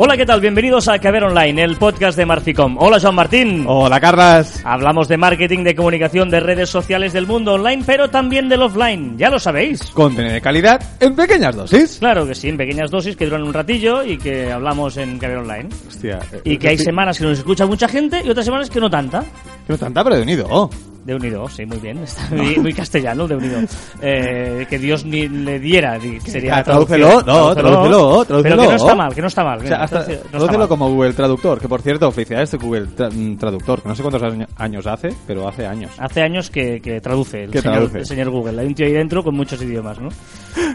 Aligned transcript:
Hola, 0.00 0.16
¿qué 0.16 0.24
tal? 0.24 0.40
Bienvenidos 0.40 0.86
a 0.86 1.00
Caber 1.00 1.24
Online, 1.24 1.60
el 1.64 1.76
podcast 1.76 2.16
de 2.16 2.24
Marficom. 2.24 2.76
Hola, 2.78 3.00
Joan 3.00 3.16
Martín. 3.16 3.64
Hola, 3.66 4.00
Carlas. 4.00 4.62
Hablamos 4.64 5.08
de 5.08 5.16
marketing, 5.16 5.64
de 5.64 5.74
comunicación, 5.74 6.30
de 6.30 6.38
redes 6.38 6.70
sociales 6.70 7.12
del 7.12 7.26
mundo 7.26 7.54
online, 7.54 7.82
pero 7.84 8.08
también 8.08 8.48
del 8.48 8.62
offline. 8.62 9.18
Ya 9.18 9.28
lo 9.28 9.40
sabéis. 9.40 9.82
Contenido 9.90 10.34
de 10.34 10.40
calidad 10.40 10.80
en 11.00 11.16
pequeñas 11.16 11.56
dosis. 11.56 11.96
Claro 11.98 12.24
que 12.28 12.36
sí, 12.36 12.48
en 12.48 12.56
pequeñas 12.56 12.92
dosis 12.92 13.16
que 13.16 13.24
duran 13.24 13.42
un 13.42 13.52
ratillo 13.52 14.04
y 14.04 14.18
que 14.18 14.52
hablamos 14.52 14.96
en 14.98 15.18
Caber 15.18 15.38
Online. 15.38 15.68
Hostia. 15.88 16.20
eh, 16.32 16.40
Y 16.44 16.58
que 16.58 16.68
hay 16.68 16.78
semanas 16.78 17.18
que 17.18 17.24
nos 17.24 17.36
escucha 17.38 17.66
mucha 17.66 17.88
gente 17.88 18.22
y 18.24 18.30
otras 18.30 18.44
semanas 18.46 18.70
que 18.70 18.78
no 18.78 18.88
tanta. 18.88 19.22
que 19.66 19.72
No 19.72 19.78
tanta, 19.78 20.04
pero 20.04 20.14
de 20.14 20.22
unido. 20.22 20.70
De 21.04 21.14
unido, 21.14 21.48
sí, 21.48 21.64
muy 21.64 21.78
bien. 21.78 21.98
Está 21.98 22.28
muy, 22.34 22.56
muy 22.56 22.72
castellano, 22.74 23.26
de 23.26 23.36
unido. 23.36 23.60
Eh, 24.02 24.66
que 24.68 24.78
Dios 24.78 25.06
ni 25.06 25.26
le 25.26 25.58
diera, 25.58 25.98
di- 25.98 26.20
sería 26.20 26.58
Ah, 26.58 26.62
tradúcelo, 26.62 27.22
no, 27.22 27.54
tradúcelo, 27.54 28.24
tradúcelo. 28.26 28.42
Pero 28.42 28.56
que 28.62 28.68
no 28.68 28.74
está 28.74 28.94
mal, 28.94 29.14
que 29.14 29.20
no 29.22 29.26
está 29.28 29.42
mal. 29.44 29.58
O 29.58 29.66
sea, 29.66 29.82
hasta, 29.84 30.00
No 30.00 30.12
está 30.12 30.28
tradúcelo 30.30 30.58
mal. 30.58 30.68
como 30.68 30.90
Google 30.90 31.14
Traductor, 31.14 31.60
que 31.60 31.68
por 31.68 31.80
cierto, 31.80 32.12
felicidades 32.12 32.50
de 32.50 32.58
Google 32.58 32.86
Tra- 32.94 33.10
mm, 33.10 33.38
Traductor, 33.38 33.80
que 33.82 33.88
no 33.88 33.94
sé 33.94 34.02
cuántos 34.02 34.22
año- 34.22 34.46
años 34.56 34.86
hace, 34.86 35.14
pero 35.26 35.48
hace 35.48 35.66
años. 35.66 35.90
Hace 35.98 36.20
años 36.20 36.50
que, 36.50 36.78
que 36.82 37.00
traduce, 37.00 37.44
el 37.44 37.50
Que 37.52 37.62
señor, 37.62 37.76
traduce. 37.76 37.98
el 38.00 38.06
señor 38.06 38.28
Google. 38.30 38.60
Hay 38.60 38.66
un 38.66 38.74
tío 38.74 38.84
ahí 38.86 38.92
dentro 38.92 39.24
con 39.24 39.34
muchos 39.34 39.62
idiomas, 39.62 39.98
¿no? 39.98 40.10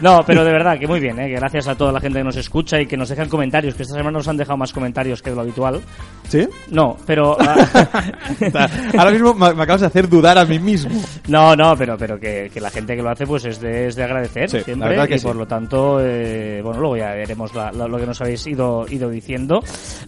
No, 0.02 0.24
pero 0.26 0.44
de 0.44 0.50
verdad 0.50 0.78
que 0.80 0.88
muy 0.88 0.98
bien, 0.98 1.20
¿eh? 1.20 1.28
que 1.28 1.34
gracias 1.36 1.68
a 1.68 1.76
toda 1.76 1.92
la 1.92 2.00
gente 2.00 2.18
que 2.18 2.24
nos 2.24 2.36
escucha 2.36 2.80
y 2.80 2.86
que 2.86 2.96
nos 2.96 3.08
dejan 3.08 3.28
comentarios, 3.28 3.76
que 3.76 3.82
esta 3.84 3.94
semana 3.94 4.18
nos 4.18 4.26
han 4.26 4.36
dejado 4.36 4.56
más 4.56 4.72
comentarios 4.72 5.22
que 5.22 5.30
de 5.30 5.36
lo 5.36 5.42
habitual. 5.42 5.80
¿Sí? 6.28 6.48
No, 6.70 6.96
pero... 7.06 7.36
ah, 7.40 8.68
Ahora 8.98 9.10
mismo 9.12 9.32
me, 9.34 9.54
me 9.54 9.62
acabas 9.62 9.82
de 9.82 9.86
hacer 9.86 10.08
dudar 10.08 10.23
a 10.26 10.44
mí 10.44 10.58
mismo. 10.58 10.90
no, 11.28 11.54
no, 11.54 11.76
pero, 11.76 11.96
pero 11.98 12.18
que, 12.18 12.50
que 12.52 12.60
la 12.60 12.70
gente 12.70 12.96
que 12.96 13.02
lo 13.02 13.10
hace 13.10 13.26
pues 13.26 13.44
es 13.44 13.60
de, 13.60 13.88
es 13.88 13.96
de 13.96 14.04
agradecer 14.04 14.48
Sí, 14.50 14.60
siempre 14.60 14.96
que 15.08 15.14
y 15.16 15.18
sí. 15.18 15.26
por 15.26 15.36
lo 15.36 15.46
tanto, 15.46 15.98
eh, 16.00 16.60
bueno, 16.62 16.80
luego 16.80 16.96
ya 16.96 17.12
veremos 17.14 17.54
la- 17.54 17.70
la- 17.72 17.86
lo 17.86 17.98
que 17.98 18.06
nos 18.06 18.20
habéis 18.20 18.46
ido, 18.46 18.86
ido 18.88 19.10
diciendo. 19.10 19.60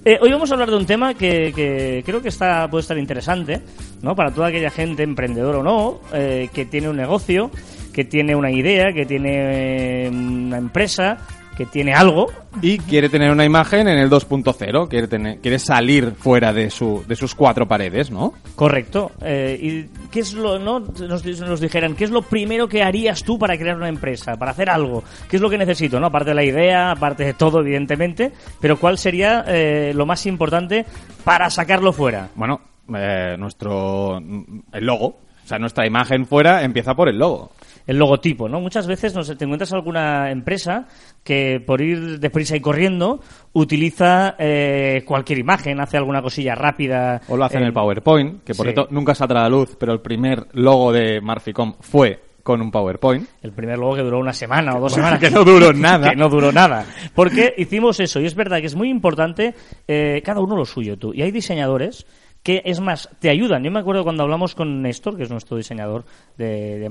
Eh, 0.04 0.18
hoy 0.20 0.30
vamos 0.30 0.50
a 0.50 0.54
hablar 0.54 0.70
de 0.70 0.76
un 0.76 0.86
tema 0.86 1.14
que, 1.14 1.52
que 1.54 2.02
creo 2.04 2.22
que 2.22 2.28
está, 2.28 2.68
puede 2.68 2.82
estar 2.82 2.96
interesante, 2.98 3.60
¿no? 4.02 4.14
Para 4.14 4.30
toda 4.32 4.48
aquella 4.48 4.70
gente, 4.70 5.02
emprendedor 5.02 5.56
o 5.56 5.62
no, 5.62 6.00
eh, 6.12 6.48
que 6.52 6.64
tiene 6.66 6.88
un 6.88 6.96
negocio, 6.96 7.50
que 7.92 8.04
tiene 8.04 8.34
una 8.34 8.50
idea, 8.50 8.92
que 8.94 9.04
tiene 9.06 10.08
una 10.10 10.58
empresa, 10.58 11.16
que 11.56 11.66
tiene 11.66 11.94
algo 11.94 12.26
Y 12.60 12.78
quiere 12.78 13.08
tener 13.08 13.30
una 13.30 13.44
imagen 13.44 13.88
en 13.88 13.98
el 13.98 14.10
2.0, 14.10 14.88
quiere, 14.88 15.08
tener, 15.08 15.38
quiere 15.40 15.58
salir 15.58 16.12
fuera 16.12 16.52
de, 16.52 16.70
su, 16.70 17.04
de 17.08 17.16
sus 17.16 17.34
cuatro 17.34 17.66
paredes, 17.66 18.10
¿no? 18.10 18.34
Correcto. 18.54 19.12
Eh, 19.22 19.58
¿Y 19.60 20.08
qué 20.10 20.20
es 20.20 20.34
lo, 20.34 20.58
no? 20.58 20.80
Nos, 20.80 21.24
nos 21.24 21.60
dijeran, 21.60 21.94
¿qué 21.94 22.04
es 22.04 22.10
lo 22.10 22.22
primero 22.22 22.68
que 22.68 22.82
harías 22.82 23.24
tú 23.24 23.38
para 23.38 23.56
crear 23.56 23.76
una 23.76 23.88
empresa, 23.88 24.36
para 24.36 24.52
hacer 24.52 24.70
algo? 24.70 25.02
¿Qué 25.28 25.36
es 25.36 25.42
lo 25.42 25.50
que 25.50 25.58
necesito, 25.58 25.98
no? 25.98 26.06
Aparte 26.06 26.30
de 26.30 26.36
la 26.36 26.44
idea, 26.44 26.92
aparte 26.92 27.24
de 27.24 27.34
todo, 27.34 27.60
evidentemente, 27.60 28.32
pero 28.60 28.78
¿cuál 28.78 28.98
sería 28.98 29.44
eh, 29.48 29.92
lo 29.94 30.06
más 30.06 30.26
importante 30.26 30.84
para 31.24 31.50
sacarlo 31.50 31.92
fuera? 31.92 32.28
Bueno, 32.34 32.60
eh, 32.94 33.36
nuestro... 33.38 34.18
el 34.18 34.84
logo. 34.84 35.06
O 35.44 35.48
sea, 35.48 35.58
nuestra 35.58 35.86
imagen 35.86 36.26
fuera 36.26 36.64
empieza 36.64 36.94
por 36.94 37.08
el 37.08 37.18
logo. 37.18 37.52
El 37.86 37.98
logotipo, 37.98 38.48
¿no? 38.48 38.60
Muchas 38.60 38.86
veces 38.86 39.14
no 39.14 39.22
sé, 39.22 39.36
te 39.36 39.44
encuentras 39.44 39.72
alguna 39.72 40.30
empresa 40.30 40.88
que 41.22 41.60
por 41.64 41.80
ir 41.80 42.18
deprisa 42.18 42.56
y 42.56 42.60
corriendo 42.60 43.20
utiliza 43.52 44.34
eh, 44.38 45.02
cualquier 45.06 45.38
imagen, 45.38 45.80
hace 45.80 45.96
alguna 45.96 46.22
cosilla 46.22 46.54
rápida. 46.54 47.20
O 47.28 47.36
lo 47.36 47.44
hacen 47.44 47.60
en 47.60 47.68
el 47.68 47.72
PowerPoint, 47.72 48.42
que 48.42 48.54
por 48.54 48.66
sí. 48.66 48.72
cierto 48.72 48.88
nunca 48.92 49.14
saldrá 49.14 49.40
a 49.40 49.42
la 49.44 49.50
luz, 49.50 49.76
pero 49.78 49.92
el 49.92 50.00
primer 50.00 50.46
logo 50.52 50.92
de 50.92 51.20
Marficom 51.20 51.74
fue 51.80 52.20
con 52.46 52.62
un 52.62 52.70
PowerPoint. 52.70 53.28
El 53.42 53.52
primer 53.52 53.76
logo 53.76 53.96
que 53.96 54.02
duró 54.02 54.20
una 54.20 54.32
semana 54.32 54.76
o 54.76 54.80
dos 54.80 54.92
semanas. 54.92 55.18
que 55.20 55.30
no 55.30 55.44
duró 55.44 55.72
nada. 55.74 56.10
que 56.10 56.16
no 56.16 56.28
duró 56.28 56.52
nada. 56.52 56.86
Porque 57.12 57.52
hicimos 57.58 57.98
eso. 57.98 58.20
Y 58.20 58.26
es 58.26 58.36
verdad 58.36 58.60
que 58.60 58.66
es 58.66 58.76
muy 58.76 58.88
importante 58.88 59.52
eh, 59.88 60.22
cada 60.25 60.41
uno 60.41 60.56
lo 60.56 60.64
suyo, 60.64 60.96
tú. 60.96 61.12
Y 61.12 61.22
hay 61.22 61.32
diseñadores 61.32 62.06
que, 62.46 62.62
es 62.64 62.80
más, 62.80 63.08
te 63.18 63.28
ayudan. 63.28 63.64
Yo 63.64 63.72
me 63.72 63.80
acuerdo 63.80 64.04
cuando 64.04 64.22
hablamos 64.22 64.54
con 64.54 64.80
Néstor, 64.80 65.16
que 65.16 65.24
es 65.24 65.30
nuestro 65.32 65.56
diseñador 65.56 66.04
de, 66.38 66.78
de 66.78 66.88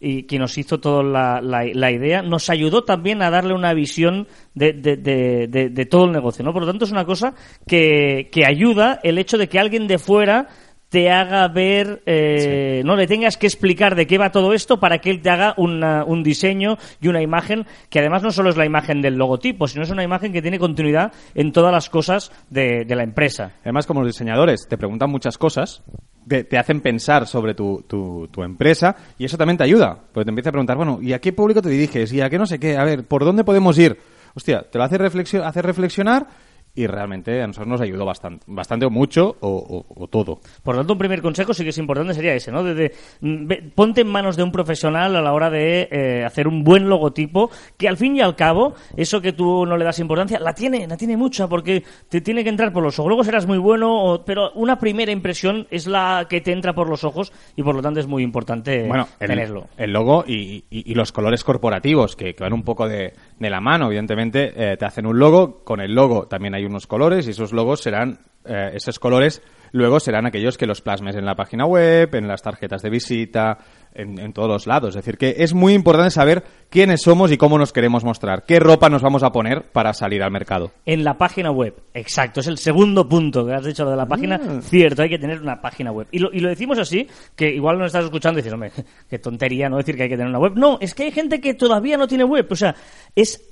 y 0.00 0.22
que 0.22 0.38
nos 0.38 0.56
hizo 0.56 0.80
toda 0.80 1.02
la, 1.02 1.42
idea, 1.92 2.22
nos 2.22 2.48
ayudó 2.48 2.82
también 2.82 3.20
a 3.20 3.28
darle 3.28 3.52
una 3.52 3.74
visión 3.74 4.26
de- 4.54 4.72
de- 4.72 5.68
de 5.68 5.84
todo 5.84 6.06
el 6.06 6.12
negocio, 6.12 6.42
¿no? 6.42 6.54
Por 6.54 6.62
lo 6.62 6.68
tanto, 6.68 6.86
es 6.86 6.90
una 6.90 7.04
cosa 7.04 7.34
que, 7.66 8.30
que 8.32 8.46
ayuda 8.46 8.98
el 9.02 9.18
hecho 9.18 9.36
de 9.36 9.46
que 9.46 9.58
alguien 9.58 9.86
de 9.86 9.98
fuera 9.98 10.48
te 10.92 11.10
haga 11.10 11.48
ver, 11.48 12.02
eh, 12.04 12.82
no 12.84 12.96
le 12.96 13.06
tengas 13.06 13.38
que 13.38 13.46
explicar 13.46 13.94
de 13.94 14.06
qué 14.06 14.18
va 14.18 14.30
todo 14.30 14.52
esto 14.52 14.78
para 14.78 14.98
que 14.98 15.08
él 15.08 15.22
te 15.22 15.30
haga 15.30 15.54
una- 15.56 16.04
un 16.04 16.22
diseño 16.22 16.76
y 17.00 17.08
una 17.08 17.22
imagen 17.22 17.64
que 17.88 17.98
además 18.00 18.22
no 18.22 18.30
solo 18.30 18.50
es 18.50 18.58
la 18.58 18.66
imagen 18.66 19.00
del 19.00 19.16
logotipo, 19.16 19.66
sino 19.66 19.84
es 19.84 19.90
una 19.90 20.04
imagen 20.04 20.34
que 20.34 20.42
tiene 20.42 20.58
continuidad 20.58 21.10
en 21.34 21.50
todas 21.50 21.72
las 21.72 21.88
cosas 21.88 22.30
de, 22.50 22.84
de 22.84 22.94
la 22.94 23.04
empresa. 23.04 23.52
Además, 23.62 23.86
como 23.86 24.00
los 24.02 24.12
diseñadores 24.12 24.68
te 24.68 24.76
preguntan 24.76 25.08
muchas 25.10 25.38
cosas, 25.38 25.82
te, 26.28 26.44
te 26.44 26.58
hacen 26.58 26.82
pensar 26.82 27.26
sobre 27.26 27.54
tu, 27.54 27.82
tu, 27.88 28.28
tu 28.30 28.42
empresa 28.42 28.94
y 29.16 29.24
eso 29.24 29.38
también 29.38 29.56
te 29.56 29.64
ayuda. 29.64 29.96
Porque 30.12 30.26
te 30.26 30.30
empieza 30.30 30.50
a 30.50 30.52
preguntar, 30.52 30.76
bueno, 30.76 30.98
¿y 31.00 31.14
a 31.14 31.20
qué 31.22 31.32
público 31.32 31.62
te 31.62 31.70
diriges? 31.70 32.12
¿Y 32.12 32.20
a 32.20 32.28
qué 32.28 32.36
no 32.38 32.44
sé 32.44 32.58
qué? 32.58 32.76
A 32.76 32.84
ver, 32.84 33.04
¿por 33.04 33.24
dónde 33.24 33.44
podemos 33.44 33.78
ir? 33.78 33.96
Hostia, 34.34 34.62
te 34.70 34.76
lo 34.76 34.84
hace, 34.84 34.98
reflexio- 34.98 35.42
hace 35.42 35.62
reflexionar 35.62 36.26
y 36.74 36.86
realmente 36.86 37.42
a 37.42 37.46
nosotros 37.46 37.68
nos 37.68 37.80
ayudó 37.82 38.04
bastante, 38.06 38.44
bastante 38.48 38.86
o 38.86 38.90
mucho 38.90 39.36
o, 39.40 39.48
o- 39.48 40.02
o 40.02 40.06
todo. 40.08 40.40
Por 40.62 40.74
lo 40.74 40.80
tanto, 40.80 40.94
un 40.94 40.98
primer 40.98 41.20
consejo 41.20 41.52
sí 41.52 41.64
que 41.64 41.70
es 41.70 41.78
importante 41.78 42.14
sería 42.14 42.34
ese, 42.34 42.50
¿no? 42.50 42.62
De, 42.64 42.74
de, 42.74 42.92
mm, 43.20 43.46
ve- 43.46 43.70
ponte 43.74 44.00
en 44.00 44.08
manos 44.08 44.36
de 44.36 44.42
un 44.42 44.50
profesional 44.52 45.14
a 45.16 45.20
la 45.20 45.32
hora 45.34 45.50
de 45.50 45.88
eh, 45.90 46.24
hacer 46.24 46.48
un 46.48 46.64
buen 46.64 46.88
logotipo, 46.88 47.50
que 47.76 47.88
al 47.88 47.96
fin 47.98 48.16
y 48.16 48.20
al 48.22 48.36
cabo, 48.36 48.74
eso 48.96 49.20
que 49.20 49.32
tú 49.34 49.66
no 49.66 49.76
le 49.76 49.84
das 49.84 49.98
importancia, 49.98 50.40
la 50.40 50.54
tiene, 50.54 50.86
la 50.86 50.96
tiene 50.96 51.16
mucha, 51.16 51.46
porque 51.48 51.82
te 52.08 52.20
tiene 52.22 52.42
que 52.42 52.48
entrar 52.50 52.72
por 52.72 52.82
los 52.82 52.98
ojos. 52.98 53.08
Luego 53.08 53.24
serás 53.24 53.46
muy 53.46 53.58
bueno, 53.58 54.02
o- 54.04 54.24
pero 54.24 54.52
una 54.52 54.78
primera 54.78 55.12
impresión 55.12 55.66
es 55.70 55.86
la 55.86 56.26
que 56.28 56.40
te 56.40 56.52
entra 56.52 56.72
por 56.74 56.88
los 56.88 57.04
ojos 57.04 57.32
y 57.54 57.62
por 57.62 57.74
lo 57.74 57.82
tanto 57.82 58.00
es 58.00 58.06
muy 58.06 58.22
importante 58.22 58.86
Bueno, 58.88 59.06
el, 59.20 59.28
tenerlo. 59.28 59.66
el 59.76 59.92
logo 59.92 60.24
y, 60.26 60.64
y- 60.70 60.90
y 60.90 60.94
los 60.94 61.12
colores 61.12 61.44
corporativos, 61.44 62.16
que, 62.16 62.34
que 62.34 62.42
van 62.42 62.52
un 62.54 62.62
poco 62.62 62.88
de, 62.88 63.12
de 63.42 63.50
la 63.50 63.60
mano, 63.60 63.86
evidentemente, 63.86 64.52
eh, 64.56 64.76
te 64.76 64.84
hacen 64.84 65.06
un 65.06 65.18
logo, 65.18 65.62
con 65.64 65.80
el 65.80 65.94
logo 65.94 66.26
también 66.26 66.54
hay 66.54 66.64
unos 66.64 66.86
colores 66.86 67.26
y 67.26 67.30
esos 67.30 67.52
logos 67.52 67.80
serán, 67.80 68.20
eh, 68.44 68.70
esos 68.74 68.98
colores 68.98 69.42
luego 69.72 70.00
serán 70.00 70.26
aquellos 70.26 70.56
que 70.56 70.66
los 70.66 70.80
plasmes 70.80 71.16
en 71.16 71.24
la 71.24 71.34
página 71.34 71.66
web, 71.66 72.14
en 72.14 72.28
las 72.28 72.42
tarjetas 72.42 72.82
de 72.82 72.90
visita, 72.90 73.58
en, 73.94 74.18
en 74.18 74.32
todos 74.32 74.48
los 74.48 74.66
lados. 74.66 74.90
Es 74.90 74.96
decir, 74.96 75.18
que 75.18 75.36
es 75.38 75.54
muy 75.54 75.72
importante 75.72 76.10
saber 76.10 76.44
quiénes 76.70 77.02
somos 77.02 77.32
y 77.32 77.36
cómo 77.36 77.58
nos 77.58 77.72
queremos 77.72 78.04
mostrar, 78.04 78.44
qué 78.44 78.60
ropa 78.60 78.88
nos 78.88 79.02
vamos 79.02 79.22
a 79.22 79.32
poner 79.32 79.70
para 79.72 79.92
salir 79.94 80.22
al 80.22 80.30
mercado. 80.30 80.72
En 80.86 81.04
la 81.04 81.16
página 81.16 81.50
web, 81.50 81.74
exacto, 81.94 82.40
es 82.40 82.46
el 82.46 82.58
segundo 82.58 83.08
punto 83.08 83.44
que 83.46 83.54
has 83.54 83.64
dicho 83.64 83.84
lo 83.84 83.90
de 83.90 83.96
la 83.96 84.06
página. 84.06 84.40
Ah. 84.42 84.60
Cierto, 84.62 85.02
hay 85.02 85.08
que 85.08 85.18
tener 85.18 85.40
una 85.40 85.60
página 85.60 85.90
web. 85.90 86.06
Y 86.10 86.18
lo, 86.18 86.32
y 86.32 86.40
lo 86.40 86.48
decimos 86.48 86.78
así, 86.78 87.08
que 87.34 87.48
igual 87.48 87.78
nos 87.78 87.86
estás 87.86 88.04
escuchando 88.04 88.38
y 88.38 88.42
dices, 88.42 88.52
hombre, 88.52 88.72
qué 89.08 89.18
tontería 89.18 89.68
no 89.68 89.78
decir 89.78 89.96
que 89.96 90.04
hay 90.04 90.08
que 90.08 90.16
tener 90.16 90.28
una 90.28 90.38
web. 90.38 90.52
No, 90.54 90.78
es 90.80 90.94
que 90.94 91.04
hay 91.04 91.12
gente 91.12 91.40
que 91.40 91.54
todavía 91.54 91.96
no 91.96 92.06
tiene 92.06 92.24
web. 92.24 92.46
O 92.50 92.56
sea, 92.56 92.74
es 93.16 93.42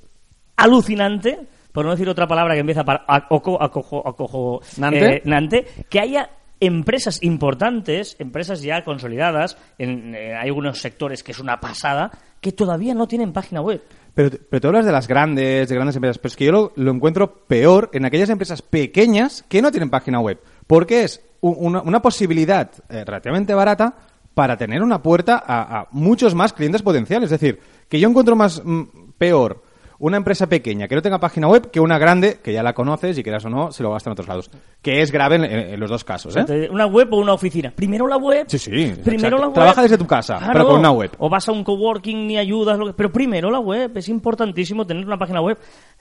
alucinante, 0.56 1.39
por 1.72 1.84
no 1.84 1.91
decir 1.92 2.08
otra 2.08 2.26
palabra 2.26 2.54
que 2.54 2.60
empieza 2.60 2.84
para 2.84 3.04
acojo, 3.06 3.62
acojo, 3.62 4.06
acojo, 4.06 4.60
¿Nante? 4.78 5.16
eh, 5.16 5.22
nante, 5.25 5.66
que 5.88 6.00
haya 6.00 6.31
empresas 6.60 7.22
importantes, 7.22 8.16
empresas 8.19 8.60
ya 8.62 8.84
consolidadas, 8.84 9.56
en, 9.78 10.14
eh, 10.14 10.34
hay 10.36 10.48
algunos 10.48 10.78
sectores 10.78 11.22
que 11.22 11.32
es 11.32 11.38
una 11.41 11.58
pasada, 11.60 12.10
que 12.41 12.53
todavía 12.53 12.94
no 12.94 13.06
tienen 13.08 13.32
página 13.32 13.60
web. 13.62 13.82
Pero, 14.14 14.36
pero 14.50 14.60
tú 14.60 14.69
hablas 14.69 14.84
de 14.84 14.92
las 14.92 15.08
grandes, 15.08 15.69
de 15.69 15.75
grandes 15.75 15.97
empresas, 15.97 16.19
pero 16.19 16.28
es 16.28 16.36
que 16.36 16.44
yo 16.44 16.53
lo, 16.53 16.72
lo 16.76 16.91
encuentro 16.91 17.47
peor 17.47 17.88
en 17.92 18.04
aquellas 18.04 18.28
empresas 18.28 18.60
pequeñas 18.60 19.44
que 19.48 19.62
no 19.62 19.70
tienen 19.70 19.88
página 19.88 20.20
web. 20.20 20.38
Porque 20.66 21.04
es 21.04 21.22
u- 21.41 21.50
una, 21.52 21.81
una 21.82 22.02
posibilidad 22.02 22.70
eh, 22.91 23.04
relativamente 23.04 23.54
barata 23.54 23.94
para 24.34 24.56
tener 24.56 24.82
una 24.82 25.00
puerta 25.02 25.42
a, 25.47 25.81
a 25.81 25.88
muchos 25.92 26.34
más 26.34 26.52
clientes 26.52 26.82
potenciales. 26.82 27.31
Es 27.32 27.40
decir, 27.40 27.58
que 27.88 27.99
yo 28.00 28.08
encuentro 28.08 28.37
más 28.37 28.62
mm, 28.64 28.82
peor 29.16 29.62
una 30.00 30.17
empresa 30.17 30.49
pequeña 30.49 30.88
que 30.88 30.94
no 30.97 31.02
tenga 31.02 31.20
página 31.20 31.47
web 31.47 31.70
que 31.70 31.79
una 31.79 31.99
grande, 31.99 32.41
que 32.43 32.52
ya 32.52 32.62
la 32.62 32.73
conoces 32.73 33.17
y 33.19 33.23
quieras 33.23 33.44
o 33.44 33.50
no, 33.50 33.70
se 33.70 33.82
lo 33.85 33.93
gasta 33.93 34.11
en 34.11 34.12
otros 34.12 34.26
lados. 34.29 34.50
Que 34.82 35.02
es 35.02 35.12
grave 35.12 35.37
en, 35.37 35.44
en 35.44 35.79
los 35.79 35.88
dos 35.91 36.02
casos, 36.05 36.35
¿eh? 36.37 36.69
Una 36.73 36.87
web 36.87 37.12
o 37.12 37.19
una 37.19 37.35
oficina. 37.35 37.70
Primero 37.70 38.08
la 38.08 38.17
web. 38.17 38.47
Sí, 38.49 38.58
sí, 38.58 38.70
Primero 38.70 38.97
exacto. 39.12 39.37
la 39.38 39.44
web. 39.47 39.55
Trabaja 39.55 39.82
desde 39.82 39.99
tu 39.99 40.06
casa, 40.06 40.41
pero 40.52 40.67
con 40.67 40.81
una 40.81 40.91
web. 40.91 41.11
O 41.19 41.29
vas 41.29 41.49
a 41.49 41.52
un 41.52 41.62
coworking 41.62 42.26
ni 42.26 42.38
ayudas, 42.38 42.79
lo 42.79 42.87
que- 42.87 42.94
pero 42.94 43.12
primero 43.12 43.50
la 43.50 43.61
web. 43.61 43.97
Es 43.97 44.08
importantísimo 44.08 44.87
tener 44.87 45.05
una 45.06 45.19
página 45.19 45.41
web 45.43 45.58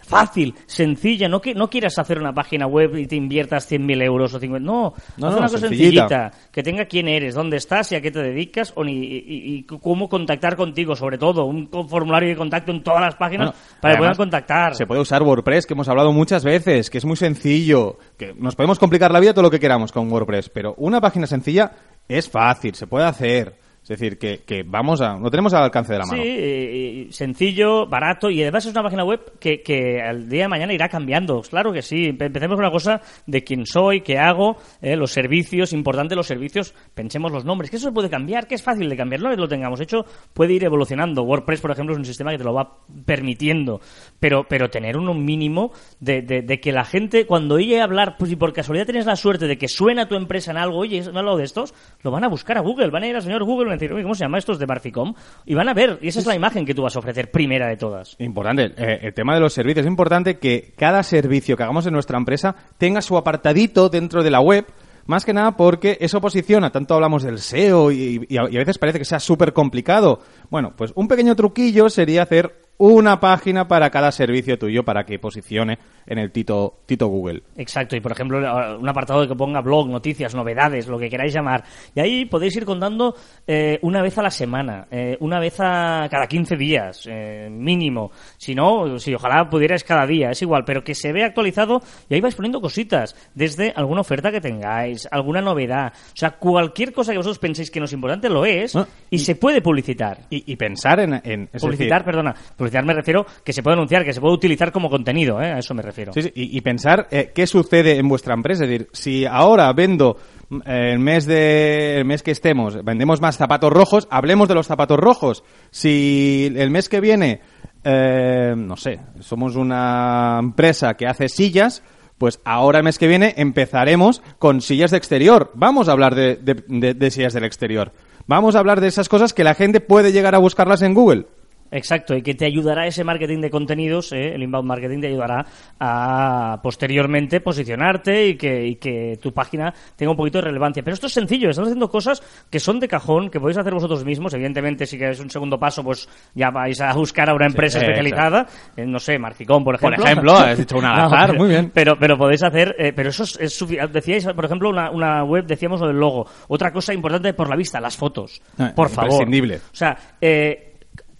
fácil, 0.10 0.56
sencilla. 0.66 1.30
No 1.30 1.40
que 1.40 1.54
no 1.54 1.70
quieras 1.70 1.98
hacer 2.00 2.20
una 2.20 2.34
página 2.34 2.68
web 2.68 2.98
y 2.98 3.06
te 3.08 3.16
inviertas 3.16 3.72
100.000 3.72 4.02
euros 4.04 4.34
o 4.34 4.40
50. 4.40 4.66
No, 4.66 4.94
No, 5.18 5.28
haz 5.28 5.34
no, 5.34 5.38
una 5.38 5.48
cosa 5.48 5.58
sencillita. 5.60 6.08
sencillita. 6.10 6.32
Que 6.52 6.64
tenga 6.64 6.86
quién 6.86 7.08
eres, 7.08 7.36
dónde 7.36 7.58
estás 7.58 7.92
y 7.92 7.96
a 7.96 8.02
qué 8.02 8.12
te 8.12 8.22
dedicas 8.22 8.74
o 8.76 8.84
ni- 8.84 8.94
y, 9.06 9.24
y- 9.28 9.64
cómo 9.64 10.10
contactar 10.10 10.56
contigo, 10.56 10.96
sobre 10.96 11.18
todo. 11.18 11.46
Un 11.46 11.70
formulario 11.88 12.30
de 12.30 12.36
contacto 12.36 12.72
en 12.72 12.84
todas 12.84 13.02
las 13.02 13.16
páginas 13.16 13.48
Bueno, 13.52 13.60
para 13.82 13.94
que 13.94 13.98
puedan 14.00 14.16
contactar. 14.16 14.76
Se 14.76 14.86
puede 14.86 15.02
usar 15.02 15.22
WordPress, 15.24 15.66
que 15.66 15.74
hemos 15.74 15.88
hablado 15.88 16.12
muchas 16.12 16.44
veces, 16.44 16.90
que 16.90 16.98
es 16.98 17.06
muy 17.06 17.16
sencillo, 17.16 17.98
que 18.18 18.34
nos 18.34 18.56
podemos 18.56 18.80
complicar 18.80 19.12
la 19.12 19.20
vida 19.20 19.34
todo 19.34 19.44
lo 19.44 19.52
que 19.52 19.60
queramos 19.60 19.92
con 19.92 20.12
WordPress, 20.12 20.50
pero 20.50 20.74
una 20.78 21.00
página 21.00 21.28
sencilla 21.28 21.72
es 22.08 22.28
fácil, 22.30 22.74
se 22.76 22.88
puede 22.88 23.06
hacer. 23.06 23.54
Es 23.90 24.00
decir, 24.00 24.20
que, 24.20 24.42
que 24.46 24.62
vamos 24.64 25.02
a, 25.02 25.18
lo 25.18 25.32
tenemos 25.32 25.52
al 25.56 25.64
alcance 25.64 25.94
de 25.94 25.98
la 26.00 26.06
mano. 26.06 26.22
Sí, 26.22 27.08
sencillo, 27.12 27.88
barato 27.88 28.30
y 28.30 28.42
además 28.44 28.66
es 28.66 28.72
una 28.72 28.84
página 28.84 29.04
web 29.04 29.20
que, 29.40 29.62
que 29.64 30.00
al 30.00 30.30
día 30.30 30.44
de 30.44 30.48
mañana 30.48 30.74
irá 30.74 30.90
cambiando. 30.90 31.42
Claro 31.42 31.74
que 31.74 31.82
sí. 31.82 32.06
Empe- 32.12 32.28
Empecemos 32.28 32.56
con 32.56 32.66
una 32.66 32.72
cosa 32.72 33.02
de 33.26 33.44
quién 33.44 33.66
soy, 33.66 34.02
qué 34.02 34.20
hago, 34.20 34.58
eh, 34.82 34.96
los 34.96 35.12
servicios, 35.12 35.74
importante 35.74 36.16
los 36.16 36.28
servicios, 36.28 36.76
pensemos 36.94 37.32
los 37.32 37.46
nombres, 37.46 37.72
que 37.72 37.78
eso 37.78 37.88
se 37.88 37.92
puede 37.92 38.10
cambiar, 38.12 38.46
que 38.48 38.54
es 38.56 38.62
fácil 38.64 38.88
de 38.90 38.96
cambiar, 38.96 39.22
no 39.22 39.36
lo 39.36 39.48
tengamos 39.48 39.82
hecho, 39.82 40.06
puede 40.34 40.54
ir 40.54 40.64
evolucionando. 40.64 41.24
WordPress, 41.24 41.60
por 41.62 41.72
ejemplo, 41.72 41.94
es 41.94 42.00
un 42.00 42.06
sistema 42.06 42.30
que 42.32 42.38
te 42.38 42.44
lo 42.44 42.54
va 42.54 42.78
permitiendo, 43.06 43.82
pero, 44.20 44.46
pero 44.48 44.70
tener 44.70 44.98
un 44.98 45.26
mínimo 45.26 45.72
de, 46.00 46.22
de- 46.22 46.60
que 46.60 46.72
la 46.72 46.86
gente, 46.86 47.26
cuando 47.26 47.56
oye 47.56 47.82
hablar, 47.82 48.16
pues 48.20 48.30
si 48.30 48.36
por 48.36 48.54
casualidad 48.54 48.86
tienes 48.86 49.06
la 49.06 49.16
suerte 49.16 49.48
de 49.48 49.58
que 49.58 49.68
suena 49.68 50.08
tu 50.08 50.16
empresa 50.16 50.52
en 50.52 50.58
algo, 50.58 50.78
oye, 50.78 51.02
¿no 51.12 51.20
algo 51.20 51.38
de 51.38 51.44
estos? 51.44 51.74
Lo 52.04 52.12
van 52.12 52.24
a 52.24 52.28
buscar 52.28 52.58
a 52.58 52.62
Google, 52.62 52.90
van 52.92 53.04
a 53.04 53.08
ir 53.08 53.16
al 53.16 53.22
señor 53.24 53.44
Google 53.44 53.72
van 53.80 53.86
a 53.86 53.88
decir, 53.88 53.94
oye, 53.94 54.04
¿cómo 54.04 54.16
se 54.16 54.24
llama 54.24 54.38
estos 54.38 54.60
de 54.60 54.68
Marficom? 54.68 55.14
Y 55.46 55.54
van 55.54 55.70
a 55.70 55.74
ver, 55.74 56.00
y 56.02 56.10
esa 56.10 56.20
es 56.20 56.26
la 56.26 56.36
imagen 56.36 56.66
que 56.66 56.74
tú 56.74 56.82
vas 56.84 56.96
a 56.96 57.00
ofrecer 57.00 57.32
primera 57.32 57.68
de 57.68 57.78
todas. 57.78 58.16
Importante, 58.20 58.74
eh, 58.78 59.00
el 59.04 59.14
tema 59.14 59.34
de 59.34 59.40
los 59.40 59.54
servicios. 59.54 59.86
Es 59.86 59.90
importante 59.90 60.38
que 60.38 60.74
cada 60.78 61.04
servicio 61.04 61.56
que 61.56 61.64
hagamos 61.64 61.86
en 61.86 61.94
nuestra 61.94 62.18
empresa 62.18 62.56
tenga 62.78 63.02
su 63.02 63.18
apartadito 63.18 63.90
dentro 63.90 64.24
de 64.24 64.32
la 64.32 64.42
web. 64.42 64.66
Más 65.06 65.26
que 65.26 65.34
nada 65.34 65.58
porque 65.58 65.98
eso 66.02 66.22
posiciona, 66.22 66.72
tanto 66.72 66.94
hablamos 66.94 67.24
del 67.24 67.40
SEO 67.40 67.92
y, 67.92 68.28
y 68.30 68.38
a, 68.38 68.48
y 68.48 68.58
a 68.58 68.60
veces 68.60 68.78
parece 68.78 69.00
que 69.00 69.06
sea 69.06 69.20
súper 69.20 69.54
complicado. 69.54 70.20
Bueno, 70.52 70.74
pues 70.76 70.92
un 70.96 71.08
pequeño 71.08 71.36
truquillo 71.36 71.90
sería 71.90 72.22
hacer 72.22 72.69
una 72.80 73.20
página 73.20 73.68
para 73.68 73.90
cada 73.90 74.12
servicio 74.12 74.58
tuyo 74.58 74.84
para 74.84 75.06
que 75.06 75.20
posicione 75.20 75.78
en 76.08 76.18
el 76.18 76.32
Tito, 76.32 76.80
Tito 76.86 77.08
Google. 77.08 77.44
Exacto, 77.58 77.96
y 77.96 78.00
por 78.00 78.14
ejemplo, 78.14 78.40
un 78.80 78.90
apartado 78.90 79.28
que 79.28 79.36
ponga 79.36 79.62
blog, 79.62 79.90
noticias, 79.90 80.34
novedades, 80.34 80.88
lo 80.88 80.98
que 80.98 81.10
queráis 81.10 81.34
llamar. 81.34 81.64
Y 81.94 82.00
ahí 82.00 82.26
podéis 82.26 82.56
ir 82.56 82.66
contando 82.66 83.16
eh, 83.46 83.80
una 83.82 84.02
vez 84.02 84.18
a 84.18 84.24
la 84.24 84.32
semana, 84.32 84.88
eh, 84.90 85.18
una 85.20 85.40
vez 85.40 85.60
a 85.60 86.08
cada 86.10 86.26
15 86.26 86.56
días, 86.56 87.08
eh, 87.12 87.50
mínimo. 87.52 88.12
Si 88.38 88.56
no, 88.56 88.98
si 88.98 89.14
ojalá 89.14 89.50
pudierais 89.50 89.84
cada 89.84 90.08
día, 90.08 90.32
es 90.32 90.42
igual, 90.42 90.64
pero 90.66 90.84
que 90.84 90.96
se 90.96 91.12
vea 91.12 91.28
actualizado 91.28 91.82
y 92.08 92.16
ahí 92.16 92.22
vais 92.22 92.36
poniendo 92.36 92.62
cositas, 92.62 93.16
desde 93.36 93.72
alguna 93.76 94.02
oferta 94.02 94.32
que 94.32 94.42
tengáis, 94.42 95.08
alguna 95.12 95.42
novedad. 95.42 95.94
O 95.94 96.18
sea, 96.18 96.32
cualquier 96.32 96.94
cosa 96.94 97.12
que 97.12 97.18
vosotros 97.18 97.40
penséis 97.40 97.70
que 97.70 97.80
no 97.80 97.86
es 97.86 97.94
importante 97.94 98.30
lo 98.30 98.46
es 98.46 98.70
Ah, 98.76 98.88
y, 99.10 99.20
se 99.20 99.36
puede 99.36 99.62
publicitar. 99.62 100.20
Y, 100.30 100.52
y 100.52 100.56
pensar 100.56 101.00
en... 101.00 101.48
Publicitar, 101.48 102.00
decir, 102.00 102.06
perdona. 102.06 102.36
Publicitar 102.56 102.69
me 102.86 102.94
refiero 102.94 103.26
que 103.44 103.54
se 103.54 103.62
puede 103.64 103.76
anunciar, 103.76 104.04
que 104.06 104.14
se 104.14 104.22
puede 104.22 104.34
utilizar 104.34 104.72
como 104.72 104.90
contenido, 104.90 105.42
¿eh? 105.42 105.52
a 105.52 105.60
eso 105.60 105.74
me 105.74 105.82
refiero. 105.82 106.12
Y, 106.36 106.62
pensar 106.62 107.08
eh, 107.12 107.32
qué 107.34 107.48
sucede 107.48 107.98
en 107.98 108.08
vuestra 108.08 108.34
empresa. 108.34 108.64
Es 108.64 108.70
decir, 108.70 108.88
si 108.94 109.26
ahora 109.26 109.72
vendo 109.74 110.18
mm, 110.50 110.60
el 110.66 111.00
mes 111.00 111.26
de 111.26 111.98
el 111.98 112.06
mes 112.06 112.24
que 112.24 112.32
estemos, 112.32 112.84
vendemos 112.84 113.22
más 113.22 113.38
zapatos 113.38 113.72
rojos, 113.72 114.08
hablemos 114.12 114.48
de 114.48 114.56
los 114.56 114.68
zapatos 114.68 114.98
rojos. 114.98 115.44
Si 115.72 116.52
el 116.56 116.70
mes 116.72 116.90
que 116.90 117.00
viene, 117.02 117.42
eh, 117.84 118.54
no 118.58 118.76
sé, 118.78 119.00
somos 119.20 119.56
una 119.56 120.38
empresa 120.40 120.96
que 120.96 121.08
hace 121.08 121.30
sillas, 121.30 121.84
pues 122.18 122.40
ahora 122.44 122.80
el 122.80 122.84
mes 122.84 122.98
que 123.00 123.08
viene 123.08 123.34
empezaremos 123.38 124.22
con 124.40 124.62
sillas 124.62 124.92
de 124.92 124.98
exterior. 124.98 125.52
Vamos 125.54 125.88
a 125.88 125.94
hablar 125.94 126.16
de- 126.16 126.36
de 126.38 127.12
sillas 127.12 127.34
del 127.34 127.46
exterior. 127.46 127.94
Vamos 128.28 128.56
a 128.56 128.60
hablar 128.60 128.80
de 128.80 128.88
esas 128.88 129.10
cosas 129.10 129.34
que 129.34 129.44
la 129.44 129.56
gente 129.56 129.80
puede 129.80 130.12
llegar 130.12 130.36
a 130.36 130.40
buscarlas 130.40 130.82
en 130.84 130.94
Google. 130.94 131.26
Exacto, 131.72 132.16
y 132.16 132.22
que 132.22 132.34
te 132.36 132.46
ayudará 132.46 132.88
ese 132.88 133.04
marketing 133.04 133.42
de 133.42 133.50
contenidos, 133.50 134.12
¿eh? 134.12 134.34
el 134.34 134.42
inbound 134.44 134.68
marketing 134.68 135.02
te 135.02 135.08
ayudará 135.08 135.46
a 135.80 136.60
posteriormente 136.64 137.42
posicionarte 137.42 138.28
y 138.28 138.36
que, 138.38 138.66
y 138.66 138.76
que 138.76 139.18
tu 139.22 139.32
página 139.34 139.74
tenga 139.96 140.12
un 140.12 140.18
poquito 140.18 140.40
de 140.40 140.46
relevancia. 140.46 140.84
Pero 140.84 140.94
esto 140.96 141.08
es 141.08 141.14
sencillo, 141.14 141.50
estamos 141.50 141.68
haciendo 141.70 141.90
cosas 141.90 142.22
que 142.50 142.60
son 142.60 142.80
de 142.80 142.88
cajón, 142.88 143.30
que 143.30 143.40
podéis 143.40 143.58
hacer 143.58 143.74
vosotros 143.74 144.04
mismos. 144.04 144.34
Evidentemente, 144.34 144.86
si 144.86 144.98
queréis 144.98 145.20
un 145.20 145.30
segundo 145.30 145.60
paso, 145.60 145.84
pues 145.84 146.08
ya 146.36 146.50
vais 146.50 146.80
a 146.82 146.94
buscar 146.94 147.30
a 147.30 147.34
una 147.36 147.46
empresa 147.46 147.80
Sí, 147.80 147.86
especializada, 147.86 148.48
eh, 148.76 148.86
no 148.86 149.00
sé, 149.00 149.18
Marficón, 149.20 149.64
por 149.64 149.80
Por 149.80 149.94
ejemplo. 149.94 150.06
ejemplo, 150.06 150.34
has 150.34 150.58
dicho 150.58 150.78
un 150.78 150.86
al 150.86 151.00
azar, 151.02 151.28
pero- 151.28 151.40
muy 151.40 151.50
bien. 151.50 151.72
Pero, 151.74 151.98
pero 152.00 152.18
podéis 152.18 152.44
hacer, 152.44 152.76
eh, 152.80 152.94
pero 152.96 153.10
eso 153.10 153.24
es, 153.24 153.38
es 153.40 153.60
Decíais, 153.92 154.26
por 154.34 154.46
ejemplo, 154.46 154.70
una, 154.70 154.90
una 154.92 155.24
web, 155.24 155.46
decíamos 155.46 155.80
lo 155.82 155.88
del 155.88 155.98
logo. 155.98 156.26
Otra 156.48 156.72
cosa 156.72 156.94
importante 156.94 157.34
por 157.34 157.50
la 157.50 157.56
vista, 157.56 157.80
las 157.80 157.96
fotos. 157.96 158.42
Ah, 158.58 158.72
por 158.76 158.90
favor. 158.90 159.12
imprescindible. 159.12 159.58
O 159.58 159.76
sea, 159.76 159.96
eh, 160.20 160.69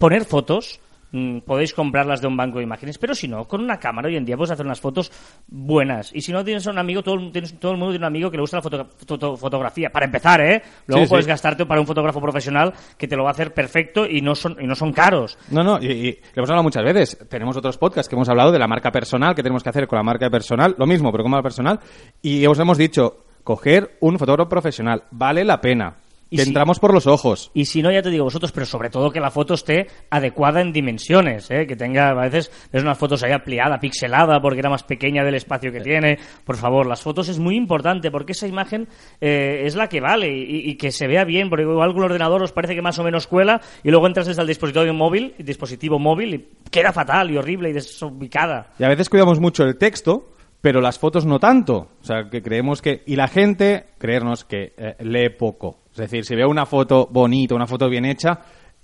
poner 0.00 0.24
fotos. 0.24 0.80
mm, 1.12 1.40
Podéis 1.40 1.74
comprarlas 1.74 2.20
de 2.20 2.28
un 2.28 2.36
banco 2.36 2.58
de 2.58 2.64
imágenes, 2.64 2.96
pero 2.96 3.14
si 3.16 3.26
no, 3.28 3.46
con 3.46 3.60
una 3.60 3.78
cámara 3.78 4.08
hoy 4.08 4.16
en 4.16 4.24
día 4.24 4.36
puedes 4.36 4.52
hacer 4.52 4.64
unas 4.64 4.80
fotos 4.80 5.10
buenas. 5.48 6.10
Y 6.14 6.20
si 6.22 6.32
no 6.32 6.44
tienes 6.44 6.66
a 6.66 6.70
un 6.70 6.78
amigo, 6.78 7.02
todo, 7.02 7.16
el- 7.16 7.32
tienes- 7.32 7.58
todo 7.58 7.72
el 7.72 7.78
mundo 7.78 7.92
tiene 7.92 8.04
un 8.06 8.10
amigo 8.12 8.30
que 8.30 8.36
le 8.36 8.40
gusta 8.42 8.58
la 8.58 8.62
foto- 8.62 8.88
foto- 9.06 9.36
fotografía. 9.36 9.90
Para 9.90 10.06
empezar, 10.06 10.40
¿eh? 10.40 10.62
Luego 10.86 11.04
Sí, 11.04 11.10
puedes 11.10 11.24
sí. 11.26 11.30
gastarte 11.30 11.66
para 11.66 11.80
un 11.80 11.86
fotógrafo 11.86 12.20
profesional 12.20 12.72
que 12.96 13.08
te 13.08 13.16
lo 13.16 13.24
va 13.24 13.30
a 13.30 13.32
hacer 13.32 13.52
perfecto 13.52 14.06
y 14.06 14.20
no 14.22 14.34
son, 14.34 14.56
y 14.60 14.66
no 14.66 14.74
son 14.74 14.92
caros. 14.92 15.36
No, 15.50 15.62
no, 15.64 15.78
y, 15.82 15.86
y 15.90 16.12
lo 16.12 16.18
hemos 16.42 16.50
hablado 16.50 16.62
muchas 16.62 16.84
veces. 16.84 17.18
Tenemos 17.28 17.56
otros 17.56 17.76
podcasts 17.76 18.08
que 18.08 18.14
hemos 18.14 18.28
hablado 18.28 18.52
de 18.52 18.58
la 18.60 18.68
marca 18.68 18.90
personal, 18.92 19.34
que 19.34 19.42
tenemos 19.42 19.62
que 19.62 19.68
hacer 19.68 19.86
con 19.88 19.96
la 19.98 20.02
marca 20.04 20.30
personal, 20.30 20.74
lo 20.78 20.86
mismo, 20.86 21.10
pero 21.12 21.24
con 21.24 21.32
marca 21.32 21.42
personal. 21.44 21.80
Y 22.22 22.46
os 22.46 22.58
hemos 22.58 22.78
dicho, 22.78 23.24
coger 23.42 23.96
un 24.00 24.16
fotógrafo 24.18 24.48
profesional, 24.48 25.02
vale 25.10 25.44
la 25.44 25.60
pena. 25.60 25.96
Y 26.32 26.36
Que 26.36 26.42
si- 26.44 26.50
entramos 26.50 26.78
por 26.78 26.94
los 26.94 27.06
ojos. 27.08 27.50
Y 27.54 27.64
si 27.64 27.82
no, 27.82 27.90
ya 27.90 28.02
te 28.02 28.10
digo 28.10 28.22
vosotros, 28.24 28.52
pero 28.52 28.64
sobre 28.64 28.88
todo 28.88 29.10
que 29.10 29.18
la 29.18 29.30
foto 29.32 29.54
esté 29.54 29.88
adecuada 30.10 30.60
en 30.60 30.72
dimensiones, 30.72 31.50
¿eh? 31.50 31.66
que 31.66 31.74
tenga, 31.74 32.10
a 32.10 32.14
veces, 32.14 32.50
ves 32.72 32.82
unas 32.82 32.96
fotos 32.96 33.22
ahí 33.24 33.32
ampliada, 33.32 33.80
pixelada, 33.80 34.40
porque 34.40 34.60
era 34.60 34.70
más 34.70 34.84
pequeña 34.84 35.24
del 35.24 35.34
espacio 35.34 35.72
que 35.72 35.80
tiene. 35.80 36.18
Por 36.44 36.56
favor, 36.56 36.86
las 36.86 37.02
fotos 37.02 37.28
es 37.28 37.38
muy 37.40 37.56
importante, 37.56 38.10
porque 38.12 38.32
esa 38.32 38.46
imagen 38.46 38.86
eh, 39.20 39.62
es 39.64 39.74
la 39.74 39.88
que 39.88 40.00
vale 40.00 40.28
y, 40.28 40.70
y 40.70 40.76
que 40.76 40.92
se 40.92 41.06
vea 41.08 41.24
bien, 41.24 41.50
porque 41.50 41.64
igual 41.64 41.90
con 41.92 41.98
el 42.04 42.10
ordenador 42.12 42.42
os 42.44 42.52
parece 42.52 42.74
que 42.76 42.82
más 42.82 42.98
o 43.00 43.02
menos 43.02 43.26
cuela, 43.26 43.60
y 43.82 43.90
luego 43.90 44.06
entras 44.06 44.26
desde 44.28 44.42
el 44.42 44.48
dispositivo 44.48 44.92
móvil, 44.94 45.34
dispositivo 45.38 45.98
móvil 45.98 46.34
y 46.34 46.48
queda 46.70 46.92
fatal 46.92 47.30
y 47.32 47.36
horrible 47.38 47.70
y 47.70 47.72
desubicada. 47.72 48.70
Y 48.78 48.84
a 48.84 48.88
veces 48.88 49.08
cuidamos 49.08 49.40
mucho 49.40 49.64
el 49.64 49.76
texto, 49.76 50.28
pero 50.60 50.80
las 50.80 50.98
fotos 50.98 51.26
no 51.26 51.38
tanto. 51.40 51.88
O 52.00 52.04
sea, 52.04 52.28
que 52.30 52.40
creemos 52.42 52.82
que... 52.82 53.02
Y 53.06 53.16
la 53.16 53.28
gente, 53.28 53.86
creernos 53.98 54.44
que 54.44 54.74
eh, 54.76 54.94
lee 55.00 55.30
poco. 55.30 55.79
Es 55.92 55.98
decir, 55.98 56.24
si 56.24 56.34
veo 56.34 56.48
una 56.48 56.66
foto 56.66 57.08
bonita, 57.10 57.54
una 57.54 57.66
foto 57.66 57.88
bien 57.88 58.04
hecha, 58.04 58.40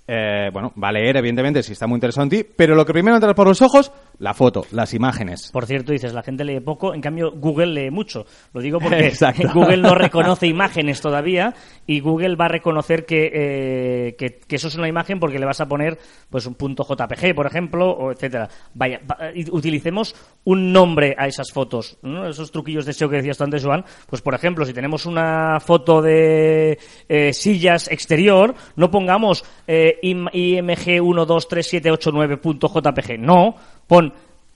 eh, 0.07 0.49
bueno, 0.53 0.73
va 0.81 0.89
a 0.89 0.93
leer, 0.93 1.17
evidentemente, 1.17 1.61
si 1.63 1.73
está 1.73 1.87
muy 1.87 1.97
interesante, 1.97 2.49
pero 2.55 2.75
lo 2.75 2.85
que 2.85 2.93
primero 2.93 3.15
entra 3.15 3.33
por 3.33 3.47
los 3.47 3.61
ojos, 3.61 3.91
la 4.19 4.33
foto, 4.33 4.65
las 4.71 4.93
imágenes. 4.93 5.49
Por 5.53 5.65
cierto, 5.65 5.91
dices, 5.91 6.13
la 6.13 6.23
gente 6.23 6.43
lee 6.43 6.59
poco, 6.59 6.93
en 6.93 7.01
cambio 7.01 7.31
Google 7.31 7.67
lee 7.67 7.91
mucho. 7.91 8.25
Lo 8.53 8.61
digo 8.61 8.79
porque 8.79 8.99
Exacto. 9.07 9.47
Google 9.53 9.77
no 9.77 9.93
reconoce 9.95 10.47
imágenes 10.47 11.01
todavía 11.01 11.53
y 11.85 11.99
Google 11.99 12.35
va 12.35 12.45
a 12.45 12.49
reconocer 12.49 13.05
que, 13.05 13.31
eh, 13.33 14.15
que, 14.17 14.39
que 14.39 14.55
eso 14.55 14.67
es 14.69 14.75
una 14.75 14.87
imagen 14.87 15.19
porque 15.19 15.37
le 15.39 15.45
vas 15.45 15.61
a 15.61 15.67
poner 15.67 15.99
pues 16.29 16.45
un 16.47 16.55
punto 16.55 16.83
JPG, 16.83 17.35
por 17.35 17.45
ejemplo, 17.45 17.91
o 17.91 18.11
etcétera. 18.11 18.49
Vaya, 18.73 18.99
va- 19.09 19.17
y 19.35 19.47
utilicemos 19.51 20.15
un 20.45 20.71
nombre 20.73 21.13
a 21.17 21.27
esas 21.27 21.51
fotos, 21.53 21.97
¿no? 22.01 22.27
Esos 22.27 22.51
truquillos 22.51 22.85
de 22.85 22.93
SEO 22.93 23.09
que 23.09 23.17
decías 23.17 23.37
tú 23.37 23.43
antes, 23.43 23.63
Joan. 23.63 23.85
Pues, 24.09 24.21
por 24.21 24.33
ejemplo, 24.33 24.65
si 24.65 24.73
tenemos 24.73 25.05
una 25.05 25.59
foto 25.59 26.01
de 26.01 26.79
eh, 27.07 27.33
sillas 27.33 27.87
exterior, 27.91 28.55
no 28.75 28.89
pongamos 28.89 29.43
eh, 29.67 29.99
im- 30.01 30.31
img1237889.jpg. 30.31 33.19
No, 33.19 33.55
pon 33.87 34.13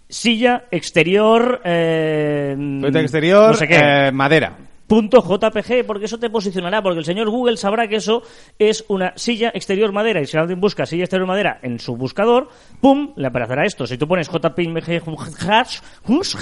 silla 0.09 0.65
exterior. 0.71 1.61
Eh, 1.63 2.55
exterior, 2.95 3.51
no 3.51 3.53
sé 3.57 3.67
qué. 3.67 3.77
eh, 4.07 4.11
madera. 4.11 4.57
Punto 4.87 5.21
.jpg, 5.21 5.85
porque 5.87 6.03
eso 6.03 6.19
te 6.19 6.29
posicionará, 6.29 6.81
porque 6.81 6.99
el 6.99 7.05
señor 7.05 7.29
Google 7.29 7.55
sabrá 7.55 7.87
que 7.87 7.95
eso 7.95 8.23
es 8.59 8.83
una 8.89 9.13
silla 9.15 9.49
exterior 9.53 9.93
madera, 9.93 10.19
y 10.19 10.25
si 10.25 10.35
alguien 10.35 10.59
busca 10.59 10.85
silla 10.85 11.05
exterior 11.05 11.25
madera 11.29 11.59
en 11.63 11.79
su 11.79 11.95
buscador, 11.95 12.49
¡pum!, 12.81 13.13
le 13.15 13.27
aparecerá 13.27 13.63
esto. 13.65 13.87
Si 13.87 13.97
tú 13.97 14.05
pones 14.05 14.27
jpg 14.27 15.01
hash, 15.47 15.79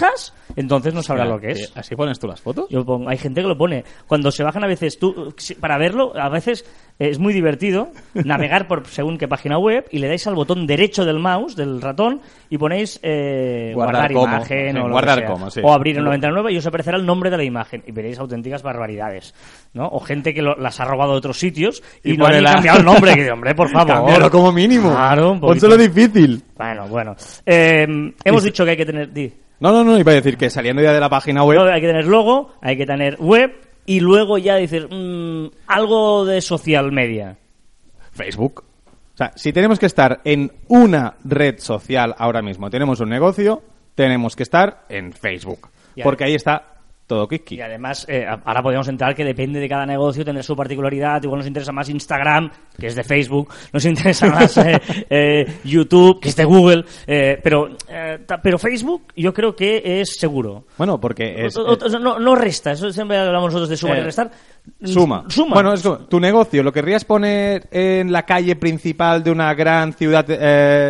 hash, 0.02 0.30
entonces 0.56 0.96
no 0.96 1.04
sabrá 1.04 1.26
lo 1.26 1.40
que 1.40 1.52
es. 1.52 1.72
¿Así 1.76 1.96
pones 1.96 2.18
tú 2.18 2.26
las 2.26 2.42
fotos? 2.42 2.66
Yo 2.72 2.84
pongo- 2.84 3.08
hay 3.08 3.20
gente 3.20 3.44
que 3.44 3.48
lo 3.48 3.56
pone. 3.56 3.84
Cuando 4.08 4.32
se 4.32 4.42
bajan 4.44 4.64
a 4.64 4.68
veces, 4.68 4.98
tú, 4.98 5.32
para 5.60 5.78
verlo, 5.78 6.12
a 6.20 6.30
veces 6.30 6.66
eh, 6.66 6.89
es 7.00 7.18
muy 7.18 7.34
divertido 7.34 7.92
navegar 8.14 8.68
por 8.68 8.86
según 8.88 9.18
qué 9.18 9.28
página 9.28 9.58
web 9.58 9.86
y 9.90 10.00
le 10.00 10.08
dais 10.10 10.28
al 10.28 10.36
botón 10.36 10.68
derecho 10.68 11.06
del 11.06 11.18
mouse, 11.20 11.56
del 11.56 11.82
ratón, 11.82 12.22
y 12.50 12.58
ponéis 12.58 13.00
eh, 13.04 13.72
Guardar 13.74 14.12
guardar, 14.12 14.14
como, 14.14 14.36
imagen 14.36 14.74
sí, 14.76 14.80
o 14.82 14.90
guardar 14.90 15.26
como, 15.26 15.50
sí. 15.50 15.62
O 15.64 15.74
abrir 15.74 15.96
en 15.96 16.02
una 16.02 16.12
ventana 16.12 16.34
nueva 16.34 16.52
y 16.52 16.58
os 16.58 16.66
aparecerá 16.68 16.98
el 16.98 17.06
nombre 17.06 17.30
de 17.30 17.38
la 17.38 17.44
imagen 17.44 17.84
y 17.88 17.92
veréis 17.94 18.20
auténticas 18.20 18.62
barbaridades. 18.64 19.34
¿no? 19.74 19.88
O 19.88 20.00
gente 20.02 20.34
que 20.34 20.42
lo- 20.42 20.58
las 20.58 20.80
ha 20.80 20.86
robado 20.86 21.14
de 21.14 21.18
otros 21.20 21.40
sitios 21.40 21.82
y, 22.04 22.14
Y 22.14 22.18
no 22.18 22.26
ha 22.26 22.28
pone 22.28 22.38
ni 22.40 22.44
la- 22.44 22.54
cambiado 22.54 22.80
el 22.80 22.86
nombre. 22.86 23.16
Que, 23.16 23.32
hombre, 23.32 23.56
por 23.56 23.70
favor. 23.72 24.30
Como 24.30 24.52
mínimo. 24.52 24.92
Claro. 24.92 25.40
Pónselo 25.40 25.78
difícil. 25.78 26.44
Bueno, 26.58 26.88
bueno. 26.88 27.16
Eh, 27.46 27.88
hemos 28.26 28.44
dicho 28.44 28.66
que 28.66 28.72
hay 28.72 28.78
que 28.78 28.86
tener... 28.86 29.12
di. 29.14 29.32
No, 29.62 29.72
no, 29.72 29.84
no, 29.84 29.98
iba 29.98 30.12
a 30.12 30.16
decir 30.16 30.38
que 30.38 30.50
saliendo 30.50 30.82
ya 30.82 30.94
de 30.94 31.00
la 31.02 31.10
página 31.10 31.44
web... 31.44 31.60
Hay 31.70 31.82
que 31.82 31.88
tener 31.88 32.06
logo, 32.08 32.54
hay 32.62 32.78
que 32.78 32.86
tener 32.86 33.18
web 33.20 33.54
y 33.90 34.02
luego 34.02 34.38
ya 34.38 34.54
decir 34.54 34.88
mm, 34.88 35.50
algo 35.66 36.24
de 36.24 36.42
social 36.42 36.92
media. 36.92 37.38
Facebook. 38.12 38.64
O 39.16 39.18
sea, 39.18 39.34
si 39.36 39.52
tenemos 39.52 39.80
que 39.80 39.88
estar 39.88 40.22
en 40.26 40.52
una 40.68 41.16
red 41.24 41.58
social 41.58 42.14
ahora 42.20 42.44
mismo, 42.44 42.70
tenemos 42.70 43.00
un 43.00 43.10
negocio, 43.10 43.64
tenemos 43.96 44.36
que 44.36 44.44
estar 44.44 44.86
en 44.90 45.12
Facebook. 45.12 45.70
Ya. 45.96 46.04
Porque 46.04 46.24
ahí 46.24 46.36
está 46.36 46.79
todo 47.10 47.28
Kiki. 47.28 47.56
Y 47.56 47.62
además, 47.62 48.06
eh, 48.08 48.24
ahora 48.46 48.62
podríamos 48.62 48.88
entrar 48.88 49.16
que 49.16 49.26
depende 49.26 49.60
de 49.60 49.68
cada 49.68 49.84
negocio, 49.84 50.24
tener 50.24 50.44
su 50.44 50.56
particularidad. 50.56 51.22
Igual 51.24 51.40
nos 51.40 51.48
interesa 51.48 51.72
más 51.72 51.90
Instagram, 51.90 52.52
que 52.78 52.86
es 52.86 52.96
de 52.96 53.04
Facebook, 53.04 53.50
nos 53.74 53.84
interesa 53.84 54.28
más 54.30 54.56
eh, 54.58 54.80
eh, 55.10 55.46
YouTube, 55.64 56.20
que 56.22 56.30
es 56.30 56.36
de 56.36 56.46
Google. 56.46 56.86
eh, 57.08 57.40
pero, 57.44 57.70
eh, 57.90 58.20
pero 58.44 58.60
Facebook 58.60 59.12
yo 59.16 59.34
creo 59.34 59.56
que 59.56 59.82
es 60.02 60.18
seguro. 60.20 60.66
Bueno, 60.78 61.02
porque 61.02 61.46
es... 61.48 61.58
O- 61.58 61.64
o- 61.74 62.00
no, 62.00 62.20
no 62.20 62.36
resta, 62.36 62.72
eso 62.74 62.92
siempre 62.92 63.18
hablamos 63.18 63.48
nosotros 63.48 63.70
de 63.70 63.78
sumar 63.78 63.98
y 63.98 64.02
restar. 64.02 64.30
Suma. 64.84 65.24
Suma. 65.30 65.56
Bueno, 65.56 65.74
es 65.74 65.82
tu 66.08 66.20
negocio, 66.20 66.62
¿lo 66.62 66.72
querrías 66.72 67.04
poner 67.06 67.68
en 67.72 68.12
la 68.12 68.24
calle 68.28 68.56
principal 68.56 69.24
de 69.24 69.32
una 69.32 69.52
gran 69.56 69.94
ciudad 69.94 70.28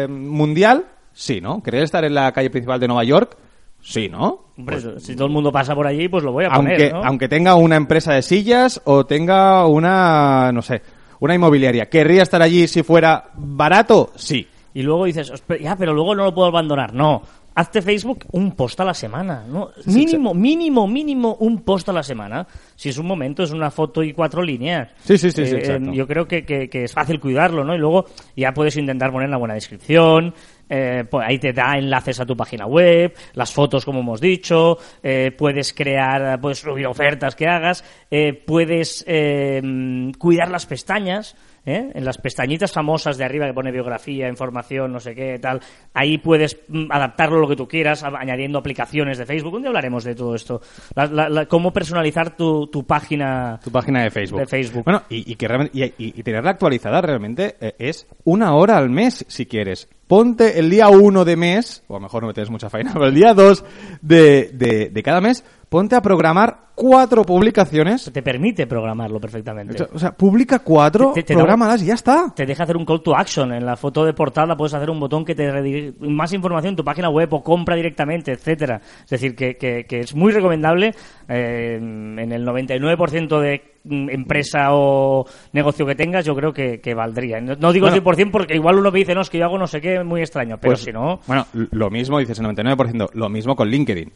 mundial? 0.09 0.85
Sí, 1.13 1.39
¿no? 1.41 1.63
¿Querrías 1.63 1.85
estar 1.85 2.03
en 2.03 2.13
la 2.13 2.31
calle 2.33 2.49
principal 2.49 2.79
de 2.79 2.87
Nueva 2.87 3.03
York? 3.05 3.37
Sí, 3.81 4.09
¿no? 4.09 4.45
Hombre, 4.57 4.99
si 4.99 5.15
todo 5.15 5.27
el 5.27 5.33
mundo 5.33 5.51
pasa 5.51 5.73
por 5.73 5.87
allí, 5.87 6.07
pues 6.09 6.23
lo 6.23 6.31
voy 6.31 6.45
a 6.45 6.49
poner, 6.49 6.73
aunque, 6.73 6.91
¿no? 6.91 7.03
aunque 7.03 7.27
tenga 7.29 7.55
una 7.55 7.75
empresa 7.77 8.13
de 8.13 8.21
sillas 8.21 8.81
o 8.85 9.05
tenga 9.05 9.65
una, 9.67 10.51
no 10.51 10.61
sé, 10.61 10.81
una 11.21 11.33
inmobiliaria. 11.35 11.89
¿Querría 11.89 12.23
estar 12.23 12.41
allí 12.41 12.67
si 12.67 12.83
fuera 12.83 13.29
barato? 13.35 14.11
Sí. 14.15 14.47
Y 14.73 14.83
luego 14.83 15.05
dices, 15.05 15.31
"Ospe- 15.31 15.59
ya, 15.61 15.75
pero 15.75 15.93
luego 15.93 16.13
no 16.13 16.25
lo 16.25 16.33
puedo 16.33 16.47
abandonar. 16.49 16.93
No. 16.93 17.21
Hazte 17.55 17.81
Facebook 17.81 18.25
un 18.31 18.53
post 18.55 18.79
a 18.79 18.85
la 18.85 18.93
semana, 18.93 19.43
¿no? 19.45 19.71
Mínimo, 19.85 20.33
mínimo, 20.33 20.87
mínimo 20.87 21.35
un 21.41 21.61
post 21.63 21.89
a 21.89 21.93
la 21.93 22.03
semana. 22.03 22.47
Si 22.75 22.89
es 22.89 22.97
un 22.97 23.05
momento, 23.05 23.43
es 23.43 23.51
una 23.51 23.69
foto 23.69 24.01
y 24.01 24.13
cuatro 24.13 24.41
líneas. 24.41 24.91
Sí, 25.03 25.17
sí, 25.17 25.29
sí, 25.31 25.45
sí, 25.45 25.55
Eh, 25.55 25.59
exacto. 25.59 25.91
yo 25.91 26.07
creo 26.07 26.25
que, 26.27 26.45
que- 26.45 26.69
que 26.69 26.83
es 26.85 26.93
fácil 26.93 27.19
cuidarlo, 27.19 27.65
¿no? 27.65 27.75
Y 27.75 27.79
luego 27.79 28.05
ya 28.35 28.53
puedes 28.53 28.77
intentar 28.77 29.11
poner 29.11 29.27
una 29.27 29.37
buena 29.37 29.55
descripción, 29.55 30.33
eh, 30.69 31.03
pues 31.09 31.25
ahí 31.27 31.37
te 31.39 31.51
da 31.51 31.77
enlaces 31.77 32.19
a 32.21 32.25
tu 32.25 32.37
página 32.37 32.65
web, 32.65 33.13
las 33.33 33.51
fotos, 33.51 33.83
como 33.83 33.99
hemos 34.01 34.21
dicho, 34.21 34.77
eh, 35.03 35.31
puedes 35.37 35.73
crear, 35.73 36.39
puedes 36.39 36.59
subir 36.59 36.85
ofertas 36.87 37.35
que 37.35 37.47
hagas, 37.47 37.83
eh, 38.09 38.31
puedes 38.33 39.03
eh, 39.07 40.11
cuidar 40.17 40.49
las 40.51 40.65
pestañas, 40.65 41.35
¿eh? 41.65 41.91
en 41.93 42.05
las 42.05 42.17
pestañitas 42.17 42.71
famosas 42.71 43.17
de 43.17 43.23
arriba 43.25 43.45
que 43.47 43.53
pone 43.53 43.71
biografía, 43.71 44.27
información, 44.27 44.91
no 44.91 44.99
sé 44.99 45.13
qué, 45.15 45.39
tal, 45.39 45.59
ahí 45.93 46.17
puedes 46.17 46.59
mm, 46.67 46.91
adaptarlo 46.91 47.39
lo 47.39 47.47
que 47.47 47.55
tú 47.55 47.67
quieras, 47.67 48.03
añadiendo 48.03 48.59
aplicaciones 48.59 49.17
de 49.17 49.25
Facebook. 49.25 49.53
Un 49.55 49.61
día 49.61 49.69
hablaremos 49.69 50.03
de 50.03 50.15
todo 50.15 50.35
esto. 50.35 50.61
La- 50.95 51.05
la- 51.07 51.29
la- 51.29 51.45
cómo 51.47 51.71
personalizar 51.73 52.35
tu, 52.35 52.67
tu 52.67 52.85
página. 52.85 53.59
Tu 53.63 53.71
página 53.71 54.03
de 54.03 54.11
Facebook. 54.11 54.39
De 54.39 54.47
Facebook. 54.47 54.83
Bueno, 54.83 55.03
y, 55.09 55.31
y 55.31 55.35
que 55.35 55.47
realmente, 55.47 55.77
y, 55.77 55.83
y- 55.83 56.13
y 56.19 56.23
tenerla 56.23 56.51
actualizada 56.51 57.01
realmente 57.01 57.55
eh, 57.59 57.75
es 57.79 58.07
una 58.23 58.53
hora 58.55 58.77
al 58.77 58.89
mes, 58.89 59.25
si 59.27 59.45
quieres. 59.45 59.87
Ponte 60.07 60.57
el 60.59 60.71
día 60.71 60.89
1 60.89 61.23
de 61.23 61.35
mes, 61.35 61.83
o 61.87 61.95
a 61.95 61.99
lo 61.99 62.01
mejor 62.03 62.23
no 62.23 62.27
me 62.29 62.33
tienes 62.33 62.49
mucha 62.49 62.69
faena, 62.69 62.91
pero 62.93 63.05
el 63.07 63.13
día 63.13 63.33
2 63.33 63.63
de, 64.01 64.49
de, 64.53 64.89
de 64.89 65.03
cada 65.03 65.21
mes, 65.21 65.43
ponte 65.69 65.95
a 65.95 66.01
programar 66.01 66.69
cuatro 66.73 67.23
publicaciones. 67.23 68.09
Te 68.11 68.23
permite 68.23 68.65
programarlo 68.65 69.19
perfectamente. 69.19 69.83
O 69.93 69.99
sea, 69.99 70.11
publica 70.13 70.59
cuatro, 70.59 71.11
Te- 71.13 71.21
te- 71.21 71.27
te 71.27 71.33
da- 71.33 71.39
programadas 71.39 71.83
y 71.83 71.87
ya 71.87 71.93
está. 71.93 72.33
te 72.33 72.45
deja 72.45 72.63
hacer 72.63 72.77
un 72.77 72.85
call 72.85 73.01
to 73.03 73.15
action. 73.15 73.53
En 73.53 73.65
la 73.65 73.75
foto 73.75 74.05
de 74.05 74.13
portada 74.13 74.55
puedes 74.55 74.73
hacer 74.73 74.89
un 74.89 74.99
botón 74.99 75.25
que 75.25 75.35
te 75.35 75.51
redirige 75.51 75.93
más 75.99 76.31
información 76.33 76.69
en 76.71 76.75
tu 76.77 76.83
página 76.83 77.09
web 77.09 77.31
o 77.33 77.43
compra 77.43 77.75
directamente, 77.75 78.31
etcétera. 78.31 78.81
Es 79.03 79.09
decir, 79.09 79.35
que, 79.35 79.57
que- 79.57 79.83
que 79.85 79.99
es 79.99 80.15
muy 80.15 80.31
recomendable 80.31 80.95
eh, 81.27 81.75
en 81.79 82.31
el 82.31 82.45
99% 82.45 83.39
de 83.41 83.61
mm, 83.83 84.09
empresa 84.09 84.67
o 84.71 85.25
negocio 85.53 85.85
que 85.85 85.95
tengas, 85.95 86.25
yo 86.25 86.33
creo 86.35 86.53
que, 86.53 86.79
que 86.79 86.93
valdría. 86.93 87.41
No, 87.41 87.55
no 87.55 87.71
digo 87.73 87.87
Bueno. 87.87 87.97
el 87.97 88.03
100% 88.03 88.31
porque 88.31 88.55
igual 88.55 88.77
uno 88.79 88.89
me 88.91 88.99
dice, 88.99 89.13
no, 89.13 89.21
es 89.21 89.29
que 89.29 89.37
yo 89.37 89.45
hago 89.45 89.57
no 89.57 89.67
sé 89.67 89.81
qué 89.81 90.03
muy 90.03 90.21
extraño, 90.21 90.57
pero 90.59 90.71
Pues, 90.71 90.81
si 90.83 90.91
no... 90.93 91.19
Bueno, 91.27 91.45
lo 91.53 91.89
mismo, 91.89 92.19
dices 92.19 92.39
el 92.39 92.45
99%, 92.47 93.09
lo 93.13 93.29
mismo 93.29 93.55
con 93.55 93.67
LinkedIn. 93.69 94.11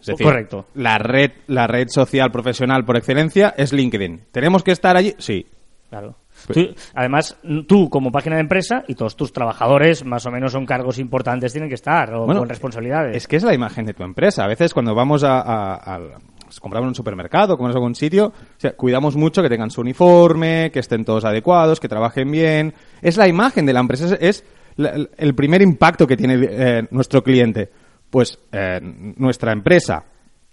Es 0.00 0.06
decir, 0.06 0.24
Correcto. 0.26 0.66
La 0.74 0.98
red, 0.98 1.32
la 1.48 1.66
red 1.66 1.88
social 1.88 2.30
profesional 2.30 2.84
por 2.84 2.96
excelencia 2.96 3.54
es 3.56 3.72
LinkedIn. 3.72 4.22
¿Tenemos 4.32 4.62
que 4.62 4.70
estar 4.72 4.96
allí? 4.96 5.14
Sí. 5.18 5.46
Claro. 5.90 6.16
Tú- 6.52 6.68
además, 6.94 7.36
tú 7.66 7.88
como 7.90 8.12
página 8.12 8.36
de 8.36 8.42
empresa 8.42 8.84
y 8.86 8.94
todos 8.94 9.16
tus 9.16 9.32
trabajadores, 9.32 10.04
más 10.04 10.24
o 10.26 10.30
menos 10.30 10.52
son 10.52 10.66
cargos 10.66 10.98
importantes, 10.98 11.50
tienen 11.52 11.68
que 11.68 11.74
estar, 11.74 12.12
o 12.14 12.26
Bueno, 12.26 12.42
con 12.42 12.48
responsabilidades. 12.48 13.16
Es 13.16 13.26
que 13.26 13.36
es 13.36 13.42
la 13.42 13.54
imagen 13.54 13.86
de 13.86 13.94
tu 13.94 14.04
empresa. 14.04 14.44
A 14.44 14.46
veces 14.46 14.72
cuando 14.74 14.94
vamos 14.94 15.24
a, 15.24 15.40
a- 15.40 16.00
pues, 16.44 16.60
compramos 16.60 16.84
en 16.84 16.88
un 16.90 16.94
supermercado, 16.94 17.56
compramos 17.56 17.74
en 17.74 17.78
algún 17.78 17.94
sitio, 17.94 18.26
o 18.28 18.32
sea, 18.60 18.72
cuidamos 18.76 19.16
mucho 19.16 19.42
que 19.42 19.48
tengan 19.48 19.70
su 19.70 19.80
uniforme, 19.80 20.70
que 20.72 20.78
estén 20.78 21.04
todos 21.04 21.24
adecuados, 21.24 21.80
que 21.80 21.88
trabajen 21.88 22.30
bien. 22.30 22.74
Es 23.02 23.16
la 23.16 23.26
imagen 23.26 23.66
de 23.66 23.72
la 23.72 23.80
empresa, 23.80 24.14
es, 24.20 24.44
la- 24.76 24.90
el, 24.90 25.10
el 25.16 25.34
primer 25.34 25.60
impacto 25.62 26.06
que 26.06 26.16
tiene 26.16 26.38
eh, 26.40 26.86
nuestro 26.90 27.22
cliente. 27.24 27.70
Pues 28.10 28.38
eh, 28.52 28.80
nuestra 28.82 29.52
empresa 29.52 30.04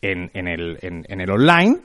en, 0.02 0.30
en 0.34 0.48
el, 0.48 0.78
en- 0.82 1.06
en 1.08 1.22
el 1.22 1.30
online 1.32 1.78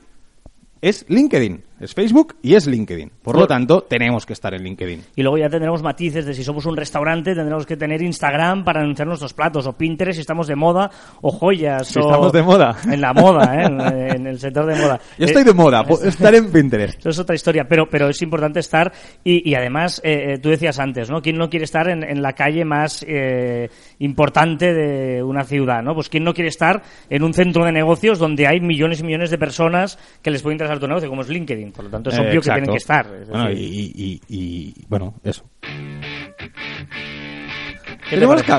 es 0.80 1.04
LinkedIn, 1.08 1.62
es 1.80 1.94
Facebook 1.94 2.36
y 2.42 2.54
es 2.54 2.66
LinkedIn. 2.66 3.10
Por 3.22 3.36
lo 3.38 3.46
tanto, 3.46 3.82
tenemos 3.82 4.26
que 4.26 4.34
estar 4.34 4.54
en 4.54 4.62
LinkedIn. 4.62 5.02
Y 5.16 5.22
luego 5.22 5.38
ya 5.38 5.48
tendremos 5.48 5.82
matices 5.82 6.26
de 6.26 6.34
si 6.34 6.44
somos 6.44 6.66
un 6.66 6.76
restaurante, 6.76 7.34
tendremos 7.34 7.66
que 7.66 7.76
tener 7.76 8.02
Instagram 8.02 8.64
para 8.64 8.80
anunciar 8.80 9.08
nuestros 9.08 9.32
platos, 9.34 9.66
o 9.66 9.72
Pinterest 9.72 10.16
si 10.16 10.20
estamos 10.20 10.46
de 10.46 10.56
moda, 10.56 10.90
o 11.22 11.30
joyas. 11.30 11.86
Si 11.88 11.98
o- 11.98 12.02
estamos 12.02 12.32
de 12.32 12.42
moda. 12.42 12.76
En 12.90 13.00
la 13.00 13.12
moda, 13.12 13.54
¿eh? 13.56 13.64
en, 13.66 13.80
en 14.20 14.26
el 14.26 14.38
sector 14.38 14.66
de 14.66 14.74
moda. 14.80 15.00
Yo 15.18 15.24
estoy 15.26 15.42
Eh, 15.42 15.46
de 15.46 15.54
moda, 15.54 15.84
estar 16.04 16.34
en 16.34 16.52
Pinterest. 16.52 16.98
Eso 17.00 17.10
es 17.10 17.18
otra 17.18 17.34
historia, 17.34 17.66
pero, 17.68 17.88
pero 17.88 18.08
es 18.08 18.20
importante 18.22 18.60
estar 18.60 18.92
y, 19.24 19.48
y 19.48 19.54
además, 19.54 20.00
eh, 20.04 20.34
eh, 20.34 20.38
tú 20.38 20.50
decías 20.50 20.78
antes, 20.78 21.10
¿no? 21.10 21.22
¿Quién 21.22 21.36
no 21.38 21.48
quiere 21.48 21.64
estar 21.64 21.88
en, 21.88 22.02
en 22.02 22.20
la 22.22 22.34
calle 22.34 22.64
más 22.64 23.04
eh, 23.08 23.70
importante 23.98 24.74
de 24.74 25.22
una 25.22 25.44
ciudad, 25.44 25.82
¿no? 25.82 25.94
Pues 25.94 26.08
¿quién 26.08 26.24
no 26.24 26.34
quiere 26.34 26.48
estar 26.48 26.82
en 27.08 27.22
un 27.22 27.32
centro 27.34 27.64
de 27.64 27.72
negocios 27.72 28.18
donde 28.18 28.46
hay 28.46 28.60
millones 28.60 29.00
y 29.00 29.04
millones 29.04 29.30
de 29.30 29.38
personas 29.38 29.98
que 30.22 30.30
les 30.30 30.42
puede 30.42 30.54
interesar 30.54 30.78
tu 30.78 30.86
negocio, 30.88 31.08
como 31.08 31.22
es 31.22 31.28
LinkedIn? 31.28 31.69
Por 31.74 31.84
lo 31.84 31.90
tanto, 31.90 32.10
es 32.10 32.16
Eh, 32.16 32.20
obvio 32.20 32.30
que 32.32 32.36
exacto. 32.38 32.54
tienen 32.60 32.70
que 32.70 32.76
estar. 32.76 33.06
es 33.22 33.28
Bueno, 33.28 33.50
y, 33.50 33.54
decir, 33.54 33.70
y- 33.70 34.20
y- 34.28 34.38
y- 34.38 34.74
bueno, 34.88 35.14
eso. 35.24 35.44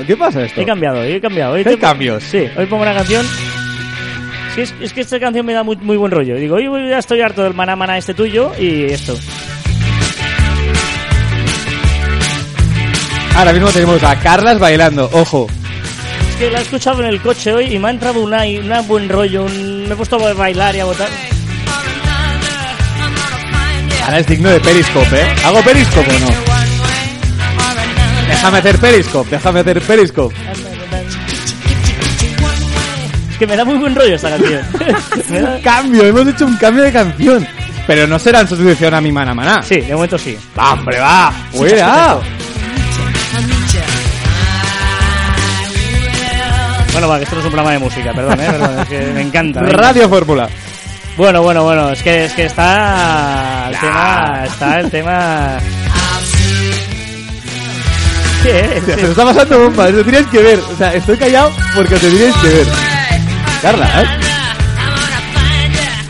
¿qué 0.08 0.16
pasa 0.18 0.44
esto? 0.46 0.62
He 0.62 0.66
cambiado, 0.66 1.04
he 1.04 1.20
cambiado. 1.20 1.54
Hoy 1.54 1.60
¿Hay 1.60 1.76
te- 1.76 1.78
cambios? 1.80 2.24
Sí, 2.24 2.48
hoy 2.58 2.66
pongo 2.68 2.84
una 2.84 2.94
canción. 2.94 3.26
Sí, 4.56 4.62
es, 4.62 4.74
es 4.82 4.94
que 4.94 5.02
esta 5.02 5.20
canción 5.20 5.46
me 5.46 5.54
da 5.54 5.64
muy, 5.64 5.76
muy 5.78 5.98
buen 5.98 6.12
rollo. 6.12 6.36
Digo, 6.36 6.56
hoy 6.56 6.66
ya 6.90 6.98
estoy 7.00 7.22
harto 7.22 7.44
del 7.44 7.54
maná 7.54 7.76
maná 7.76 7.98
este 7.98 8.14
tuyo 8.14 8.52
y 8.60 8.84
esto. 8.86 9.16
Ahora 13.36 13.54
mismo 13.54 13.70
tenemos 13.70 14.04
a 14.04 14.20
Carlas 14.20 14.60
bailando, 14.60 15.10
ojo. 15.14 15.48
Es 16.30 16.36
que 16.36 16.52
la 16.52 16.60
he 16.60 16.62
escuchado 16.64 17.02
en 17.02 17.08
el 17.10 17.22
coche 17.22 17.54
hoy 17.54 17.74
y 17.76 17.80
me 17.80 17.88
ha 17.88 17.92
entrado 17.92 18.22
una, 18.22 18.44
una 18.64 18.82
buen 18.82 19.08
rollo. 19.10 19.46
un- 19.46 19.88
me 19.88 19.94
he 19.94 19.96
puesto 19.96 20.16
a 20.26 20.34
bailar 20.34 20.76
y 20.76 20.80
a 20.80 20.86
botar. 20.86 21.08
Ahora 24.04 24.20
es 24.20 24.28
digno 24.28 24.50
de 24.50 24.60
Periscope, 24.60 25.22
¿eh? 25.22 25.36
¿Hago 25.46 25.62
Periscope 25.62 26.10
o 26.16 26.20
no? 26.20 26.28
Déjame 28.28 28.58
hacer 28.58 28.78
Periscope, 28.80 29.30
déjame 29.30 29.60
hacer 29.62 29.82
Periscope. 29.82 30.36
Es 33.32 33.38
que 33.38 33.48
me 33.48 33.56
da 33.56 33.66
muy 33.66 33.78
buen 33.78 33.96
rollo 33.96 34.16
esta 34.16 34.30
canción. 34.30 34.62
Me 35.30 35.42
da- 35.42 35.60
Cambio, 35.62 36.04
hemos 36.06 36.28
hecho 36.28 36.46
un 36.46 36.58
cambio 36.58 36.84
de 36.84 36.92
canción. 36.92 37.48
Pero 37.88 38.06
no 38.08 38.20
será 38.20 38.42
en 38.42 38.48
sustitución 38.48 38.94
a 38.94 39.02
mi 39.02 39.12
mana 39.12 39.34
maná. 39.34 39.64
Sí, 39.64 39.82
de 39.82 39.94
momento 39.96 40.18
sí. 40.18 40.38
Va, 40.58 40.74
hombre, 40.74 41.00
va. 41.00 41.34
Cuidado. 41.52 42.22
Bueno, 46.94 47.08
va, 47.08 47.18
que 47.18 47.24
esto 47.24 47.36
no 47.36 47.40
es 47.42 47.46
un 47.46 47.52
programa 47.52 47.72
de 47.72 47.80
música, 47.80 48.14
perdón, 48.14 48.40
¿eh? 48.42 48.48
Perdón, 48.52 48.80
es 48.82 48.88
que 48.88 49.00
me 49.14 49.22
encanta. 49.22 49.62
Radio 49.62 50.08
Fórmula. 50.10 50.48
Bueno, 51.18 51.42
bueno, 51.44 51.64
bueno, 51.64 51.92
es 51.92 52.02
que, 52.02 52.26
es 52.26 52.34
que 52.34 52.46
está 52.46 53.70
el 53.70 53.80
tema, 53.80 54.44
está 54.46 54.80
el 54.80 54.90
tema... 54.90 55.58
¿Qué? 58.44 58.74
Hostia, 58.78 58.96
Se 58.96 59.02
nos 59.02 59.12
está 59.12 59.26
pasando 59.26 59.60
bomba, 59.60 59.88
te 59.88 60.04
tienes 60.04 60.26
que 60.28 60.40
ver. 60.40 60.60
O 60.60 60.76
sea, 60.76 60.94
estoy 60.96 61.18
callado 61.18 61.52
porque 61.76 61.96
te 61.96 62.10
tienes 62.10 62.36
que 62.38 62.48
ver. 62.48 62.68
Carla, 63.62 64.02
¿eh? 64.02 64.31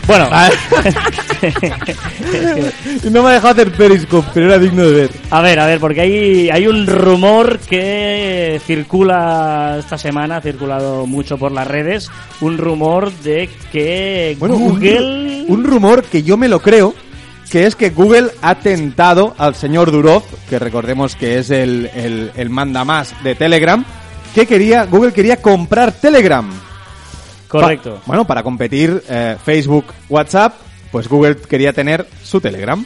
Bueno, 0.06 0.28
No 3.10 3.22
me 3.22 3.30
ha 3.30 3.34
dejado 3.34 3.52
hacer 3.52 3.72
Periscope, 3.72 4.28
pero 4.34 4.46
era 4.46 4.58
digno 4.58 4.82
de 4.82 4.92
ver. 4.92 5.10
a 5.30 5.40
ver, 5.40 5.60
a 5.60 5.66
ver, 5.66 5.80
porque 5.80 6.00
hay, 6.00 6.50
hay 6.50 6.66
un 6.66 6.86
rumor 6.86 7.58
que 7.60 8.60
circula 8.66 9.76
esta 9.78 9.98
semana, 9.98 10.38
ha 10.38 10.40
circulado 10.40 11.06
mucho 11.06 11.38
por 11.38 11.52
las 11.52 11.66
redes, 11.66 12.10
un 12.40 12.58
rumor 12.58 13.12
de 13.12 13.48
que 13.70 14.36
Bueno, 14.38 14.56
un- 14.56 14.68
Google... 14.70 15.44
Un, 15.48 15.64
rumor 15.64 16.02
que 16.04 16.22
yo 16.22 16.36
me 16.36 16.48
lo 16.48 16.60
creo, 16.60 16.94
que 17.50 17.66
es 17.66 17.76
que 17.76 17.90
Google 17.90 18.30
ha 18.42 18.56
tentado 18.56 19.34
al 19.38 19.54
señor 19.54 19.90
Durov, 19.90 20.22
que 20.48 20.58
recordemos 20.58 21.16
que 21.16 21.38
es 21.38 21.50
el, 21.50 21.90
el, 21.94 22.30
el 22.36 22.50
mandamás 22.50 23.14
de 23.22 23.34
Telegram, 23.34 23.84
que 24.34 24.46
quería, 24.46 24.84
Google 24.84 25.12
quería 25.12 25.36
comprar 25.42 25.92
Telegram. 25.92 26.48
Correcto. 27.60 27.94
Pa- 27.96 28.02
bueno, 28.06 28.24
para 28.26 28.42
competir 28.42 29.02
eh, 29.08 29.36
Facebook, 29.44 29.86
WhatsApp, 30.08 30.54
pues 30.90 31.08
Google 31.08 31.36
quería 31.36 31.72
tener 31.72 32.06
su 32.22 32.40
Telegram. 32.40 32.84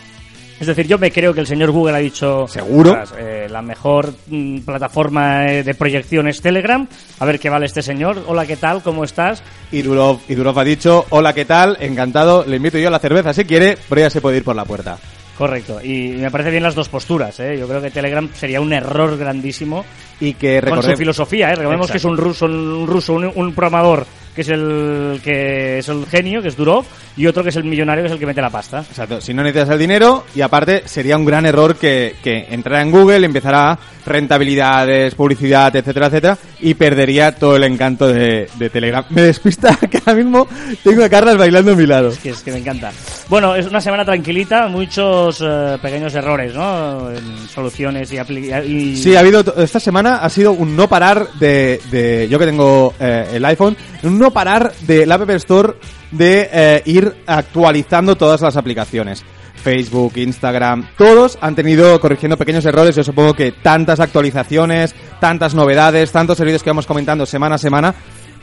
Es 0.58 0.66
decir, 0.66 0.87
yo 0.87 0.96
me 0.96 1.11
creo 1.11 1.35
que 1.35 1.40
el 1.40 1.46
señor 1.46 1.70
Google 1.70 1.94
ha 1.96 1.99
dicho... 1.99 2.49
¿Seguro? 2.49 2.92
"Ostras, 2.92 3.14
eh, 3.18 3.46
la 3.50 3.61
mejor 3.61 4.14
mm, 4.28 4.61
plataforma 4.61 5.52
eh, 5.52 5.62
de 5.62 5.75
proyección 5.75 6.28
es 6.28 6.40
Telegram. 6.40 6.87
A 7.18 7.25
ver 7.26 7.38
qué 7.38 7.50
vale 7.50 7.66
este 7.66 7.82
señor. 7.82 8.25
Hola, 8.26 8.46
¿qué 8.46 8.56
tal? 8.56 8.82
¿Cómo 8.82 9.04
estás? 9.04 9.42
Y 9.70 9.82
Durov, 9.82 10.20
y 10.28 10.35
Durov 10.35 10.58
ha 10.58 10.64
dicho, 10.64 11.04
hola, 11.11 11.35
¿qué 11.35 11.44
tal? 11.44 11.76
Encantado, 11.80 12.42
le 12.46 12.56
invito 12.56 12.78
yo 12.78 12.88
a 12.88 12.90
la 12.90 12.99
cerveza 12.99 13.35
si 13.35 13.44
quiere, 13.44 13.76
pero 13.87 14.00
ya 14.00 14.08
se 14.08 14.23
puede 14.23 14.38
ir 14.38 14.44
por 14.44 14.56
la 14.56 14.64
puerta. 14.64 14.96
Correcto. 15.37 15.78
Y 15.85 16.12
me 16.12 16.30
parece 16.30 16.50
bien 16.50 16.62
las 16.62 16.75
dos 16.75 16.88
posturas. 16.88 17.38
¿eh? 17.40 17.58
Yo 17.61 17.68
creo 17.68 17.82
que 17.82 17.90
Telegram 17.90 18.26
sería 18.32 18.62
un 18.62 18.73
error 18.73 19.18
grandísimo 19.18 19.85
Y 20.20 20.32
que 20.32 20.54
con 20.61 20.70
su 20.70 20.75
recordemos... 20.76 20.99
filosofía. 20.99 21.50
¿eh? 21.52 21.56
Recordemos 21.56 21.90
que 21.90 21.99
es 21.99 22.04
un 22.06 22.16
ruso, 22.16 22.46
un, 22.46 22.87
ruso 22.87 23.12
un, 23.12 23.30
un 23.35 23.52
programador 23.54 24.06
que 24.37 24.43
es 24.43 24.49
el 24.50 25.21
que 25.25 25.78
es 25.78 25.88
el 25.88 26.07
genio, 26.07 26.43
que 26.43 26.49
es 26.49 26.57
Durov, 26.57 26.85
y 27.16 27.26
otro 27.26 27.43
que 27.43 27.49
es 27.49 27.57
el 27.57 27.64
millonario, 27.64 28.05
que 28.05 28.09
es 28.09 28.12
el 28.12 28.19
que 28.19 28.26
mete 28.26 28.43
la 28.43 28.50
pasta. 28.50 28.81
Exacto, 28.81 29.21
si 29.21 29.33
no 29.35 29.43
necesitas 29.43 29.71
el 29.71 29.78
dinero 29.78 30.26
y 30.35 30.43
aparte 30.43 30.83
sería 30.87 31.16
un 31.16 31.25
gran 31.25 31.47
error 31.47 31.76
que, 31.76 32.14
que 32.23 32.47
entrara 32.50 32.83
en 32.83 32.90
Google, 32.90 33.25
empezara 33.25 33.78
rentabilidades, 34.05 35.14
publicidad, 35.14 35.75
etcétera, 35.75 36.07
etcétera, 36.07 36.38
y 36.61 36.75
perdería 36.75 37.35
todo 37.35 37.57
el 37.57 37.64
encanto 37.64 38.07
de, 38.09 38.49
de 38.55 38.71
Telegram. 38.71 39.05
Me 39.11 39.23
despista 39.23 39.76
que 39.90 39.99
ahora 39.99 40.14
mismo 40.14 40.47
tengo 40.85 41.02
a 41.02 41.09
Carlas 41.09 41.37
bailando 41.37 41.73
a 41.73 41.75
mi 41.75 41.87
lado. 41.87 42.12
que 42.23 42.31
es 42.31 42.43
que 42.43 42.52
me 42.52 42.59
encanta. 42.59 42.93
Bueno, 43.28 43.55
es 43.57 43.66
una 43.66 43.81
semana 43.81 44.05
tranquilita, 44.05 44.69
muchos 44.69 45.43
eh, 45.45 45.78
pequeños 45.81 46.14
errores, 46.14 46.55
¿no? 46.55 47.11
En 47.11 47.49
soluciones 47.49 48.12
y, 48.12 48.19
y 48.19 48.97
Sí, 48.97 49.16
ha 49.16 49.21
habido, 49.21 49.43
esta 49.57 49.81
semana 49.81 50.16
ha 50.16 50.28
sido 50.28 50.52
un 50.52 50.76
no 50.76 50.88
parar 50.88 51.26
de, 51.40 51.81
de 51.90 52.28
yo 52.28 52.38
que 52.38 52.47
tengo 52.47 52.95
eh, 53.00 53.31
el 53.35 53.45
iPhone, 53.45 53.76
no 54.11 54.31
parar 54.31 54.73
de 54.83 55.07
la 55.07 55.17
App 55.17 55.31
Store 55.31 55.75
de 56.11 56.49
eh, 56.53 56.83
ir 56.87 57.15
actualizando 57.27 58.17
todas 58.17 58.41
las 58.41 58.57
aplicaciones. 58.57 59.25
Facebook, 59.63 60.13
Instagram, 60.17 60.91
todos 60.97 61.39
han 61.41 61.57
tenido 61.57 62.01
corrigiendo 62.01 62.37
pequeños 62.37 62.65
errores. 62.67 62.95
Yo 62.95 63.03
supongo 63.03 63.35
que 63.35 63.51
tantas 63.51 63.99
actualizaciones, 63.99 64.95
tantas 65.21 65.55
novedades, 65.55 66.13
tantos 66.13 66.39
servicios 66.39 66.63
que 66.63 66.71
vamos 66.71 66.87
comentando 66.87 67.27
semana 67.27 67.57
a 67.57 67.59
semana, 67.59 67.95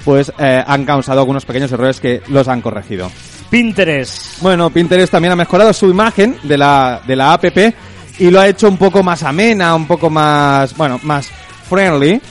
pues 0.03 0.33
eh, 0.37 0.63
han 0.65 0.83
causado 0.83 1.21
algunos 1.21 1.45
pequeños 1.45 1.71
errores 1.71 1.99
que 1.99 2.21
los 2.27 2.47
han 2.47 2.61
corregido. 2.61 3.09
Pinterest. 3.49 4.41
Bueno, 4.41 4.69
Pinterest 4.69 5.11
también 5.11 5.31
ha 5.31 5.37
mejorado 5.37 5.71
su 5.71 5.89
imagen 5.89 6.37
de 6.43 6.57
la, 6.57 7.01
de 7.05 7.15
la 7.15 7.33
app 7.33 7.45
y 8.19 8.29
lo 8.29 8.39
ha 8.39 8.47
hecho 8.47 8.67
un 8.67 8.77
poco 8.77 9.01
más 9.01 9.23
amena, 9.23 9.75
un 9.75 9.87
poco 9.87 10.09
más, 10.09 10.75
bueno, 10.75 10.99
más 11.03 11.29
friendly. 11.69 12.21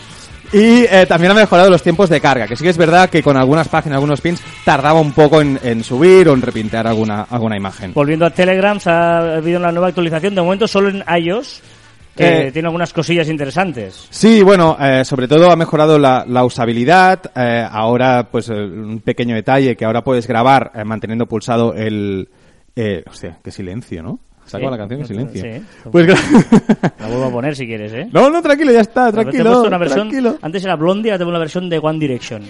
Y 0.52 0.84
eh, 0.84 1.06
también 1.08 1.32
ha 1.32 1.34
mejorado 1.34 1.70
los 1.70 1.82
tiempos 1.82 2.10
de 2.10 2.20
carga, 2.20 2.46
que 2.46 2.56
sí 2.56 2.62
que 2.64 2.70
es 2.70 2.76
verdad 2.76 3.08
que 3.08 3.22
con 3.22 3.36
algunas 3.38 3.68
páginas, 3.68 3.96
algunos 3.96 4.20
pins, 4.20 4.42
tardaba 4.64 5.00
un 5.00 5.12
poco 5.12 5.40
en, 5.40 5.58
en 5.62 5.82
subir 5.82 6.28
o 6.28 6.34
en 6.34 6.42
repintar 6.42 6.86
alguna, 6.86 7.22
alguna 7.30 7.56
imagen. 7.56 7.94
Volviendo 7.94 8.26
a 8.26 8.30
Telegram, 8.30 8.78
se 8.78 8.90
ha 8.90 9.36
habido 9.36 9.58
una 9.58 9.72
nueva 9.72 9.88
actualización, 9.88 10.34
de 10.34 10.42
momento 10.42 10.68
solo 10.68 10.90
en 10.90 11.02
iOS, 11.22 11.62
que 12.14 12.48
Eh, 12.48 12.52
tiene 12.52 12.68
algunas 12.68 12.92
cosillas 12.92 13.28
interesantes. 13.30 14.06
Sí, 14.10 14.42
bueno, 14.42 14.76
eh, 14.78 15.02
sobre 15.06 15.26
todo 15.26 15.50
ha 15.50 15.56
mejorado 15.56 15.98
la, 15.98 16.26
la 16.28 16.44
usabilidad. 16.44 17.20
eh, 17.34 17.66
ahora, 17.70 18.28
pues, 18.30 18.50
eh, 18.50 18.52
un 18.52 19.00
pequeño 19.00 19.34
detalle 19.34 19.74
que 19.76 19.86
ahora 19.86 20.04
puedes 20.04 20.26
grabar 20.26 20.70
eh, 20.74 20.84
manteniendo 20.84 21.24
pulsado 21.24 21.72
el... 21.74 22.28
Eh, 22.76 23.02
hostia, 23.10 23.38
qué 23.42 23.50
silencio, 23.50 24.02
¿no? 24.02 24.18
Saco 24.46 24.64
Sí. 24.64 24.70
la 24.70 24.76
canción 24.78 25.00
en 25.00 25.06
silencio. 25.06 25.42
Sí. 25.42 25.62
Pues 25.90 26.06
La 26.98 27.06
vuelvo 27.06 27.24
a 27.26 27.30
poner 27.30 27.56
si 27.56 27.66
quieres, 27.66 27.92
¿eh? 27.92 28.08
No, 28.12 28.28
no, 28.30 28.42
tranquilo, 28.42 28.72
ya 28.72 28.80
está, 28.80 29.10
tranquilo. 29.12 29.44
puesto 29.50 29.68
una 29.68 29.78
versión- 29.78 30.08
tranquilo. 30.10 30.36
Antes 30.42 30.64
era 30.64 30.76
Blondie, 30.76 31.10
ahora 31.10 31.18
tengo 31.18 31.30
una 31.30 31.38
versión 31.38 31.68
de 31.70 31.78
One 31.78 31.98
Direction. 31.98 32.42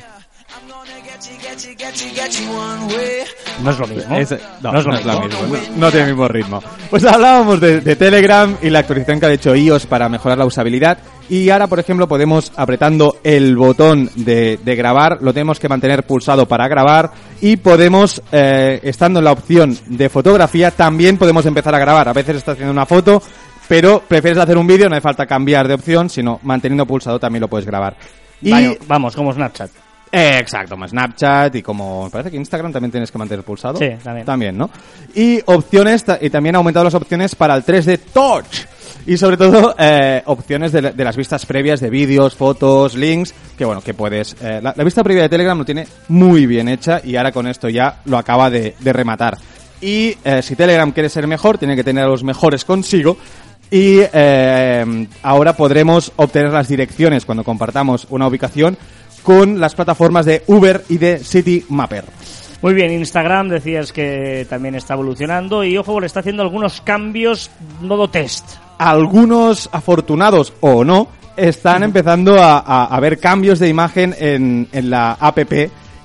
No 3.62 3.70
es 3.70 3.78
lo 3.78 3.86
mismo. 3.86 4.16
Es- 4.16 4.30
no, 4.62 4.72
no 4.72 4.78
es 4.80 4.84
lo 4.86 4.92
no 4.92 4.98
es 4.98 5.04
lo 5.04 5.20
mismo. 5.20 5.42
mismo, 5.42 5.56
no, 5.74 5.76
no 5.78 5.90
tiene 5.90 6.06
el 6.06 6.12
mismo 6.12 6.28
ritmo. 6.28 6.62
Pues 6.90 7.04
hablábamos 7.04 7.60
de, 7.60 7.80
de 7.80 7.96
Telegram 7.96 8.56
y 8.62 8.70
la 8.70 8.80
actualización 8.80 9.20
que 9.20 9.26
ha 9.26 9.32
hecho 9.32 9.54
iOS 9.54 9.86
para 9.86 10.08
mejorar 10.08 10.38
la 10.38 10.46
usabilidad. 10.46 10.98
Y 11.32 11.48
ahora, 11.48 11.66
por 11.66 11.80
ejemplo, 11.80 12.06
podemos, 12.06 12.52
apretando 12.56 13.16
el 13.24 13.56
botón 13.56 14.10
de, 14.16 14.58
de 14.62 14.76
grabar, 14.76 15.16
lo 15.22 15.32
tenemos 15.32 15.58
que 15.58 15.66
mantener 15.66 16.04
pulsado 16.04 16.44
para 16.46 16.68
grabar. 16.68 17.10
Y 17.40 17.56
podemos, 17.56 18.20
eh, 18.30 18.80
estando 18.82 19.18
en 19.20 19.24
la 19.24 19.32
opción 19.32 19.74
de 19.86 20.10
fotografía, 20.10 20.70
también 20.72 21.16
podemos 21.16 21.46
empezar 21.46 21.74
a 21.74 21.78
grabar. 21.78 22.06
A 22.06 22.12
veces 22.12 22.36
estás 22.36 22.52
haciendo 22.52 22.72
una 22.72 22.84
foto, 22.84 23.22
pero 23.66 24.02
prefieres 24.06 24.38
hacer 24.42 24.58
un 24.58 24.66
vídeo, 24.66 24.90
no 24.90 24.94
hace 24.94 25.00
falta 25.00 25.24
cambiar 25.24 25.66
de 25.68 25.72
opción, 25.72 26.10
sino 26.10 26.38
manteniendo 26.42 26.84
pulsado 26.84 27.18
también 27.18 27.40
lo 27.40 27.48
puedes 27.48 27.64
grabar. 27.64 27.96
Y 28.42 28.76
vamos, 28.86 29.16
como 29.16 29.32
Snapchat. 29.32 29.70
eh, 30.12 30.36
exacto, 30.38 30.74
como 30.74 30.86
Snapchat 30.86 31.54
y 31.54 31.62
como 31.62 32.04
me 32.04 32.10
parece 32.10 32.30
que 32.30 32.36
Instagram 32.36 32.72
también 32.72 32.90
tienes 32.90 33.10
que 33.10 33.16
mantener 33.16 33.42
pulsado. 33.42 33.78
Sí, 33.78 33.88
también. 34.04 34.26
También, 34.26 34.58
¿no? 34.58 34.68
Y 35.14 35.40
opciones, 35.46 36.04
y 36.20 36.28
también 36.28 36.56
ha 36.56 36.58
aumentado 36.58 36.84
las 36.84 36.94
opciones 36.94 37.34
para 37.34 37.54
el 37.54 37.64
3D 37.64 37.98
Touch. 38.12 38.66
Y 39.06 39.16
sobre 39.16 39.36
todo, 39.36 39.74
eh, 39.78 40.22
opciones 40.26 40.70
de, 40.70 40.80
la- 40.82 40.92
de 40.92 41.04
las 41.04 41.16
vistas 41.16 41.44
previas 41.44 41.80
de 41.80 41.90
vídeos, 41.90 42.36
fotos, 42.36 42.94
links, 42.94 43.34
que 43.58 43.64
bueno, 43.64 43.80
que 43.80 43.94
puedes... 43.94 44.36
eh, 44.40 44.60
la, 44.62 44.72
vista 44.84 45.02
previa 45.02 45.22
de 45.24 45.28
Telegram 45.28 45.58
lo 45.58 45.64
tiene 45.64 45.86
muy 46.08 46.46
bien 46.46 46.68
hecha 46.68 47.00
y 47.02 47.16
ahora 47.16 47.32
con 47.32 47.48
esto 47.48 47.68
ya 47.68 48.00
lo 48.04 48.16
acaba 48.16 48.48
de, 48.48 48.74
rematar. 48.84 49.38
Y 49.80 50.16
eh, 50.24 50.40
si 50.42 50.54
Telegram 50.54 50.92
quiere 50.92 51.08
ser 51.08 51.26
mejor, 51.26 51.58
tiene 51.58 51.74
que 51.74 51.82
tener 51.82 52.04
a 52.04 52.08
los 52.08 52.22
mejores 52.22 52.64
consigo. 52.64 53.16
Y 53.70 54.00
ahora 55.22 55.56
podremos 55.56 56.12
obtener 56.16 56.52
las 56.52 56.68
direcciones 56.68 57.24
cuando 57.24 57.42
compartamos 57.42 58.06
una 58.10 58.26
ubicación 58.26 58.76
con 59.22 59.58
las 59.60 59.74
plataformas 59.74 60.26
de 60.26 60.42
Uber 60.46 60.84
y 60.90 60.98
de 60.98 61.18
City 61.18 61.64
Mapper. 61.70 62.04
Muy 62.60 62.74
bien, 62.74 62.92
Instagram 62.92 63.48
decías 63.48 63.90
que 63.92 64.46
también 64.48 64.74
está 64.74 64.92
evolucionando 64.94 65.64
y 65.64 65.78
ojo, 65.78 65.98
le 66.00 66.06
está 66.06 66.20
haciendo 66.20 66.42
algunos 66.42 66.82
cambios 66.82 67.50
modo 67.80 68.08
test. 68.08 68.44
Algunos 68.90 69.68
afortunados 69.72 70.52
o 70.60 70.84
no 70.84 71.08
están 71.36 71.82
empezando 71.82 72.40
a, 72.42 72.58
a- 72.58 72.84
a 72.86 73.00
ver 73.00 73.18
cambios 73.18 73.58
de 73.58 73.68
imagen 73.68 74.14
en, 74.18 74.68
en 74.72 74.90
la 74.90 75.12
app 75.12 75.38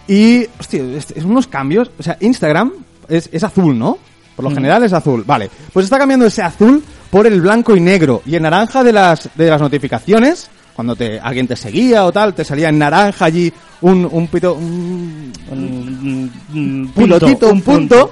y, 0.07 0.45
hostia, 0.59 0.81
es, 0.95 1.11
es 1.11 1.23
unos 1.25 1.47
cambios, 1.47 1.91
o 1.99 2.03
sea, 2.03 2.17
Instagram 2.21 2.71
es, 3.09 3.29
es 3.33 3.43
azul, 3.43 3.77
¿no? 3.77 3.97
Por 4.35 4.43
lo 4.45 4.51
general 4.51 4.83
es 4.83 4.93
azul, 4.93 5.23
vale. 5.25 5.49
Pues 5.73 5.83
está 5.85 5.97
cambiando 5.97 6.25
ese 6.25 6.41
azul 6.43 6.83
por 7.09 7.25
el 7.27 7.41
blanco 7.41 7.75
y 7.75 7.79
negro 7.81 8.21
y 8.25 8.35
el 8.35 8.43
naranja 8.43 8.83
de 8.83 8.93
las, 8.93 9.29
de 9.35 9.49
las 9.49 9.59
notificaciones. 9.59 10.49
Cuando 10.75 10.95
te, 10.95 11.19
alguien 11.19 11.47
te 11.47 11.55
seguía 11.55 12.05
o 12.05 12.11
tal, 12.11 12.35
te 12.35 12.45
salía 12.45 12.69
en 12.69 12.77
naranja 12.77 13.25
allí 13.25 13.51
un, 13.81 14.07
un 14.09 14.27
pito, 14.27 14.53
un, 14.53 15.33
Un, 15.51 16.31
un 16.53 16.91
pilotito, 16.95 17.49
un 17.49 17.61
punto. 17.63 18.11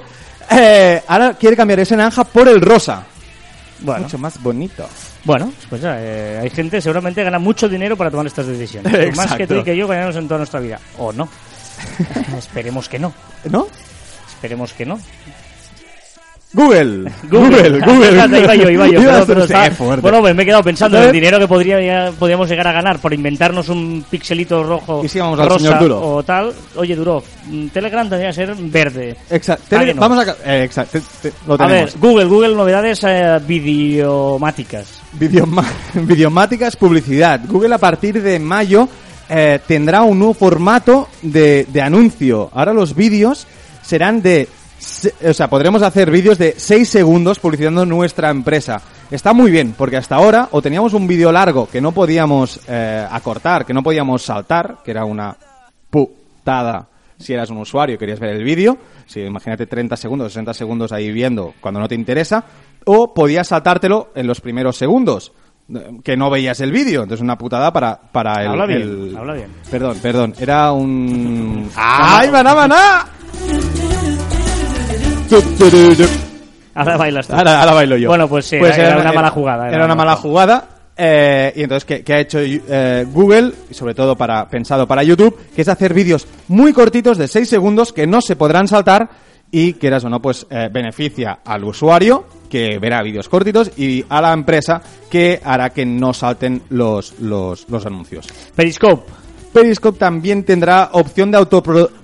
Eh, 0.50 1.00
ahora 1.06 1.34
quiere 1.34 1.56
cambiar 1.56 1.80
ese 1.80 1.96
naranja 1.96 2.24
por 2.24 2.48
el 2.48 2.60
rosa. 2.60 3.04
Bueno, 3.80 4.04
Mucho 4.04 4.18
más 4.18 4.42
bonito. 4.42 4.88
bueno, 5.24 5.52
pues 5.68 5.82
ya, 5.82 5.96
eh, 6.00 6.38
hay 6.42 6.50
gente 6.50 6.80
seguramente 6.80 7.22
gana 7.22 7.38
mucho 7.38 7.68
dinero 7.68 7.96
para 7.96 8.10
tomar 8.10 8.26
estas 8.26 8.46
decisiones. 8.46 9.16
Más 9.16 9.34
que 9.34 9.46
tú 9.46 9.56
y 9.56 9.62
que 9.64 9.76
yo 9.76 9.86
ganamos 9.86 10.16
en 10.16 10.26
toda 10.26 10.38
nuestra 10.38 10.60
vida. 10.60 10.80
O 10.98 11.12
no. 11.12 11.28
Esperemos 12.38 12.88
que 12.88 12.98
no. 12.98 13.12
¿No? 13.50 13.66
Esperemos 14.28 14.72
que 14.72 14.86
no. 14.86 14.98
Google. 16.52 17.10
Google, 17.30 17.80
Google. 17.80 18.10
Fíjate, 18.12 18.38
iba 18.44 18.54
yo, 18.54 18.70
iba 18.70 18.86
yo. 18.88 19.00
Pero- 19.26 19.46
pero 19.46 20.00
bueno, 20.00 20.20
pues 20.20 20.34
me 20.34 20.42
he 20.42 20.46
quedado 20.46 20.62
pensando 20.62 20.96
en 20.98 21.04
el 21.04 21.12
dinero 21.12 21.38
que 21.38 21.46
podría, 21.48 22.12
podríamos 22.18 22.48
llegar 22.48 22.66
a 22.68 22.72
ganar 22.72 22.98
por 22.98 23.12
inventarnos 23.12 23.68
un 23.68 24.04
pixelito 24.08 24.62
rojo, 24.62 25.04
Y 25.04 25.08
sí, 25.08 25.18
vamos 25.18 25.38
al 25.38 25.50
señor 25.58 25.78
Duro. 25.80 26.00
o 26.00 26.22
tal. 26.22 26.52
Oye, 26.76 26.96
Duro, 26.96 27.22
mm, 27.46 27.66
Telegram 27.68 28.08
tendría 28.08 28.30
que 28.30 28.34
ser 28.34 28.54
verde. 28.54 29.16
Exacto. 29.28 29.76
No. 29.78 29.94
Vamos 30.00 30.26
a... 30.26 30.30
eh, 30.46 30.64
exacto. 30.64 30.98
te- 31.20 31.30
te- 31.30 31.36
lo 31.46 31.54
A 31.54 31.56
ver, 31.58 31.68
tenemos. 31.68 31.96
Google, 32.00 32.24
Google, 32.26 32.54
novedades 32.54 33.00
eh, 33.04 33.38
videomáticas. 33.46 35.00
Videoma- 35.18 35.64
Videomáticas, 35.94 36.76
publicidad. 36.76 37.40
Google 37.46 37.74
a 37.74 37.78
partir 37.78 38.22
de 38.22 38.38
mayo 38.38 38.88
eh, 39.28 39.58
tendrá 39.66 40.02
un 40.02 40.18
nuevo 40.18 40.34
formato 40.34 41.08
de, 41.22 41.66
de 41.68 41.82
anuncio. 41.82 42.50
Ahora 42.54 42.72
los 42.72 42.94
vídeos 42.94 43.46
serán 43.82 44.22
de... 44.22 44.48
se- 44.78 45.14
O 45.28 45.34
sea, 45.34 45.48
podremos 45.48 45.82
hacer 45.82 46.10
vídeos 46.10 46.38
de 46.38 46.54
6 46.56 46.88
segundos 46.88 47.38
publicitando 47.38 47.84
nuestra 47.86 48.30
empresa. 48.30 48.80
Está 49.10 49.32
muy 49.32 49.50
bien, 49.50 49.74
porque 49.76 49.96
hasta 49.96 50.16
ahora 50.16 50.48
o 50.50 50.60
teníamos 50.60 50.92
un 50.94 51.06
vídeo 51.06 51.30
largo 51.30 51.68
que 51.68 51.80
no 51.80 51.92
podíamos 51.92 52.60
eh, 52.68 53.06
acortar, 53.10 53.64
que 53.64 53.72
no 53.74 53.82
podíamos 53.82 54.22
saltar, 54.22 54.78
que 54.84 54.90
era 54.90 55.04
una 55.04 55.36
putada 55.90 56.88
si 57.18 57.32
eras 57.32 57.48
un 57.48 57.56
usuario 57.58 57.94
y 57.94 57.98
querías 57.98 58.20
ver 58.20 58.36
el 58.36 58.44
vídeo, 58.44 58.76
si 59.06 59.20
imagínate 59.22 59.66
30 59.66 59.96
segundos, 59.96 60.32
60 60.32 60.52
segundos 60.52 60.92
ahí 60.92 61.10
viendo 61.10 61.54
cuando 61.62 61.80
no 61.80 61.88
te 61.88 61.94
interesa, 61.94 62.44
o 62.84 63.14
podías 63.14 63.48
saltártelo 63.48 64.10
en 64.14 64.26
los 64.26 64.42
primeros 64.42 64.76
segundos 64.76 65.32
eh, 65.74 65.92
que 66.04 66.14
no 66.14 66.28
veías 66.28 66.60
el 66.60 66.72
vídeo, 66.72 67.04
entonces 67.04 67.22
una 67.22 67.38
putada 67.38 67.72
para 67.72 67.96
para 67.98 68.42
el, 68.42 68.48
Habla 68.48 68.66
bien, 68.66 68.82
el- 68.82 69.16
habla 69.16 69.32
bien. 69.32 69.48
Perdón, 69.70 69.96
perdón, 70.02 70.34
era 70.38 70.72
un 70.72 71.70
¡Ay, 71.76 72.30
maná, 72.30 72.54
maná! 72.54 73.06
Ahora 76.74 76.96
bailas 76.96 77.26
tú. 77.26 77.34
Ahora, 77.34 77.60
ahora 77.60 77.72
bailo 77.74 77.96
yo. 77.96 78.08
Bueno, 78.08 78.28
pues 78.28 78.46
sí, 78.46 78.56
era 78.56 78.98
una 78.98 79.12
mala 79.12 79.30
jugada, 79.30 79.68
Era, 79.68 79.84
una 79.86 79.94
mala 79.94 80.16
jugada. 80.16 80.68
eh, 80.96 81.52
y 81.56 81.62
entonces, 81.62 81.84
¿qué, 81.84 82.02
qué 82.04 82.12
ha 82.14 82.20
hecho 82.20 82.38
eh, 82.40 83.06
Google? 83.10 83.52
Y 83.70 83.74
sobre 83.74 83.94
todo 83.94 84.14
para 84.16 84.48
pensado 84.48 84.86
para 84.86 85.02
YouTube, 85.02 85.36
que 85.54 85.62
es 85.62 85.68
hacer 85.68 85.94
vídeos 85.94 86.26
muy 86.48 86.72
cortitos 86.72 87.16
de 87.18 87.28
6 87.28 87.48
segundos 87.48 87.92
que 87.92 88.06
no 88.06 88.20
se 88.20 88.36
podrán 88.36 88.68
saltar 88.68 89.08
y 89.50 89.74
quieras 89.74 90.04
o 90.04 90.10
no, 90.10 90.20
pues 90.20 90.46
eh, 90.50 90.68
beneficia 90.70 91.38
al 91.44 91.64
usuario 91.64 92.26
que 92.50 92.78
verá 92.78 93.02
vídeos 93.02 93.28
cortitos 93.28 93.70
y 93.78 94.04
a 94.08 94.20
la 94.20 94.32
empresa 94.32 94.82
que 95.10 95.40
hará 95.42 95.70
que 95.70 95.86
no 95.86 96.12
salten 96.12 96.62
los, 96.70 97.18
los, 97.20 97.68
los 97.68 97.86
anuncios. 97.86 98.26
Periscope. 98.54 99.10
Periscope 99.60 99.98
también 99.98 100.44
tendrá 100.44 100.90
opción 100.92 101.30
de 101.30 101.38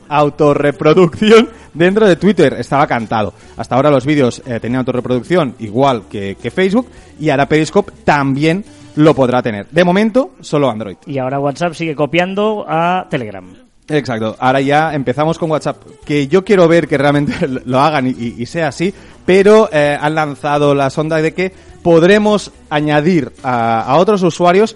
autorreproducción 0.08 1.50
dentro 1.74 2.06
de 2.08 2.16
Twitter. 2.16 2.54
Estaba 2.58 2.86
cantado. 2.86 3.34
Hasta 3.58 3.74
ahora 3.76 3.90
los 3.90 4.06
vídeos 4.06 4.40
eh, 4.46 4.58
tenían 4.58 4.78
autorreproducción 4.80 5.54
igual 5.58 6.04
que, 6.10 6.36
que 6.40 6.50
Facebook 6.50 6.86
y 7.20 7.28
ahora 7.28 7.46
Periscope 7.46 7.92
también 8.04 8.64
lo 8.96 9.14
podrá 9.14 9.42
tener. 9.42 9.66
De 9.70 9.84
momento, 9.84 10.30
solo 10.40 10.70
Android. 10.70 10.96
Y 11.06 11.18
ahora 11.18 11.38
WhatsApp 11.40 11.74
sigue 11.74 11.94
copiando 11.94 12.64
a 12.66 13.06
Telegram. 13.10 13.44
Exacto. 13.86 14.34
Ahora 14.38 14.62
ya 14.62 14.94
empezamos 14.94 15.38
con 15.38 15.50
WhatsApp, 15.50 15.76
que 16.06 16.28
yo 16.28 16.44
quiero 16.44 16.66
ver 16.68 16.88
que 16.88 16.96
realmente 16.96 17.34
lo 17.66 17.80
hagan 17.80 18.06
y, 18.06 18.10
y- 18.10 18.34
y 18.38 18.46
sea 18.46 18.68
así, 18.68 18.94
pero 19.26 19.68
eh, 19.70 19.98
han 20.00 20.14
lanzado 20.14 20.74
la 20.74 20.88
sonda 20.88 21.16
de 21.20 21.34
que 21.34 21.52
podremos 21.82 22.50
añadir 22.70 23.30
a, 23.42 23.82
a 23.82 23.96
otros 23.98 24.22
usuarios 24.22 24.74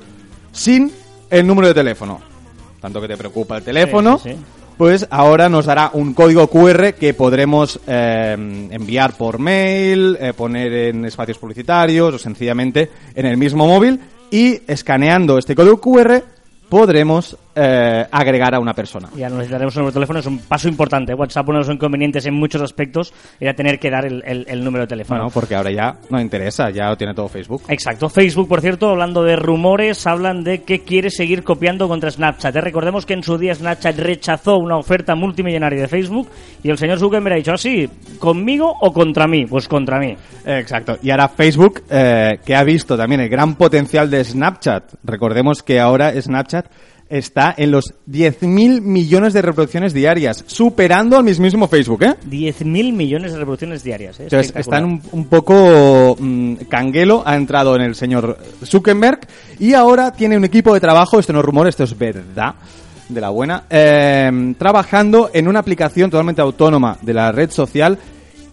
sin 0.53 0.93
el 1.31 1.47
número 1.47 1.69
de 1.69 1.75
teléfono. 1.75 2.21
Tanto 2.81 3.01
que 3.01 3.09
te 3.09 3.17
preocupa 3.17 3.57
el 3.59 3.63
teléfono, 3.65 4.19
Sí, 4.19 4.31
sí, 4.31 4.37
sí. 4.37 4.43
pues 4.77 5.07
ahora 5.11 5.49
nos 5.49 5.67
dará 5.67 5.91
un 5.95 6.13
código 6.15 6.47
QR 6.49 6.93
que 6.95 7.15
podremos 7.15 7.81
eh, 7.87 8.33
enviar 8.71 9.15
por 9.15 9.39
mail, 9.39 10.17
eh, 10.21 10.33
poner 10.35 10.73
en 10.73 11.05
espacios 11.07 11.39
publicitarios 11.39 12.15
o 12.15 12.19
sencillamente 12.19 12.91
en 13.15 13.27
el 13.27 13.37
mismo 13.37 13.67
móvil 13.67 14.01
y 14.31 14.61
escaneando 14.67 15.39
este 15.39 15.55
código 15.55 15.81
QR 15.81 16.23
podremos 16.69 17.37
eh, 17.57 18.07
agregar 18.11 18.55
a 18.55 18.61
una 18.61 18.75
persona. 18.75 19.09
Ya 19.17 19.29
no 19.29 19.37
necesitaremos 19.37 19.75
un 19.77 19.81
número 19.81 19.91
de 19.93 19.95
teléfono, 19.95 20.19
es 20.21 20.27
un 20.27 20.39
paso 20.41 20.69
importante. 20.69 21.15
WhatsApp, 21.15 21.49
uno 21.49 21.59
de 21.59 21.65
los 21.67 21.75
inconvenientes 21.75 22.27
en 22.27 22.35
muchos 22.35 22.61
aspectos, 22.63 23.13
era 23.41 23.55
tener 23.55 23.79
que 23.79 23.91
dar 23.91 24.05
el, 24.05 24.23
el- 24.27 24.45
el 24.49 24.63
número 24.63 24.83
de 24.85 24.89
teléfono. 24.89 25.21
Bueno, 25.21 25.31
porque 25.33 25.55
ahora 25.55 25.71
ya 25.71 25.97
no 26.11 26.21
interesa, 26.21 26.71
ya 26.71 26.89
lo 26.91 26.97
tiene 26.97 27.15
todo 27.15 27.29
Facebook. 27.29 27.63
Exacto. 27.69 28.09
Facebook, 28.09 28.47
por 28.49 28.61
cierto, 28.61 28.91
hablando 28.91 29.23
de 29.25 29.37
rumores, 29.37 30.07
hablan 30.07 30.45
de 30.45 30.63
que 30.63 30.81
quiere 30.83 31.11
seguir 31.11 31.43
copiando 31.43 31.89
contra 31.89 32.11
Snapchat. 32.11 32.55
Eh, 32.55 32.61
Recordemos 32.61 33.07
que 33.07 33.15
en 33.15 33.23
su 33.23 33.39
día 33.39 33.55
Snapchat 33.55 33.99
rechazó 33.99 34.59
una 34.59 34.77
oferta 34.77 35.15
multimillonaria 35.15 35.81
de 35.81 35.89
Facebook 35.89 36.29
y 36.63 36.69
el 36.71 36.77
señor 36.77 36.99
Zuckerberg 36.99 37.33
ha 37.35 37.37
dicho 37.39 37.53
así, 37.55 37.89
¿conmigo 38.19 38.73
o 38.81 38.93
contra 38.93 39.27
mí? 39.27 39.47
Pues 39.47 39.67
contra 39.69 39.99
mí. 39.99 40.15
Exacto. 40.45 40.99
Y 41.03 41.11
ahora 41.11 41.29
Facebook, 41.29 41.83
eh, 41.91 42.39
que 42.45 42.55
ha 42.55 42.63
visto 42.65 42.97
también 42.97 43.21
el 43.23 43.29
gran 43.29 43.55
potencial 43.57 44.11
de 44.11 44.23
Snapchat. 44.25 44.95
Recordemos 45.05 45.63
que 45.63 45.81
ahora 45.81 46.13
Snapchat 46.21 46.67
está 47.09 47.55
en 47.57 47.71
los 47.71 47.95
10.000 48.11 48.81
millones 48.81 49.33
de 49.33 49.43
reproducciones 49.43 49.93
diarias, 49.93 50.45
superando 50.47 51.17
al 51.17 51.25
mismísimo 51.25 51.69
Facebook, 51.69 52.03
¿eh? 52.03 52.15
10.000 52.29 52.93
millones 52.93 53.33
de 53.33 53.39
reproducciones 53.39 53.83
diarias. 53.83 54.21
¿eh? 54.21 54.25
Entonces, 54.25 54.53
están 54.57 54.85
un, 54.85 55.03
un 55.13 55.27
poco 55.27 56.17
mm, 56.19 56.55
canguelo, 56.69 57.23
ha 57.25 57.37
entrado 57.37 57.77
en 57.77 57.83
el 57.83 57.95
señor 57.95 58.39
Zuckerberg 58.65 59.21
y 59.59 59.75
ahora 59.75 60.13
tiene 60.13 60.37
un 60.37 60.45
equipo 60.45 60.75
de 60.75 60.81
trabajo, 60.81 61.19
esto 61.19 61.33
no 61.33 61.41
es 61.41 61.45
rumor, 61.45 61.69
esto 61.69 61.85
es 61.85 61.97
verdad, 61.97 62.55
de 63.09 63.21
la 63.21 63.31
buena, 63.31 63.65
eh, 63.71 64.55
trabajando 64.59 65.31
en 65.33 65.49
una 65.49 65.61
aplicación 65.61 66.11
totalmente 66.11 66.43
autónoma 66.43 66.99
de 67.03 67.15
la 67.15 67.33
red 67.33 67.51
social 67.51 67.99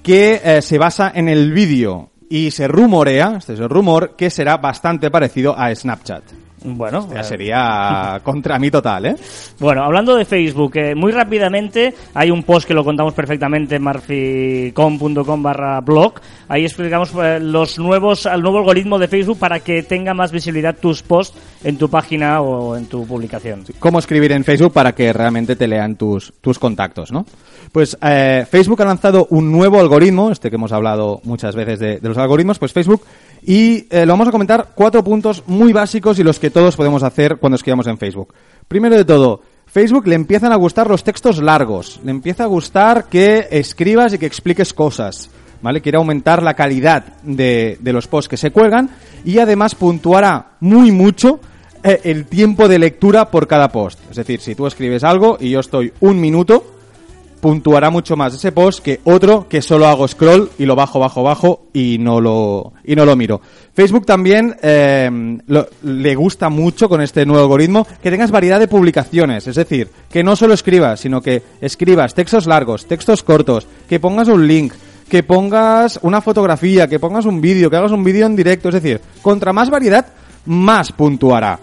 que 0.01 0.41
eh, 0.43 0.61
se 0.61 0.77
basa 0.77 1.11
en 1.13 1.29
el 1.29 1.53
vídeo 1.53 2.11
y 2.29 2.51
se 2.51 2.67
rumorea, 2.67 3.35
este 3.37 3.53
es 3.53 3.59
el 3.59 3.69
rumor, 3.69 4.15
que 4.15 4.29
será 4.29 4.57
bastante 4.57 5.09
parecido 5.09 5.57
a 5.57 5.73
Snapchat. 5.73 6.23
Bueno, 6.63 7.07
Ya 7.13 7.21
eh, 7.21 7.23
sería 7.23 8.21
contra 8.23 8.57
mí 8.59 8.71
total, 8.71 9.05
¿eh? 9.05 9.15
Bueno, 9.59 9.83
hablando 9.83 10.15
de 10.15 10.25
Facebook, 10.25 10.75
eh, 10.75 10.95
muy 10.95 11.11
rápidamente 11.11 11.93
hay 12.13 12.31
un 12.31 12.43
post 12.43 12.67
que 12.67 12.73
lo 12.73 12.83
contamos 12.83 13.13
perfectamente 13.13 13.75
en 13.75 13.83
marficom.com 13.83 15.43
barra 15.43 15.81
blog. 15.81 16.15
Ahí 16.47 16.63
explicamos 16.63 17.11
eh, 17.21 17.39
los 17.39 17.79
nuevos, 17.79 18.25
el 18.25 18.41
nuevo 18.41 18.59
algoritmo 18.59 18.97
de 18.99 19.07
Facebook 19.07 19.39
para 19.39 19.59
que 19.59 19.83
tenga 19.83 20.13
más 20.13 20.31
visibilidad 20.31 20.75
tus 20.75 21.03
posts 21.03 21.37
en 21.63 21.77
tu 21.77 21.89
página 21.89 22.41
o 22.41 22.75
en 22.75 22.85
tu 22.85 23.05
publicación. 23.05 23.63
cómo 23.79 23.99
escribir 23.99 24.31
en 24.31 24.43
Facebook 24.43 24.73
para 24.73 24.93
que 24.93 25.13
realmente 25.13 25.55
te 25.55 25.67
lean 25.67 25.95
tus, 25.95 26.33
tus 26.41 26.59
contactos, 26.59 27.11
¿no? 27.11 27.25
Pues 27.71 27.97
eh, 28.01 28.45
Facebook 28.49 28.81
ha 28.81 28.85
lanzado 28.85 29.27
un 29.29 29.51
nuevo 29.51 29.79
algoritmo, 29.79 30.31
este 30.31 30.49
que 30.49 30.57
hemos 30.57 30.71
hablado 30.71 31.21
muchas 31.23 31.55
veces 31.55 31.79
de, 31.79 31.99
de 31.99 32.07
los 32.07 32.17
algoritmos, 32.17 32.59
pues 32.59 32.73
Facebook, 32.73 33.03
y 33.45 33.87
eh, 33.89 34.05
lo 34.05 34.13
vamos 34.13 34.27
a 34.27 34.31
comentar 34.31 34.69
cuatro 34.75 35.03
puntos 35.03 35.43
muy 35.47 35.73
básicos 35.73 36.19
y 36.19 36.23
los 36.23 36.39
que 36.39 36.49
todos 36.49 36.75
podemos 36.75 37.03
hacer 37.03 37.37
cuando 37.37 37.55
escribamos 37.55 37.87
en 37.87 37.97
Facebook. 37.97 38.33
Primero 38.67 38.95
de 38.95 39.05
todo, 39.05 39.41
Facebook 39.65 40.07
le 40.07 40.15
empiezan 40.15 40.51
a 40.51 40.57
gustar 40.57 40.89
los 40.89 41.03
textos 41.03 41.41
largos, 41.41 41.99
le 42.03 42.11
empieza 42.11 42.43
a 42.43 42.47
gustar 42.47 43.05
que 43.05 43.47
escribas 43.51 44.13
y 44.13 44.17
que 44.17 44.25
expliques 44.25 44.73
cosas. 44.73 45.29
¿Vale? 45.61 45.79
Quiere 45.79 45.97
aumentar 45.97 46.43
la 46.43 46.55
calidad 46.55 47.05
de, 47.23 47.77
de 47.79 47.93
los 47.93 48.07
posts 48.07 48.27
que 48.27 48.35
se 48.35 48.51
cuelgan 48.51 48.89
y 49.23 49.39
además 49.39 49.75
puntuará 49.75 50.57
muy 50.59 50.91
mucho 50.91 51.39
eh, 51.85 51.99
el 52.05 52.25
tiempo 52.25 52.69
de 52.69 52.79
lectura 52.79 53.29
por 53.29 53.47
cada 53.47 53.69
post. 53.69 53.99
Es 54.09 54.15
decir, 54.15 54.39
si 54.39 54.55
tú 54.55 54.67
escribes 54.67 55.03
algo 55.03 55.37
y 55.39 55.49
yo 55.49 55.59
estoy 55.59 55.91
un 55.99 56.19
minuto, 56.19 56.72
puntuará 57.43 57.89
mucho 57.89 58.15
más 58.15 58.33
ese 58.33 58.53
post 58.53 58.81
que 58.81 59.01
otro 59.03 59.49
que 59.49 59.61
solo 59.61 59.85
hago 59.87 60.07
scroll 60.07 60.49
y 60.57 60.65
lo 60.65 60.77
bajo, 60.77 60.97
bajo, 60.97 61.23
bajo 61.23 61.65
y 61.73 61.97
no 61.99 62.21
lo, 62.21 62.71
y 62.85 62.95
no 62.95 63.03
lo 63.03 63.17
miro. 63.17 63.41
Facebook 63.73 64.05
también 64.05 64.55
lo- 65.47 65.67
le 65.83 66.15
gusta 66.15 66.47
mucho 66.47 66.87
con 66.87 67.01
este 67.01 67.25
nuevo 67.25 67.43
algoritmo 67.43 67.85
que 68.01 68.09
tengas 68.09 68.31
variedad 68.31 68.61
de 68.61 68.69
publicaciones. 68.69 69.45
Es 69.45 69.57
decir, 69.57 69.89
que 70.09 70.23
no 70.23 70.37
solo 70.37 70.53
escribas, 70.53 71.01
sino 71.01 71.21
que 71.21 71.43
escribas 71.59 72.13
textos 72.13 72.47
largos, 72.47 72.85
textos 72.85 73.23
cortos, 73.23 73.67
que 73.89 73.99
pongas 73.99 74.29
un 74.29 74.47
link, 74.47 74.71
que 75.09 75.23
pongas 75.23 75.99
una 76.01 76.21
fotografía, 76.21 76.87
que 76.87 76.97
pongas 76.97 77.25
un 77.25 77.41
vídeo, 77.41 77.69
que 77.69 77.75
hagas 77.75 77.91
un 77.91 78.05
vídeo 78.05 78.25
en 78.25 78.37
directo. 78.37 78.69
Es 78.69 78.75
decir, 78.75 79.01
contra 79.21 79.51
más 79.51 79.69
variedad, 79.69 80.05
más 80.45 80.93
puntuará 80.93 81.59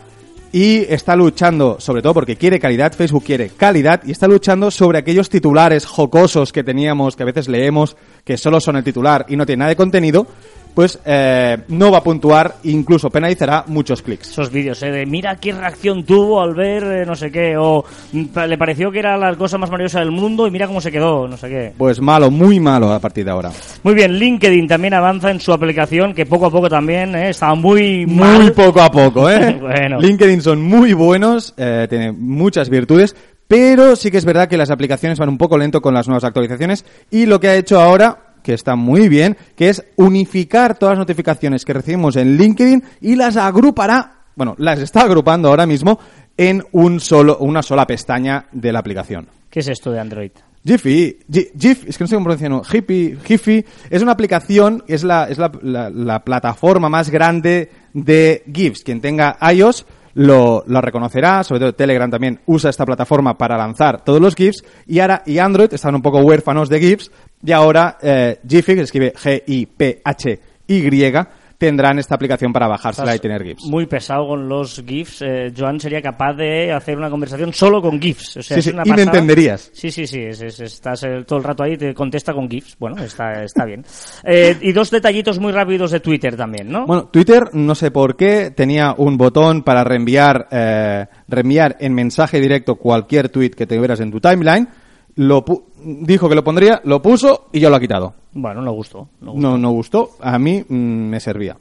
y 0.52 0.78
está 0.92 1.14
luchando, 1.14 1.76
sobre 1.78 2.02
todo 2.02 2.14
porque 2.14 2.36
quiere 2.36 2.58
calidad, 2.58 2.92
Facebook 2.92 3.24
quiere 3.24 3.50
calidad 3.50 4.02
y 4.04 4.10
está 4.10 4.26
luchando 4.26 4.70
sobre 4.70 4.98
aquellos 4.98 5.28
titulares 5.28 5.86
jocosos 5.86 6.52
que 6.52 6.64
teníamos, 6.64 7.16
que 7.16 7.22
a 7.22 7.26
veces 7.26 7.48
leemos, 7.48 7.96
que 8.24 8.36
solo 8.36 8.60
son 8.60 8.76
el 8.76 8.84
titular 8.84 9.26
y 9.28 9.36
no 9.36 9.46
tiene 9.46 9.60
nada 9.60 9.68
de 9.70 9.76
contenido, 9.76 10.26
pues 10.74 10.98
eh, 11.04 11.58
no 11.68 11.90
va 11.90 11.98
a 11.98 12.02
puntuar, 12.02 12.56
incluso 12.64 13.10
penalizará 13.10 13.64
muchos 13.66 14.02
clics. 14.02 14.30
Esos 14.30 14.50
vídeos, 14.50 14.82
¿eh? 14.82 14.90
De 14.90 15.06
mira 15.06 15.36
qué 15.36 15.52
reacción 15.52 16.04
tuvo 16.04 16.40
al 16.40 16.54
ver 16.54 16.82
eh, 16.84 17.06
no 17.06 17.14
sé 17.14 17.30
qué, 17.30 17.56
o 17.56 17.84
mm, 18.12 18.38
le 18.48 18.58
pareció 18.58 18.90
que 18.90 18.98
era 18.98 19.16
la 19.16 19.34
cosa 19.36 19.58
más 19.58 19.70
maravillosa 19.70 20.00
del 20.00 20.10
mundo 20.10 20.46
y 20.46 20.50
mira 20.50 20.66
cómo 20.66 20.80
se 20.80 20.92
quedó, 20.92 21.26
no 21.28 21.36
sé 21.36 21.48
qué. 21.48 21.72
Pues 21.76 22.00
malo, 22.00 22.30
muy 22.30 22.60
malo 22.60 22.92
a 22.92 22.98
partir 22.98 23.24
de 23.24 23.30
ahora. 23.30 23.50
Muy 23.82 23.94
bien, 23.94 24.12
LinkedIn 24.12 24.68
también 24.68 24.94
avanza 24.94 25.30
en 25.30 25.40
su 25.40 25.52
aplicación, 25.52 26.14
que 26.14 26.26
poco 26.26 26.46
a 26.46 26.50
poco 26.50 26.68
también 26.68 27.14
eh, 27.14 27.30
está 27.30 27.54
muy 27.54 28.06
Muy 28.06 28.50
poco 28.50 28.80
a 28.80 28.90
poco, 28.90 29.28
¿eh? 29.30 29.58
Bueno. 29.60 30.00
LinkedIn 30.00 30.42
son 30.42 30.62
muy 30.62 30.92
buenos, 30.92 31.54
eh, 31.56 31.86
tienen 31.88 32.16
muchas 32.18 32.68
virtudes, 32.68 33.14
pero 33.46 33.96
sí 33.96 34.10
que 34.10 34.18
es 34.18 34.24
verdad 34.24 34.48
que 34.48 34.56
las 34.56 34.70
aplicaciones 34.70 35.18
van 35.18 35.28
un 35.28 35.38
poco 35.38 35.58
lento 35.58 35.80
con 35.80 35.94
las 35.94 36.06
nuevas 36.06 36.24
actualizaciones 36.24 36.84
y 37.10 37.26
lo 37.26 37.40
que 37.40 37.48
ha 37.48 37.56
hecho 37.56 37.80
ahora 37.80 38.29
que 38.42 38.54
está 38.54 38.76
muy 38.76 39.08
bien, 39.08 39.36
que 39.56 39.68
es 39.68 39.84
unificar 39.96 40.78
todas 40.78 40.92
las 40.94 41.00
notificaciones 41.00 41.64
que 41.64 41.72
recibimos 41.72 42.16
en 42.16 42.36
LinkedIn 42.36 42.82
y 43.00 43.16
las 43.16 43.36
agrupará, 43.36 44.12
bueno, 44.36 44.54
las 44.58 44.78
está 44.80 45.02
agrupando 45.02 45.48
ahora 45.48 45.66
mismo 45.66 45.98
en 46.36 46.62
un 46.72 47.00
solo, 47.00 47.38
una 47.38 47.62
sola 47.62 47.86
pestaña 47.86 48.46
de 48.52 48.72
la 48.72 48.78
aplicación. 48.78 49.28
¿Qué 49.50 49.60
es 49.60 49.68
esto 49.68 49.90
de 49.90 50.00
Android? 50.00 50.30
Jiffy, 50.64 51.18
Gif, 51.58 51.86
es 51.88 51.96
que 51.96 52.04
no 52.04 52.08
sé 52.08 52.14
cómo 52.16 52.24
pronunciarlo, 52.24 52.62
Jiffy, 52.64 53.16
Jiffy, 53.24 53.64
es 53.88 54.02
una 54.02 54.12
aplicación, 54.12 54.84
es 54.86 55.04
la, 55.04 55.24
es 55.24 55.38
la, 55.38 55.50
la- 55.62 55.88
la 55.90 56.22
plataforma 56.22 56.88
más 56.90 57.08
grande 57.10 57.70
de 57.94 58.42
GIFs. 58.52 58.82
Quien 58.84 59.00
tenga 59.00 59.38
iOS 59.54 59.86
lo, 60.14 60.62
lo 60.66 60.80
reconocerá, 60.82 61.44
sobre 61.44 61.60
todo 61.60 61.74
Telegram 61.74 62.10
también 62.10 62.40
usa 62.44 62.68
esta 62.68 62.84
plataforma 62.84 63.38
para 63.38 63.56
lanzar 63.56 64.04
todos 64.04 64.20
los 64.20 64.34
GIFs, 64.34 64.62
y 64.86 64.98
ahora, 65.00 65.22
y 65.24 65.38
Android 65.38 65.72
están 65.72 65.94
un 65.94 66.02
poco 66.02 66.20
huérfanos 66.20 66.68
de 66.68 66.78
GIFs, 66.80 67.10
y 67.44 67.52
ahora 67.52 67.98
eh, 68.02 68.38
Jiffy, 68.48 68.74
que 68.74 68.80
escribe 68.82 69.12
G-I-P-H-Y, 69.14 71.12
tendrán 71.58 71.98
esta 71.98 72.14
aplicación 72.14 72.54
para 72.54 72.66
bajársela 72.68 73.14
y 73.14 73.18
tener 73.18 73.42
GIFs. 73.44 73.64
Muy 73.66 73.84
pesado 73.84 74.26
con 74.28 74.48
los 74.48 74.82
GIFs. 74.82 75.20
Eh, 75.20 75.52
Joan 75.54 75.78
sería 75.78 76.00
capaz 76.00 76.32
de 76.32 76.72
hacer 76.72 76.96
una 76.96 77.10
conversación 77.10 77.52
solo 77.52 77.82
con 77.82 78.00
GIFs. 78.00 78.38
O 78.38 78.42
sea, 78.42 78.54
Sí, 78.54 78.60
es 78.60 78.64
sí, 78.64 78.70
una 78.70 78.82
y 78.86 78.90
me 78.92 79.02
entenderías. 79.02 79.70
Sí, 79.74 79.90
sí, 79.90 80.06
sí. 80.06 80.20
es- 80.22 80.40
es- 80.40 80.58
estás 80.60 81.02
eh, 81.02 81.22
todo 81.26 81.38
el 81.38 81.44
rato 81.44 81.62
ahí 81.62 81.72
y 81.74 81.76
te 81.76 81.92
contesta 81.92 82.32
con 82.32 82.48
GIFs. 82.48 82.76
Bueno, 82.78 83.02
está, 83.02 83.44
está 83.44 83.66
bien. 83.66 83.84
Eh, 84.24 84.56
y 84.62 84.72
dos 84.72 84.90
detallitos 84.90 85.38
muy 85.38 85.52
rápidos 85.52 85.90
de 85.90 86.00
Twitter 86.00 86.34
también, 86.34 86.70
¿no? 86.70 86.86
Bueno, 86.86 87.08
Twitter, 87.08 87.50
no 87.52 87.74
sé 87.74 87.90
por 87.90 88.16
qué, 88.16 88.50
tenía 88.52 88.94
un 88.96 89.18
botón 89.18 89.62
para 89.62 89.84
reenviar, 89.84 90.48
eh, 90.50 91.06
reenviar 91.28 91.76
en 91.80 91.92
mensaje 91.94 92.40
directo 92.40 92.76
cualquier 92.76 93.28
tweet 93.28 93.50
que 93.50 93.66
tuvieras 93.66 94.00
en 94.00 94.10
tu 94.10 94.18
timeline. 94.20 94.66
Lo 95.16 95.44
pu- 95.44 95.64
dijo 95.82 96.28
que 96.28 96.34
lo 96.34 96.44
pondría, 96.44 96.80
lo 96.84 97.02
puso 97.02 97.48
y 97.52 97.60
ya 97.60 97.68
lo 97.70 97.76
ha 97.76 97.80
quitado. 97.80 98.14
Bueno, 98.32 98.62
no 98.62 98.72
gustó. 98.72 99.08
no 99.20 99.32
gustó. 99.32 99.48
No, 99.48 99.58
no 99.58 99.70
gustó, 99.70 100.10
a 100.20 100.38
mí 100.38 100.64
mm, 100.68 100.74
me 100.74 101.20
servía. 101.20 101.56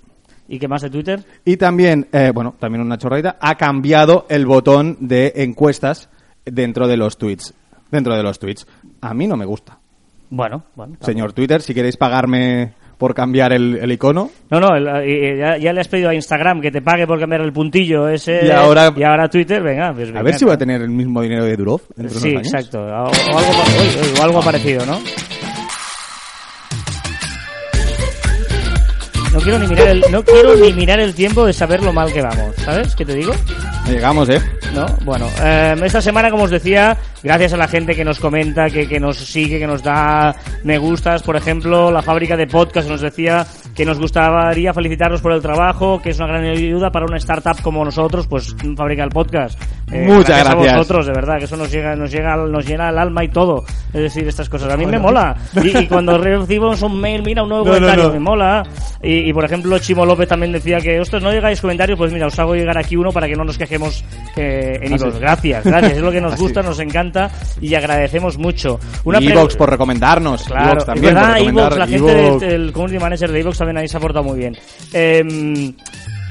¿Y 0.48 0.58
qué 0.60 0.68
más 0.68 0.82
de 0.82 0.90
Twitter? 0.90 1.24
Y 1.46 1.58
también, 1.58 2.08
eh, 2.12 2.32
bueno, 2.34 2.56
también 2.60 2.82
una 2.82 2.98
chorradita, 2.98 3.38
ha 3.40 3.56
cambiado 3.56 4.26
el 4.30 4.46
botón 4.46 4.98
de 5.00 5.34
encuestas 5.36 6.10
dentro 6.46 6.88
de 6.88 6.98
los 6.98 7.18
tweets. 7.18 7.54
Dentro 7.92 8.16
de 8.16 8.24
los 8.24 8.40
tweets. 8.40 8.66
A 9.02 9.14
mí 9.14 9.28
no 9.28 9.36
me 9.38 9.46
gusta. 9.46 9.78
Bueno, 10.32 10.64
bueno. 10.76 10.96
Señor 11.02 11.34
Twitter, 11.34 11.62
si 11.62 11.74
queréis 11.74 11.98
pagarme 11.98 12.74
por 13.00 13.16
cambiar 13.16 13.54
el, 13.54 13.80
el 13.82 13.92
icono. 13.94 14.30
No, 14.52 14.60
no, 14.60 14.76
el- 14.76 15.10
y- 15.10 15.26
y 15.34 15.38
ya, 15.38 15.58
ya 15.58 15.74
le 15.74 15.80
has 15.82 15.88
pedido 15.88 16.10
a 16.10 16.14
Instagram 16.14 16.60
que 16.62 16.70
te 16.70 16.82
pague 16.82 17.08
por 17.08 17.18
cambiar 17.20 17.42
el 17.42 17.52
puntillo 17.54 18.08
ese. 18.10 18.46
Y 18.46 18.52
ahora- 18.52 18.94
y 18.96 19.02
ahora 19.04 19.28
Twitter, 19.30 19.64
venga, 19.64 19.94
pues 19.94 20.14
A 20.14 20.22
ver 20.22 20.36
si 20.36 20.44
va 20.46 20.54
a 20.54 20.58
tener 20.58 20.82
el 20.82 20.90
mismo 20.90 21.22
dinero 21.22 21.46
de 21.46 21.56
Durov 21.56 21.82
dentro 21.96 22.16
de 22.16 22.22
Sí, 22.22 22.30
unos 22.36 22.54
años. 22.54 22.54
exacto. 22.54 22.80
O, 22.82 22.86
o 22.86 23.38
algo, 23.40 24.20
o 24.20 24.24
algo 24.24 24.42
parecido, 24.42 24.86
¿no? 24.86 25.00
No 29.40 29.46
quiero 29.46 29.60
ni 29.60 29.68
mirar 29.68 29.88
el, 29.88 30.04
no 30.12 30.22
quiero 30.22 30.54
ni 30.58 30.74
mirar 30.74 31.00
el 31.00 31.14
tiempo 31.16 31.46
de 31.46 31.54
saber 31.54 31.82
lo 31.82 31.94
mal 31.94 32.12
que 32.12 32.22
vamos, 32.22 32.54
¿sabes? 32.58 32.94
¿Qué 32.94 33.06
te 33.06 33.14
digo? 33.14 33.32
Llegamos, 33.88 34.28
¿eh? 34.28 34.42
¿no? 34.76 34.86
Bueno, 35.06 35.30
eh, 35.42 35.78
esta 35.82 36.02
semana, 36.02 36.30
como 36.30 36.44
os 36.44 36.52
decía, 36.52 36.98
gracias 37.24 37.54
a 37.54 37.58
la 37.58 37.70
gente 37.70 37.96
que 37.96 38.04
nos 38.04 38.20
comenta, 38.20 38.70
que, 38.70 38.86
que 38.86 39.00
nos 39.00 39.18
sigue, 39.18 39.58
que 39.58 39.66
nos 39.66 39.82
da 39.82 40.36
me 40.66 40.78
gustas, 40.78 41.24
por 41.24 41.38
ejemplo, 41.38 41.90
la 41.90 42.02
fábrica 42.02 42.36
de 42.36 42.48
podcast 42.48 42.90
nos 42.90 43.00
decía 43.00 43.48
que 43.80 43.86
nos 43.86 43.98
gustaría 43.98 44.74
felicitarnos 44.74 45.22
por 45.22 45.32
el 45.32 45.42
trabajo, 45.42 46.02
que 46.02 46.10
es 46.10 46.18
una 46.20 46.28
gran 46.28 46.44
ayuda 46.44 46.92
para 46.92 47.06
una 47.06 47.16
startup 47.16 47.62
como 47.62 47.86
nosotros, 47.86 48.28
pues 48.28 48.54
fábrica 48.76 49.04
del 49.04 49.12
podcast. 49.12 49.58
Eh, 49.90 50.04
Muchas 50.06 50.42
a 50.46 50.54
gracias. 50.54 50.76
vosotros, 50.78 51.06
de 51.08 51.14
verdad, 51.14 51.38
que 51.38 51.46
eso 51.46 51.56
nos 51.56 51.72
llega, 51.72 51.96
nos 51.96 52.12
llega, 52.12 52.36
nos 52.36 52.68
llena 52.68 52.90
el 52.90 52.98
alma 52.98 53.24
y 53.24 53.30
todo. 53.30 53.64
Es 53.94 54.02
decir, 54.02 54.28
estas 54.28 54.50
cosas. 54.50 54.74
A 54.74 54.76
mí 54.76 54.86
me 54.86 55.00
mola. 55.00 55.34
Y, 55.64 55.78
y 55.78 55.88
cuando 55.88 56.18
recibimos 56.18 56.82
un 56.82 57.00
mail, 57.00 57.24
mira, 57.24 57.42
un 57.44 57.50
nuevo 57.50 57.64
No, 57.64 57.72
no, 57.72 57.78
comentario, 57.78 58.04
no. 58.08 58.14
me 58.14 58.20
mola. 58.20 58.64
Y, 59.02 59.30
y, 59.30 59.34
por 59.34 59.46
ejemplo, 59.46 59.80
Chimo 59.80 60.06
López 60.06 60.28
también 60.28 60.52
decía 60.52 60.80
que, 60.82 61.00
ostras, 61.00 61.24
no 61.24 61.32
llegáis 61.32 61.62
comentarios, 61.62 61.98
pues 61.98 62.12
mira, 62.12 62.28
os 62.28 62.38
hago 62.38 62.56
llegar 62.56 62.78
aquí 62.78 62.98
uno 62.98 63.12
para 63.14 63.28
que 63.28 63.36
no 63.36 63.46
nos 63.46 63.58
quejemos 63.58 64.04
que 64.36 64.74
en 64.82 64.94
Ah, 64.94 64.98
iVoox. 64.98 65.14
sí. 65.14 65.20
Gracias, 65.22 65.64
gracias. 65.66 65.94
Es 65.94 66.02
lo 66.02 66.12
que 66.12 66.20
nos 66.22 66.34
Así. 66.34 66.42
gusta, 66.44 66.62
nos 66.62 66.80
encanta 66.82 67.32
y 67.62 67.74
agradecemos 67.76 68.38
mucho. 68.38 68.78
Una 69.06 69.20
Evox 69.20 69.56
por 69.56 69.70
recomendarnos. 69.70 70.44
Claro, 70.44 70.72
Evox 70.72 70.86
también 70.86 71.14
verdad, 71.16 71.28
por 71.30 71.34
recomendar. 71.40 71.78
la 71.78 71.88
gente 71.88 72.28
Evox. 72.28 72.42
del 72.42 72.52
el 72.66 72.72
community 72.74 73.00
manager 73.02 73.32
de 73.32 73.40
Evox 73.40 73.58
también 73.58 73.69
ahí 73.78 73.88
se 73.88 73.98
ha 73.98 74.00
portado 74.00 74.24
muy 74.24 74.38
bien. 74.40 74.58
Eh, 74.94 75.74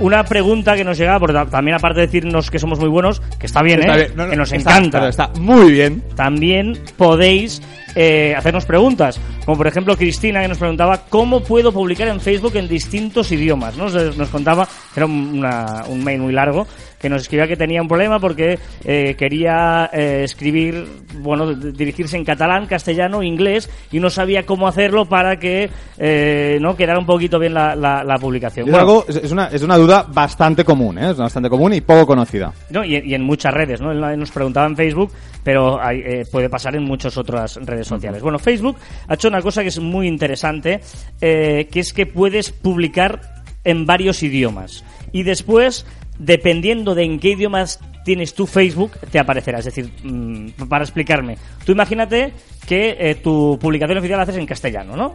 una 0.00 0.22
pregunta 0.24 0.76
que 0.76 0.84
nos 0.84 0.96
llega, 0.96 1.18
porque 1.18 1.34
también 1.50 1.76
aparte 1.76 2.00
de 2.00 2.06
decirnos 2.06 2.50
que 2.52 2.58
somos 2.60 2.78
muy 2.78 2.88
buenos, 2.88 3.20
que 3.38 3.46
está 3.46 3.62
bien, 3.62 3.80
Está 3.80 3.94
¿eh? 3.94 4.04
bien. 4.04 4.12
No, 4.16 4.24
no, 4.26 4.30
que 4.30 4.36
nos 4.36 4.52
está- 4.52 4.78
encanta. 4.78 5.08
está 5.08 5.28
muy 5.40 5.72
bien. 5.72 6.02
También 6.14 6.78
podéis 6.96 7.60
eh, 7.96 8.32
hacernos 8.36 8.64
preguntas, 8.64 9.18
como 9.44 9.56
por 9.56 9.66
ejemplo 9.66 9.96
Cristina 9.96 10.40
que 10.40 10.46
nos 10.48 10.58
preguntaba 10.58 11.02
cómo 11.08 11.42
puedo 11.42 11.72
publicar 11.72 12.06
en 12.08 12.20
Facebook 12.20 12.54
en 12.54 12.68
distintos 12.68 13.32
idiomas. 13.32 13.76
¿no? 13.76 13.88
Nos, 13.88 14.16
nos 14.16 14.28
contaba, 14.28 14.68
era 14.94 15.06
un, 15.06 15.38
una- 15.38 15.82
un 15.88 16.04
mail 16.04 16.20
muy 16.20 16.32
largo, 16.32 16.68
que 17.00 17.08
nos 17.08 17.22
escribía 17.22 17.46
que 17.46 17.56
tenía 17.56 17.80
un 17.82 17.88
problema 17.88 18.18
porque 18.18 18.58
eh, 18.84 19.14
quería 19.18 19.88
eh, 19.92 20.22
escribir, 20.24 20.84
bueno, 21.20 21.54
dirigirse 21.54 22.16
en 22.16 22.24
catalán, 22.24 22.66
castellano, 22.66 23.22
inglés 23.22 23.70
y 23.92 24.00
no 24.00 24.10
sabía 24.10 24.44
cómo 24.44 24.66
hacerlo 24.68 25.06
para 25.06 25.38
que 25.38 25.70
eh, 25.98 26.58
no 26.60 26.76
quedara 26.76 26.98
un 26.98 27.06
poquito 27.06 27.38
bien 27.38 27.54
la, 27.54 27.74
la- 27.76 28.02
la 28.04 28.16
publicación. 28.18 28.66
Es, 28.66 28.72
Bueno, 28.72 28.86
algo, 28.86 29.04
es, 29.08 29.16
es 29.16 29.32
una, 29.32 29.46
es 29.46 29.62
una 29.62 29.76
duda 29.76 30.04
bastante 30.08 30.64
común, 30.64 30.98
¿eh? 30.98 31.10
Es 31.10 31.16
bastante 31.16 31.48
común 31.48 31.72
y 31.74 31.80
poco 31.80 32.06
conocida. 32.06 32.52
No, 32.70 32.84
y, 32.84 32.96
y 32.96 33.14
en 33.14 33.22
muchas 33.22 33.52
redes, 33.54 33.80
¿no? 33.80 33.92
Él 33.92 34.18
nos 34.18 34.30
preguntaba 34.30 34.66
en 34.66 34.76
Facebook, 34.76 35.12
pero 35.44 35.80
hay, 35.80 35.98
eh, 36.04 36.24
puede 36.30 36.48
pasar 36.48 36.74
en 36.76 36.82
muchas 36.84 37.16
otras 37.16 37.56
redes 37.64 37.86
sociales. 37.86 38.22
Bueno, 38.22 38.38
Facebook 38.38 38.76
ha 39.06 39.14
hecho 39.14 39.28
una 39.28 39.40
cosa 39.42 39.62
que 39.62 39.68
es 39.68 39.78
muy 39.78 40.06
interesante, 40.08 40.80
eh, 41.20 41.68
que 41.70 41.80
es 41.80 41.92
que 41.92 42.06
puedes 42.06 42.50
publicar 42.50 43.20
en 43.64 43.86
varios 43.86 44.22
idiomas. 44.22 44.84
Y 45.12 45.22
después, 45.22 45.86
dependiendo 46.18 46.94
de 46.94 47.04
en 47.04 47.18
qué 47.18 47.30
idiomas 47.30 47.80
tienes 48.04 48.34
tu 48.34 48.46
Facebook, 48.46 48.92
te 49.10 49.18
aparecerá. 49.18 49.58
Es 49.58 49.66
decir, 49.66 49.90
mm, 50.02 50.68
para 50.68 50.84
explicarme, 50.84 51.36
tú 51.64 51.72
imagínate 51.72 52.32
que 52.66 52.96
eh, 52.98 53.14
tu 53.16 53.58
publicación 53.60 53.98
oficial 53.98 54.18
la 54.18 54.22
haces 54.22 54.36
en 54.36 54.46
castellano, 54.46 54.96
¿no? 54.96 55.14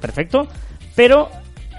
Perfecto. 0.00 0.48
Pero 0.94 1.30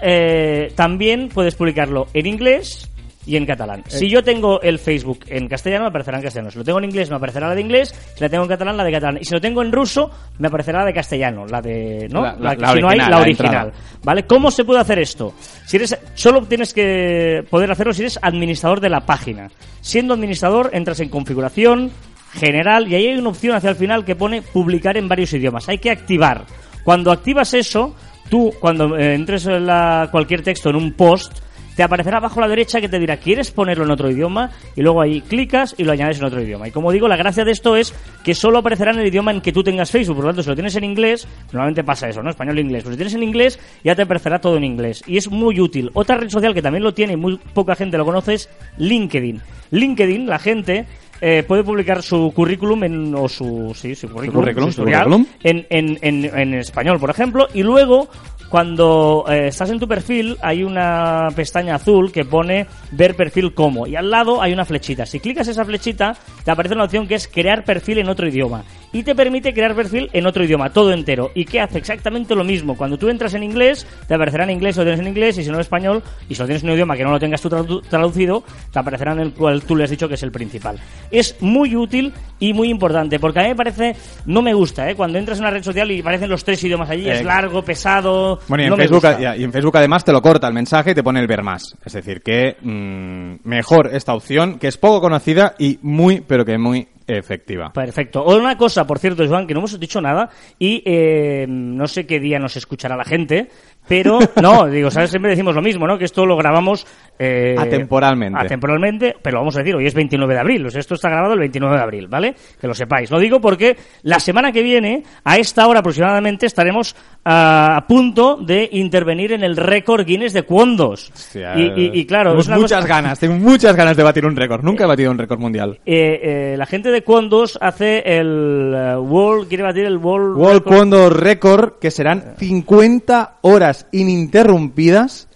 eh, 0.02 0.72
también 0.74 1.28
puedes 1.28 1.54
publicarlo 1.54 2.06
en 2.12 2.26
inglés 2.26 2.90
y 3.26 3.36
en 3.36 3.44
catalán. 3.44 3.82
Si 3.88 4.08
yo 4.08 4.22
tengo 4.22 4.60
el 4.62 4.78
Facebook 4.78 5.20
en 5.26 5.48
castellano, 5.48 5.84
me 5.84 5.88
aparecerá 5.88 6.18
en 6.18 6.22
castellano. 6.22 6.50
Si 6.52 6.58
lo 6.58 6.64
tengo 6.64 6.78
en 6.78 6.84
inglés, 6.84 7.10
me 7.10 7.16
aparecerá 7.16 7.48
la 7.48 7.54
de 7.56 7.60
inglés. 7.60 7.92
Si 8.14 8.20
la 8.22 8.28
tengo 8.28 8.44
en 8.44 8.48
catalán, 8.48 8.76
la 8.76 8.84
de 8.84 8.92
catalán. 8.92 9.18
Y 9.20 9.24
si 9.24 9.34
lo 9.34 9.40
tengo 9.40 9.62
en 9.62 9.72
ruso, 9.72 10.10
me 10.38 10.46
aparecerá 10.48 10.78
la 10.80 10.84
de 10.86 10.94
castellano. 10.94 11.44
La 11.46 11.60
de. 11.60 12.08
¿No? 12.10 12.22
La- 12.22 12.36
la- 12.38 12.54
la 12.54 12.72
si 12.72 12.80
no 12.80 12.88
hay, 12.88 12.94
original, 12.98 13.10
la 13.10 13.18
original. 13.20 13.72
¿Vale? 14.04 14.22
¿Cómo 14.26 14.50
se 14.50 14.64
puede 14.64 14.80
hacer 14.80 14.98
esto? 15.00 15.34
Si 15.66 15.76
eres, 15.76 15.98
solo 16.14 16.42
tienes 16.42 16.72
que 16.72 17.44
poder 17.50 17.70
hacerlo 17.72 17.92
si 17.92 18.02
eres 18.02 18.18
administrador 18.22 18.80
de 18.80 18.88
la 18.90 19.00
página. 19.04 19.50
Siendo 19.80 20.14
administrador, 20.14 20.70
entras 20.72 21.00
en 21.00 21.08
configuración, 21.08 21.90
general, 22.32 22.86
y 22.88 22.94
ahí 22.94 23.06
hay 23.08 23.18
una 23.18 23.30
opción 23.30 23.56
hacia 23.56 23.70
el 23.70 23.76
final 23.76 24.04
que 24.04 24.14
pone 24.14 24.42
publicar 24.42 24.96
en 24.96 25.08
varios 25.08 25.32
idiomas. 25.32 25.68
Hay 25.68 25.78
que 25.78 25.90
activar. 25.90 26.44
Cuando 26.84 27.10
activas 27.10 27.54
eso, 27.54 27.94
tú, 28.28 28.52
cuando 28.60 28.96
eh, 28.96 29.14
entres 29.14 29.46
en 29.46 29.66
la- 29.66 30.08
cualquier 30.12 30.42
texto 30.42 30.70
en 30.70 30.76
un 30.76 30.92
post, 30.92 31.38
te 31.76 31.82
aparecerá 31.82 32.16
abajo 32.16 32.40
a 32.40 32.42
la 32.44 32.48
derecha 32.48 32.80
que 32.80 32.88
te 32.88 32.98
dirá, 32.98 33.18
¿quieres 33.18 33.50
ponerlo 33.50 33.84
en 33.84 33.90
otro 33.90 34.10
idioma? 34.10 34.50
Y 34.74 34.80
luego 34.82 35.02
ahí 35.02 35.20
clicas 35.20 35.74
y 35.76 35.84
lo 35.84 35.92
añades 35.92 36.18
en 36.18 36.24
otro 36.24 36.40
idioma. 36.42 36.66
Y 36.68 36.70
como 36.70 36.90
digo, 36.90 37.06
la 37.06 37.16
gracia 37.16 37.44
de 37.44 37.52
esto 37.52 37.76
es 37.76 37.94
que 38.24 38.34
solo 38.34 38.58
aparecerá 38.58 38.92
en 38.92 39.00
el 39.00 39.06
idioma 39.06 39.30
en 39.30 39.40
que 39.42 39.52
tú 39.52 39.62
tengas 39.62 39.90
Facebook. 39.90 40.16
Por 40.16 40.24
lo 40.24 40.30
tanto, 40.30 40.42
si 40.42 40.48
lo 40.48 40.54
tienes 40.56 40.74
en 40.76 40.84
inglés, 40.84 41.28
normalmente 41.52 41.84
pasa 41.84 42.08
eso, 42.08 42.22
¿no? 42.22 42.30
Español 42.30 42.58
e 42.58 42.62
inglés. 42.62 42.82
Pues 42.82 42.94
si 42.94 42.96
tienes 42.96 43.14
en 43.14 43.22
inglés, 43.22 43.58
ya 43.84 43.94
te 43.94 44.02
aparecerá 44.02 44.40
todo 44.40 44.56
en 44.56 44.64
inglés. 44.64 45.04
Y 45.06 45.18
es 45.18 45.30
muy 45.30 45.60
útil. 45.60 45.90
Otra 45.94 46.16
red 46.16 46.30
social 46.30 46.54
que 46.54 46.62
también 46.62 46.82
lo 46.82 46.94
tiene 46.94 47.12
y 47.12 47.16
muy 47.16 47.36
poca 47.52 47.74
gente 47.76 47.98
lo 47.98 48.04
conoce 48.06 48.34
es 48.34 48.48
LinkedIn. 48.78 49.40
LinkedIn, 49.70 50.26
la 50.26 50.38
gente... 50.38 50.86
eh, 51.20 51.42
puede 51.48 51.64
publicar 51.64 52.02
su 52.02 52.30
currículum 52.34 52.84
en, 52.84 53.14
o 53.14 53.26
su, 53.26 53.72
sí, 53.74 53.94
su 53.94 54.06
currículum, 54.08 54.42
currículum, 54.42 54.68
su 54.70 54.74
su 54.76 54.80
historial, 54.82 55.04
currículum. 55.04 55.26
en, 55.42 55.66
en, 55.70 55.98
en, 56.02 56.38
en 56.38 56.54
español, 56.54 56.98
por 57.00 57.08
ejemplo, 57.08 57.48
y 57.54 57.62
luego 57.62 58.08
cuando 58.48 59.24
eh, 59.28 59.48
estás 59.48 59.70
en 59.70 59.78
tu 59.80 59.86
perfil 59.88 60.36
hay 60.40 60.62
una 60.62 61.28
pestaña 61.34 61.74
azul 61.74 62.12
que 62.12 62.24
pone 62.24 62.66
ver 62.92 63.14
perfil 63.16 63.52
como 63.54 63.86
y 63.86 63.96
al 63.96 64.10
lado 64.10 64.40
hay 64.40 64.52
una 64.52 64.64
flechita. 64.64 65.04
Si 65.06 65.20
clicas 65.20 65.48
esa 65.48 65.64
flechita 65.64 66.16
te 66.44 66.50
aparece 66.50 66.74
una 66.74 66.84
opción 66.84 67.06
que 67.06 67.14
es 67.16 67.28
crear 67.28 67.64
perfil 67.64 67.98
en 67.98 68.08
otro 68.08 68.28
idioma 68.28 68.64
y 68.92 69.02
te 69.02 69.14
permite 69.14 69.52
crear 69.52 69.74
perfil 69.74 70.08
en 70.12 70.26
otro 70.26 70.44
idioma, 70.44 70.70
todo 70.70 70.92
entero. 70.92 71.30
¿Y 71.34 71.44
que 71.44 71.60
hace? 71.60 71.78
Exactamente 71.78 72.34
lo 72.34 72.44
mismo. 72.44 72.76
Cuando 72.76 72.96
tú 72.96 73.08
entras 73.08 73.34
en 73.34 73.42
inglés 73.42 73.86
te 74.08 74.14
aparecerá 74.14 74.44
en 74.44 74.50
inglés 74.50 74.76
lo 74.76 74.84
tienes 74.84 75.00
en 75.00 75.08
inglés 75.08 75.38
y 75.38 75.42
si 75.44 75.48
no 75.48 75.56
en 75.56 75.60
español 75.62 76.02
y 76.28 76.34
si 76.34 76.40
lo 76.40 76.46
tienes 76.46 76.62
en 76.62 76.70
un 76.70 76.74
idioma 76.76 76.96
que 76.96 77.04
no 77.04 77.10
lo 77.10 77.18
tengas 77.18 77.40
tú 77.40 77.48
tradu- 77.50 77.82
traducido 77.88 78.44
te 78.72 78.78
aparecerá 78.78 79.12
en 79.12 79.20
el 79.20 79.32
cual 79.32 79.62
tú 79.62 79.76
le 79.76 79.84
has 79.84 79.90
dicho 79.90 80.08
que 80.08 80.14
es 80.14 80.22
el 80.22 80.32
principal. 80.32 80.78
Es 81.10 81.36
muy 81.40 81.76
útil 81.76 82.12
y 82.38 82.52
muy 82.52 82.68
importante 82.68 83.18
porque 83.18 83.40
a 83.40 83.42
mí 83.42 83.48
me 83.50 83.56
parece, 83.56 83.96
no 84.26 84.40
me 84.42 84.54
gusta, 84.54 84.88
¿eh? 84.90 84.94
cuando 84.94 85.18
entras 85.18 85.38
en 85.38 85.44
una 85.44 85.50
red 85.50 85.62
social 85.62 85.90
y 85.90 86.00
aparecen 86.00 86.28
los 86.30 86.44
tres 86.44 86.62
idiomas 86.64 86.90
allí, 86.90 87.08
es 87.08 87.20
Eh, 87.20 87.24
largo, 87.24 87.62
pesado. 87.62 88.35
Bueno, 88.48 88.62
y 88.62 88.66
en, 88.66 88.70
no 88.70 88.76
Facebook, 88.76 89.04
y 89.38 89.44
en 89.44 89.52
Facebook 89.52 89.76
además 89.76 90.04
te 90.04 90.12
lo 90.12 90.22
corta 90.22 90.46
el 90.48 90.54
mensaje 90.54 90.90
y 90.92 90.94
te 90.94 91.02
pone 91.02 91.20
el 91.20 91.26
ver 91.26 91.42
más. 91.42 91.76
Es 91.84 91.92
decir, 91.92 92.22
que 92.22 92.56
mm, 92.60 93.48
mejor 93.48 93.90
esta 93.92 94.14
opción, 94.14 94.58
que 94.58 94.68
es 94.68 94.76
poco 94.76 95.00
conocida 95.00 95.54
y 95.58 95.78
muy, 95.82 96.20
pero 96.20 96.44
que 96.44 96.58
muy 96.58 96.88
efectiva. 97.06 97.72
Perfecto. 97.72 98.24
Una 98.24 98.56
cosa, 98.56 98.86
por 98.86 98.98
cierto, 98.98 99.26
Joan, 99.26 99.46
que 99.46 99.54
no 99.54 99.60
hemos 99.60 99.78
dicho 99.78 100.00
nada 100.00 100.28
y 100.58 100.82
eh, 100.84 101.46
no 101.48 101.86
sé 101.86 102.06
qué 102.06 102.18
día 102.18 102.38
nos 102.38 102.56
escuchará 102.56 102.96
la 102.96 103.04
gente, 103.04 103.48
pero 103.88 104.18
no, 104.42 104.66
digo, 104.66 104.90
¿sabes? 104.90 105.10
Siempre 105.10 105.30
decimos 105.30 105.54
lo 105.54 105.62
mismo, 105.62 105.86
¿no? 105.86 105.98
Que 105.98 106.04
esto 106.06 106.24
lo 106.26 106.36
grabamos 106.36 106.86
eh, 107.18 107.54
Atemporalmente. 107.58 108.38
Atemporalmente, 108.38 109.14
pero 109.22 109.34
lo 109.36 109.40
vamos 109.40 109.56
a 109.56 109.60
decir, 109.60 109.74
hoy 109.74 109.86
es 109.86 109.94
29 109.94 110.34
de 110.34 110.40
abril, 110.40 110.66
o 110.66 110.70
sea, 110.70 110.80
esto 110.80 110.94
está 110.94 111.08
grabado 111.08 111.34
el 111.34 111.40
29 111.40 111.76
de 111.76 111.82
abril, 111.82 112.08
¿vale? 112.08 112.34
Que 112.60 112.66
lo 112.66 112.74
sepáis. 112.74 113.10
Lo 113.10 113.18
digo 113.18 113.40
porque 113.40 113.76
la 114.02 114.20
semana 114.20 114.52
que 114.52 114.62
viene, 114.62 115.02
a 115.24 115.36
esta 115.38 115.66
hora 115.66 115.80
aproximadamente, 115.80 116.46
estaremos 116.46 116.94
a 117.24 117.84
punto 117.88 118.36
de 118.36 118.68
intervenir 118.72 119.32
en 119.32 119.42
el 119.42 119.56
récord 119.56 120.04
Guinness 120.04 120.32
de 120.32 120.42
Cuondos. 120.42 121.10
Hostia, 121.14 121.54
y, 121.56 121.62
y- 121.76 121.90
y 122.00 122.06
claro, 122.06 122.30
tengo 122.30 122.40
es 122.42 122.46
una 122.48 122.56
muchas 122.58 122.82
cosa- 122.82 122.94
ganas, 122.94 123.18
tengo 123.18 123.34
muchas 123.36 123.74
ganas 123.74 123.96
de 123.96 124.02
batir 124.02 124.26
un 124.26 124.36
récord. 124.36 124.62
Nunca 124.62 124.84
he 124.84 124.86
batido 124.86 125.10
un 125.10 125.18
récord 125.18 125.38
mundial. 125.40 125.78
Eh, 125.86 126.20
eh, 126.52 126.54
la 126.56 126.66
gente 126.66 126.90
de 126.90 127.02
Cuondos 127.02 127.58
hace 127.60 127.98
el 128.18 128.72
eh, 128.76 128.96
World, 128.96 129.48
quiere 129.48 129.64
batir 129.64 129.84
el 129.86 129.96
World, 129.96 130.36
World 130.36 130.58
Record. 130.64 130.76
Condor 130.78 131.20
Record, 131.22 131.72
que 131.80 131.90
serán 131.90 132.34
50 132.38 133.36
horas 133.42 133.75
ininterrumpidas 133.92 135.28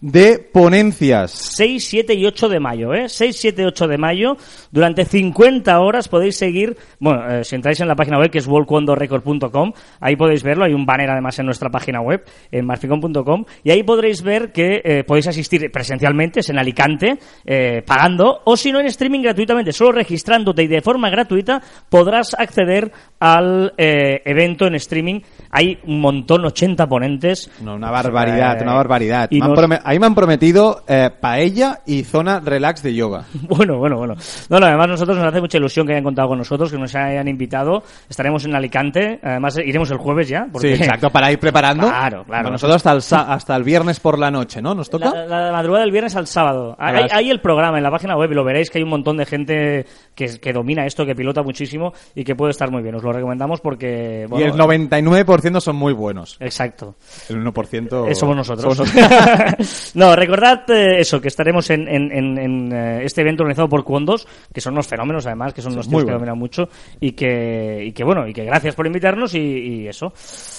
de 0.00 0.38
ponencias. 0.38 1.32
6, 1.32 1.84
7 1.84 2.14
y 2.14 2.26
8 2.26 2.48
de 2.48 2.60
mayo, 2.60 2.94
¿eh? 2.94 3.08
6, 3.08 3.36
7 3.36 3.62
y 3.62 3.64
8 3.64 3.88
de 3.88 3.98
mayo. 3.98 4.36
Durante 4.70 5.04
50 5.04 5.78
horas 5.80 6.08
podéis 6.08 6.36
seguir, 6.36 6.76
bueno, 7.00 7.28
eh, 7.28 7.44
si 7.44 7.54
entráis 7.54 7.80
en 7.80 7.88
la 7.88 7.96
página 7.96 8.18
web 8.18 8.30
que 8.30 8.38
es 8.38 8.46
worldcondorecord.com, 8.46 9.72
ahí 10.00 10.16
podéis 10.16 10.42
verlo, 10.42 10.64
hay 10.64 10.74
un 10.74 10.86
banner 10.86 11.10
además 11.10 11.38
en 11.38 11.46
nuestra 11.46 11.70
página 11.70 12.00
web, 12.00 12.24
en 12.50 12.66
marficom.com, 12.66 13.44
y 13.64 13.70
ahí 13.70 13.82
podréis 13.82 14.22
ver 14.22 14.52
que 14.52 14.80
eh, 14.84 15.04
podéis 15.04 15.28
asistir 15.28 15.70
presencialmente, 15.72 16.40
es 16.40 16.50
en 16.50 16.58
Alicante, 16.58 17.18
eh, 17.44 17.82
pagando, 17.86 18.40
o 18.44 18.56
si 18.56 18.72
no 18.72 18.80
en 18.80 18.86
streaming 18.86 19.22
gratuitamente, 19.22 19.72
solo 19.72 19.92
registrándote 19.92 20.62
y 20.62 20.66
de 20.66 20.82
forma 20.82 21.10
gratuita 21.10 21.62
podrás 21.88 22.34
acceder 22.38 22.92
al 23.18 23.72
eh, 23.76 24.22
evento 24.24 24.66
en 24.66 24.74
streaming. 24.74 25.20
Hay 25.50 25.78
un 25.86 26.00
montón, 26.00 26.44
80 26.44 26.86
ponentes. 26.86 27.50
No, 27.60 27.74
una 27.74 27.90
barbaridad, 27.90 28.60
una 28.62 28.74
barbaridad. 28.74 29.28
y 29.30 29.40
Ahí 29.88 29.98
me 30.00 30.06
han 30.06 30.14
prometido 30.14 30.82
eh, 30.88 31.10
paella 31.20 31.80
y 31.86 32.02
zona 32.02 32.40
relax 32.40 32.82
de 32.82 32.94
yoga. 32.94 33.24
Bueno, 33.48 33.78
bueno, 33.78 33.96
bueno. 33.98 34.14
No, 34.50 34.58
no, 34.58 34.66
además 34.66 34.88
nosotros 34.88 35.16
nos 35.16 35.26
hace 35.26 35.40
mucha 35.40 35.58
ilusión 35.58 35.86
que 35.86 35.92
hayan 35.92 36.02
contado 36.04 36.28
con 36.28 36.38
nosotros, 36.38 36.70
que 36.72 36.76
nos 36.78 36.94
hayan 36.94 37.28
invitado. 37.28 37.82
Estaremos 38.08 38.44
en 38.44 38.54
Alicante, 38.54 39.20
además 39.22 39.56
iremos 39.58 39.90
el 39.92 39.98
jueves 39.98 40.28
ya. 40.28 40.46
Porque... 40.52 40.76
Sí, 40.76 40.82
exacto, 40.82 41.08
para 41.10 41.30
ir 41.30 41.38
preparando. 41.38 41.86
Claro, 41.86 42.24
claro. 42.24 42.50
Nosotros 42.50 42.76
hasta 42.76 42.92
el, 42.92 43.02
sa- 43.02 43.32
hasta 43.32 43.54
el 43.56 43.62
viernes 43.62 44.00
por 44.00 44.18
la 44.18 44.30
noche, 44.30 44.60
¿no? 44.60 44.74
¿Nos 44.74 44.90
toca? 44.90 45.10
La, 45.14 45.26
la 45.46 45.52
madrugada 45.52 45.84
del 45.84 45.92
viernes 45.92 46.16
al 46.16 46.26
sábado. 46.26 46.74
Hay, 46.78 47.30
el 47.30 47.40
programa 47.40 47.76
en 47.78 47.84
la 47.84 47.90
página 47.90 48.16
web 48.16 48.30
y 48.32 48.34
lo 48.34 48.44
veréis 48.44 48.68
que 48.70 48.78
hay 48.78 48.84
un 48.84 48.90
montón 48.90 49.16
de 49.16 49.26
gente 49.26 49.86
que, 50.14 50.38
que 50.40 50.52
domina 50.52 50.84
esto, 50.86 51.06
que 51.06 51.14
pilota 51.14 51.42
muchísimo 51.42 51.92
y 52.14 52.24
que 52.24 52.34
puede 52.34 52.50
estar 52.50 52.70
muy 52.70 52.82
bien. 52.82 52.94
Os 52.96 53.02
lo 53.04 53.12
recomendamos 53.12 53.60
porque... 53.60 54.24
y 54.26 54.28
bueno, 54.28 54.46
el 54.72 54.82
99% 54.92 55.60
son 55.60 55.76
muy 55.76 55.92
buenos. 55.92 56.36
Exacto. 56.40 56.96
El 57.28 57.36
1% 57.44 58.10
Eh, 58.10 58.14
somos 58.14 58.36
nosotros. 58.36 58.76
somos 58.76 58.94
nosotros. 58.94 59.56
no, 59.94 60.14
recordad 60.16 60.68
eh, 60.70 61.00
eso, 61.00 61.20
que 61.20 61.28
estaremos 61.28 61.68
en, 61.70 61.88
en- 61.88 62.12
en- 62.12 62.38
en, 62.38 62.72
eh, 62.72 63.00
este 63.04 63.20
evento 63.22 63.42
organizado 63.42 63.68
por 63.68 63.84
Cuondos, 63.84 64.26
que 64.52 64.60
son 64.60 64.74
unos 64.74 64.86
fenómenos 64.86 65.26
además, 65.26 65.52
que 65.54 65.62
son 65.62 65.72
unos 65.72 65.86
tíos 65.88 66.02
que 66.04 66.12
dominan 66.18 66.38
mucho 66.38 66.68
y 67.00 67.12
que, 67.12 67.84
y 67.86 67.92
que 67.92 68.04
bueno, 68.04 68.26
y 68.26 68.32
que 68.32 68.44
gracias 68.44 68.74
por 68.74 68.86
invitarnos 68.86 69.34
y, 69.34 69.38
y 69.40 69.88
eso. 69.88 70.12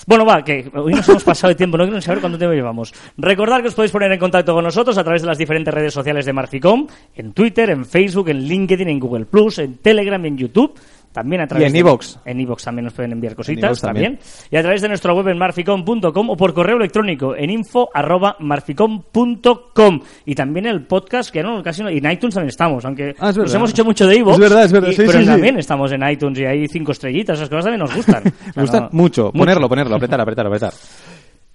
Bueno, 0.05 0.25
va, 0.25 0.43
que 0.43 0.69
hoy 0.73 0.93
nos 0.93 1.07
hemos 1.09 1.23
pasado 1.23 1.49
de 1.49 1.55
tiempo, 1.55 1.77
no 1.77 1.85
quiero 1.85 2.01
saber 2.01 2.21
cuánto 2.21 2.37
tiempo 2.37 2.53
llevamos. 2.53 2.93
Recordad 3.17 3.61
que 3.61 3.67
os 3.69 3.73
podéis 3.75 3.91
poner 3.91 4.11
en 4.11 4.19
contacto 4.19 4.53
con 4.53 4.63
nosotros 4.63 4.97
a 4.97 5.03
través 5.03 5.21
de 5.21 5.27
las 5.27 5.37
diferentes 5.37 5.73
redes 5.73 5.93
sociales 5.93 6.25
de 6.25 6.33
Marficom, 6.33 6.87
en 7.15 7.33
Twitter, 7.33 7.69
en 7.69 7.85
Facebook, 7.85 8.29
en 8.29 8.39
LinkedIn, 8.43 8.87
en 8.89 8.99
Google 8.99 9.25
Plus, 9.25 9.59
en 9.59 9.77
Telegram 9.77 10.23
y 10.23 10.27
en 10.29 10.37
YouTube. 10.37 10.73
También 11.17 11.41
a 11.41 11.47
través 11.47 11.65
en 11.67 11.73
de- 11.73 11.79
iVoox. 11.79 12.17
En 12.25 12.39
iVoox 12.41 12.63
también 12.63 12.83
nos 12.85 12.93
pueden 12.93 13.11
enviar 13.11 13.31
En 13.31 13.37
cositas, 13.37 13.81
también. 13.81 14.17
también. 14.17 14.29
Y 14.51 14.55
a 14.55 14.61
través 14.61 14.81
de 14.83 14.87
nuestra 14.87 15.13
web 15.13 15.27
en 15.29 15.37
marficom.com 15.39 16.29
o 16.29 16.37
por 16.37 16.53
correo 16.53 16.77
electrónico 16.77 17.35
en 17.35 17.49
info 17.49 17.89
arroba 17.91 18.35
marficom.com. 18.39 19.99
Y 20.25 20.35
también 20.35 20.67
el 20.67 20.85
podcast, 20.85 21.31
que 21.31 21.41
no, 21.41 21.63
casi 21.63 21.81
no, 21.81 21.89
y 21.89 21.97
en 21.97 22.11
iTunes 22.11 22.35
también 22.35 22.49
estamos, 22.49 22.85
aunque 22.85 23.15
Ah, 23.19 23.31
es 23.31 23.37
nos 23.37 23.51
hemos 23.53 23.71
hecho 23.71 23.83
mucho 23.83 24.05
de 24.05 24.17
iVoox. 24.17 24.33
Es 24.35 24.39
verdad, 24.39 24.63
es 24.65 24.71
verdad, 24.71 24.89
y- 24.89 24.91
sí, 24.91 24.97
pero 24.97 25.11
sí, 25.13 25.19
sí. 25.19 25.25
también 25.25 25.57
estamos 25.57 25.91
en 25.91 26.07
iTunes 26.07 26.37
y 26.39 26.45
hay 26.45 26.67
cinco 26.67 26.91
estrellitas, 26.91 27.37
esas 27.39 27.49
cosas 27.49 27.65
también 27.65 27.79
nos 27.79 27.95
gustan. 27.95 28.21
O 28.27 28.29
sea, 28.29 28.53
Me 28.55 28.61
gusta 28.61 28.79
no- 28.81 28.89
mucho. 28.91 29.31
Ponerlo, 29.31 29.67
ponerlo, 29.67 29.95
apretar, 29.95 30.21
apretar, 30.21 30.45
apretar. 30.45 30.73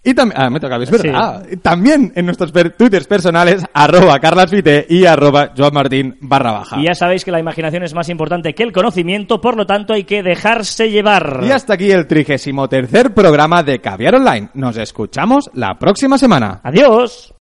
Y 0.05 0.15
también, 0.15 0.41
ah, 0.41 0.51
me 0.51 0.59
toca, 0.59 0.77
es 0.79 0.91
verdad. 0.91 1.47
También 1.63 2.13
en 2.17 2.27
nuestros 2.27 2.51
per- 2.51 2.77
twitters 2.77 3.07
personales, 3.07 3.65
arroba 3.73 4.19
carlasfite 4.19 4.85
y 4.89 5.07
arroba 5.07 5.53
joanmartin 5.57 6.17
barra 6.21 6.51
baja. 6.53 6.81
Y 6.81 6.87
ya 6.87 6.95
sabéis 6.95 7.25
que 7.25 7.31
la 7.31 7.39
imaginación 7.39 7.85
es 7.85 7.95
más 7.95 8.09
importante 8.09 8.53
que 8.53 8.65
el 8.65 8.73
conocimiento, 8.73 9.41
por 9.41 9.57
lo 9.57 9.65
tanto 9.65 9.95
hay 9.95 10.03
que 10.03 10.25
dejarse 10.25 10.91
llevar. 10.91 11.41
Y 11.45 11.51
hasta 11.53 11.75
aquí 11.75 11.91
el 11.93 12.09
trigésimo 12.09 12.69
tercer 12.69 13.15
programa 13.15 13.63
de 13.63 13.81
Caviar 13.81 14.17
Online. 14.17 14.49
Nos 14.55 14.77
escuchamos 14.77 15.49
la 15.55 15.79
próxima 15.79 16.19
semana. 16.19 16.61
Adiós. 16.65 17.29